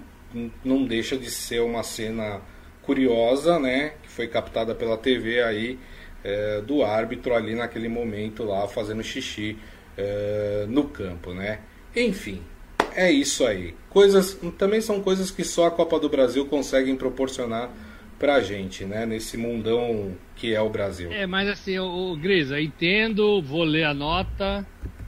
não 0.65 0.85
deixa 0.85 1.17
de 1.17 1.31
ser 1.31 1.61
uma 1.61 1.83
cena 1.83 2.41
curiosa, 2.83 3.59
né? 3.59 3.93
Que 4.03 4.09
foi 4.09 4.27
captada 4.27 4.75
pela 4.75 4.97
TV 4.97 5.43
aí 5.43 5.79
é, 6.23 6.61
do 6.61 6.83
árbitro 6.83 7.35
ali 7.35 7.55
naquele 7.55 7.89
momento 7.89 8.43
lá 8.43 8.67
fazendo 8.67 9.03
xixi 9.03 9.57
é, 9.97 10.67
no 10.69 10.85
campo, 10.85 11.33
né? 11.33 11.61
Enfim, 11.95 12.43
é 12.95 13.11
isso 13.11 13.47
aí. 13.47 13.75
Coisas 13.91 14.39
também 14.59 14.81
são 14.81 15.01
coisas 15.01 15.31
que 15.31 15.45
só 15.45 15.67
a 15.67 15.71
Copa 15.71 15.99
do 15.99 16.09
Brasil 16.09 16.47
conseguem 16.47 16.97
proporcionar 16.97 17.71
pra 18.19 18.41
gente, 18.41 18.85
né? 18.85 19.05
Nesse 19.05 19.37
mundão 19.37 20.17
que 20.37 20.55
é 20.55 20.61
o 20.61 20.69
Brasil. 20.69 21.13
É, 21.13 21.27
mas 21.27 21.49
assim, 21.49 21.79
o, 21.79 22.17
Grisa, 22.17 22.61
entendo, 22.61 23.43
vou 23.43 23.65
ler 23.65 23.85
a 23.85 23.95
nota, 23.95 24.67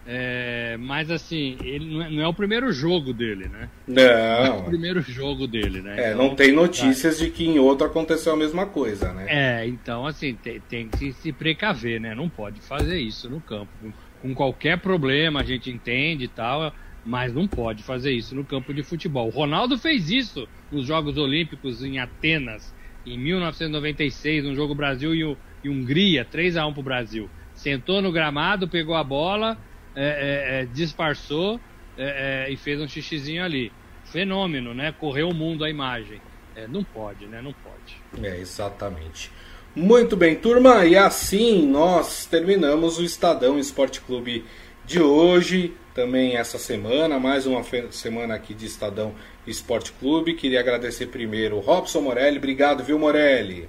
é, 0.09 0.76
mas 0.78 1.11
assim, 1.11 1.57
ele 1.64 1.84
não 1.84 2.02
é, 2.02 2.11
não 2.11 2.22
é, 2.22 2.28
o 2.28 2.32
primeiro 2.32 2.70
jogo 2.70 3.12
dele, 3.12 3.48
né? 3.48 3.68
Não. 3.88 4.02
É 4.02 4.50
o 4.50 4.62
primeiro 4.62 5.00
jogo 5.00 5.48
dele, 5.48 5.80
né? 5.82 5.98
É, 5.98 6.12
então, 6.12 6.28
não 6.28 6.34
tem 6.36 6.52
notícias 6.52 7.18
tá. 7.18 7.24
de 7.24 7.30
que 7.30 7.44
em 7.44 7.59
outro 7.59 7.88
aconteceu 7.88 8.32
a 8.32 8.36
mesma 8.36 8.66
coisa, 8.66 9.12
né? 9.12 9.26
É, 9.28 9.66
então 9.66 10.07
assim, 10.07 10.34
tem, 10.34 10.61
tem 10.61 10.88
que 10.88 11.12
se 11.12 11.32
precaver, 11.32 12.00
né? 12.00 12.14
Não 12.14 12.28
pode 12.28 12.61
fazer 12.61 13.00
isso 13.00 13.28
no 13.28 13.40
campo. 13.40 13.68
Com, 13.82 13.92
com 14.22 14.34
qualquer 14.34 14.78
problema, 14.78 15.40
a 15.40 15.44
gente 15.44 15.70
entende 15.70 16.24
e 16.24 16.28
tal, 16.28 16.72
mas 17.04 17.34
não 17.34 17.48
pode 17.48 17.82
fazer 17.82 18.12
isso 18.12 18.32
no 18.36 18.44
campo 18.44 18.72
de 18.72 18.84
futebol. 18.84 19.26
O 19.26 19.30
Ronaldo 19.30 19.76
fez 19.76 20.09
isso 20.09 20.46
nos 20.70 20.86
Jogos 20.86 21.18
Olímpicos 21.18 21.82
em 21.82 21.98
Atenas, 21.98 22.72
em 23.04 23.18
1996, 23.18 24.44
no 24.44 24.54
jogo 24.54 24.72
Brasil 24.72 25.12
e, 25.14 25.36
e 25.64 25.68
Hungria, 25.68 26.24
3 26.24 26.57
a 26.57 26.64
1 26.64 26.74
pro 26.74 26.82
Brasil. 26.84 27.28
Sentou 27.54 28.00
no 28.00 28.12
gramado, 28.12 28.68
pegou 28.68 28.94
a 28.94 29.02
bola 29.02 29.59
é, 29.97 30.05
é, 30.05 30.61
é, 30.61 30.66
disfarçou 30.66 31.59
é, 31.97 32.47
é, 32.47 32.53
e 32.53 32.57
fez 32.57 32.80
um 32.80 32.86
xixizinho 32.86 33.42
ali. 33.42 33.72
Fenômeno, 34.05 34.72
né? 34.72 34.92
Correu 34.92 35.30
o 35.30 35.34
mundo 35.34 35.64
a 35.64 35.70
imagem. 35.70 36.20
não 36.68 36.84
pode, 36.84 37.26
né? 37.26 37.42
Não 37.42 37.53
pode. 37.53 38.24
É, 38.24 38.38
exatamente. 38.38 39.32
Muito 39.74 40.16
bem, 40.16 40.36
turma, 40.36 40.86
e 40.86 40.97
assim 40.97 41.66
nós 41.66 42.24
terminamos 42.24 42.99
o 42.99 43.05
Estadão 43.05 43.59
Esporte 43.59 44.01
Clube 44.01 44.44
de 44.86 45.03
hoje, 45.03 45.74
também 45.92 46.36
essa 46.36 46.57
semana, 46.57 47.18
mais 47.18 47.44
uma 47.47 47.62
semana 47.90 48.34
aqui 48.34 48.55
de 48.55 48.64
Estadão 48.64 49.14
Esporte 49.47 49.92
Clube. 49.92 50.34
Queria 50.34 50.61
agradecer 50.61 51.09
primeiro 51.09 51.57
o 51.57 51.61
Robson 51.61 52.01
Morelli, 52.01 52.38
obrigado, 52.38 52.84
viu, 52.84 52.99
Morelli? 52.99 53.68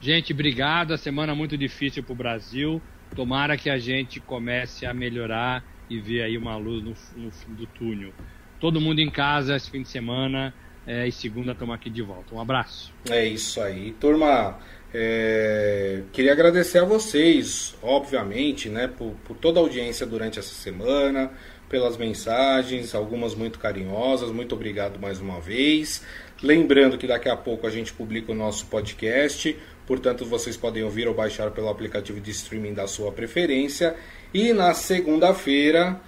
Gente, 0.00 0.32
obrigado. 0.32 0.94
A 0.94 0.98
semana 0.98 1.34
muito 1.34 1.58
difícil 1.58 2.02
para 2.02 2.12
o 2.12 2.16
Brasil. 2.16 2.80
Tomara 3.14 3.56
que 3.56 3.70
a 3.70 3.78
gente 3.78 4.20
comece 4.20 4.86
a 4.86 4.94
melhorar 4.94 5.64
e 5.88 5.98
ver 5.98 6.22
aí 6.22 6.36
uma 6.36 6.56
luz 6.56 6.82
no, 6.82 7.22
no 7.22 7.30
fim 7.30 7.54
do 7.54 7.66
túnel. 7.66 8.12
Todo 8.60 8.80
mundo 8.80 9.00
em 9.00 9.10
casa 9.10 9.56
esse 9.56 9.70
fim 9.70 9.82
de 9.82 9.88
semana 9.88 10.52
é, 10.86 11.06
e 11.06 11.12
segunda 11.12 11.52
estamos 11.52 11.74
aqui 11.74 11.90
de 11.90 12.02
volta. 12.02 12.34
Um 12.34 12.40
abraço. 12.40 12.92
É 13.08 13.24
isso 13.24 13.60
aí. 13.60 13.92
Turma, 13.92 14.58
é, 14.92 16.02
queria 16.12 16.32
agradecer 16.32 16.78
a 16.78 16.84
vocês, 16.84 17.76
obviamente, 17.82 18.70
né, 18.70 18.88
por, 18.88 19.12
por, 19.24 19.36
toda 19.36 19.60
a 19.60 19.62
audiência 19.62 20.06
durante 20.06 20.38
essa 20.38 20.54
semana, 20.54 21.30
pelas 21.68 21.98
mensagens, 21.98 22.94
algumas 22.94 23.34
muito 23.34 23.58
carinhosas. 23.58 24.30
Muito 24.30 24.54
obrigado 24.54 24.98
mais 24.98 25.20
uma 25.20 25.40
vez. 25.40 26.02
Lembrando 26.42 26.96
que 26.96 27.06
daqui 27.06 27.28
a 27.28 27.36
pouco 27.36 27.66
a 27.66 27.70
gente 27.70 27.92
publica 27.92 28.32
o 28.32 28.34
nosso 28.34 28.66
podcast. 28.66 29.54
Portanto, 29.88 30.26
vocês 30.26 30.54
podem 30.54 30.84
ouvir 30.84 31.08
ou 31.08 31.14
baixar 31.14 31.50
pelo 31.50 31.70
aplicativo 31.70 32.20
de 32.20 32.30
streaming 32.30 32.74
da 32.74 32.86
sua 32.86 33.10
preferência. 33.10 33.96
E 34.34 34.52
na 34.52 34.74
segunda-feira, 34.74 35.98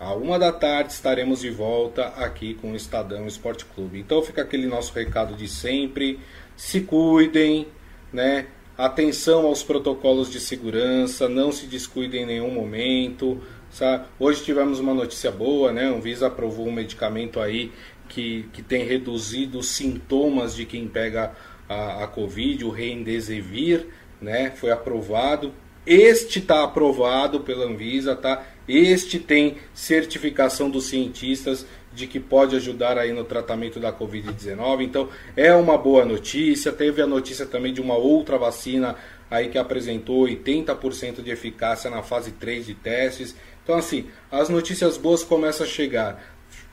à 0.00 0.12
uma 0.12 0.40
da 0.40 0.50
tarde, 0.50 0.92
estaremos 0.92 1.42
de 1.42 1.48
volta 1.48 2.06
aqui 2.16 2.54
com 2.54 2.72
o 2.72 2.74
Estadão 2.74 3.28
Esporte 3.28 3.64
Clube. 3.64 4.00
Então 4.00 4.20
fica 4.22 4.42
aquele 4.42 4.66
nosso 4.66 4.92
recado 4.92 5.36
de 5.36 5.46
sempre. 5.46 6.18
Se 6.56 6.80
cuidem, 6.80 7.68
né? 8.12 8.48
Atenção 8.76 9.46
aos 9.46 9.62
protocolos 9.62 10.28
de 10.28 10.40
segurança, 10.40 11.28
não 11.28 11.52
se 11.52 11.66
descuidem 11.66 12.24
em 12.24 12.26
nenhum 12.26 12.50
momento. 12.50 13.40
Sabe? 13.70 14.04
Hoje 14.18 14.42
tivemos 14.42 14.80
uma 14.80 14.94
notícia 14.94 15.30
boa, 15.30 15.72
né? 15.72 15.96
Visa 16.02 16.26
aprovou 16.26 16.66
um 16.66 16.72
medicamento 16.72 17.38
aí 17.38 17.70
que, 18.08 18.48
que 18.52 18.62
tem 18.62 18.84
reduzido 18.84 19.60
os 19.60 19.68
sintomas 19.68 20.56
de 20.56 20.64
quem 20.64 20.88
pega 20.88 21.36
a, 21.68 22.04
a 22.04 22.06
Covid, 22.06 22.64
o 22.64 22.70
Remdesivir, 22.70 23.86
né? 24.20 24.50
Foi 24.50 24.70
aprovado. 24.70 25.52
Este 25.86 26.38
está 26.38 26.64
aprovado 26.64 27.40
pela 27.40 27.64
Anvisa, 27.64 28.14
tá? 28.14 28.44
Este 28.68 29.18
tem 29.18 29.56
certificação 29.72 30.68
dos 30.68 30.86
cientistas 30.86 31.64
de 31.92 32.06
que 32.06 32.20
pode 32.20 32.54
ajudar 32.54 32.98
aí 32.98 33.12
no 33.12 33.24
tratamento 33.24 33.80
da 33.80 33.92
Covid-19. 33.92 34.82
Então, 34.82 35.08
é 35.36 35.54
uma 35.54 35.78
boa 35.78 36.04
notícia. 36.04 36.70
Teve 36.70 37.00
a 37.00 37.06
notícia 37.06 37.46
também 37.46 37.72
de 37.72 37.80
uma 37.80 37.96
outra 37.96 38.36
vacina 38.36 38.96
aí 39.30 39.48
que 39.48 39.58
apresentou 39.58 40.26
80% 40.26 41.22
de 41.22 41.30
eficácia 41.30 41.90
na 41.90 42.02
fase 42.02 42.32
3 42.32 42.66
de 42.66 42.74
testes. 42.74 43.34
Então, 43.64 43.76
assim, 43.76 44.06
as 44.30 44.48
notícias 44.48 44.96
boas 44.96 45.24
começam 45.24 45.66
a 45.66 45.68
chegar. 45.68 46.22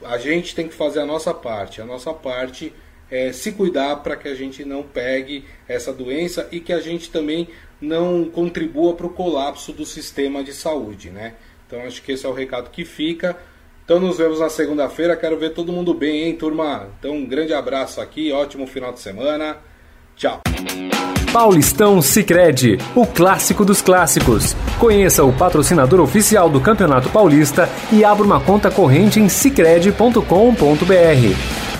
A 0.03 0.17
gente 0.17 0.53
tem 0.53 0.67
que 0.67 0.73
fazer 0.73 0.99
a 0.99 1.05
nossa 1.05 1.33
parte. 1.33 1.81
A 1.81 1.85
nossa 1.85 2.13
parte 2.13 2.73
é, 3.09 3.31
se 3.31 3.51
cuidar 3.51 3.97
para 3.97 4.15
que 4.15 4.27
a 4.27 4.35
gente 4.35 4.65
não 4.65 4.83
pegue 4.83 5.45
essa 5.67 5.93
doença 5.93 6.47
e 6.51 6.59
que 6.59 6.73
a 6.73 6.79
gente 6.79 7.09
também 7.09 7.47
não 7.79 8.25
contribua 8.25 8.95
para 8.95 9.05
o 9.05 9.09
colapso 9.09 9.71
do 9.71 9.85
sistema 9.85 10.43
de 10.43 10.53
saúde, 10.53 11.09
né? 11.09 11.33
Então 11.67 11.81
acho 11.81 12.01
que 12.01 12.11
esse 12.11 12.25
é 12.25 12.29
o 12.29 12.33
recado 12.33 12.69
que 12.69 12.85
fica. 12.85 13.37
Então 13.83 13.99
nos 13.99 14.17
vemos 14.17 14.39
na 14.39 14.49
segunda-feira. 14.49 15.15
Quero 15.15 15.37
ver 15.37 15.51
todo 15.51 15.71
mundo 15.71 15.93
bem, 15.93 16.23
hein, 16.23 16.35
turma? 16.35 16.89
Então 16.99 17.13
um 17.13 17.25
grande 17.25 17.53
abraço 17.53 18.01
aqui, 18.01 18.31
ótimo 18.31 18.65
final 18.65 18.91
de 18.91 18.99
semana. 18.99 19.57
Tchau. 20.15 20.41
Paulistão 21.31 22.01
Sicredi, 22.01 22.77
o 22.95 23.05
clássico 23.05 23.65
dos 23.65 23.81
clássicos. 23.81 24.55
Conheça 24.79 25.23
o 25.23 25.33
patrocinador 25.33 25.99
oficial 25.99 26.49
do 26.49 26.61
Campeonato 26.61 27.09
Paulista 27.09 27.69
e 27.91 28.05
abra 28.05 28.23
uma 28.23 28.39
conta 28.39 28.71
corrente 28.71 29.19
em 29.19 29.27
sicredi.com.br. 29.27 31.74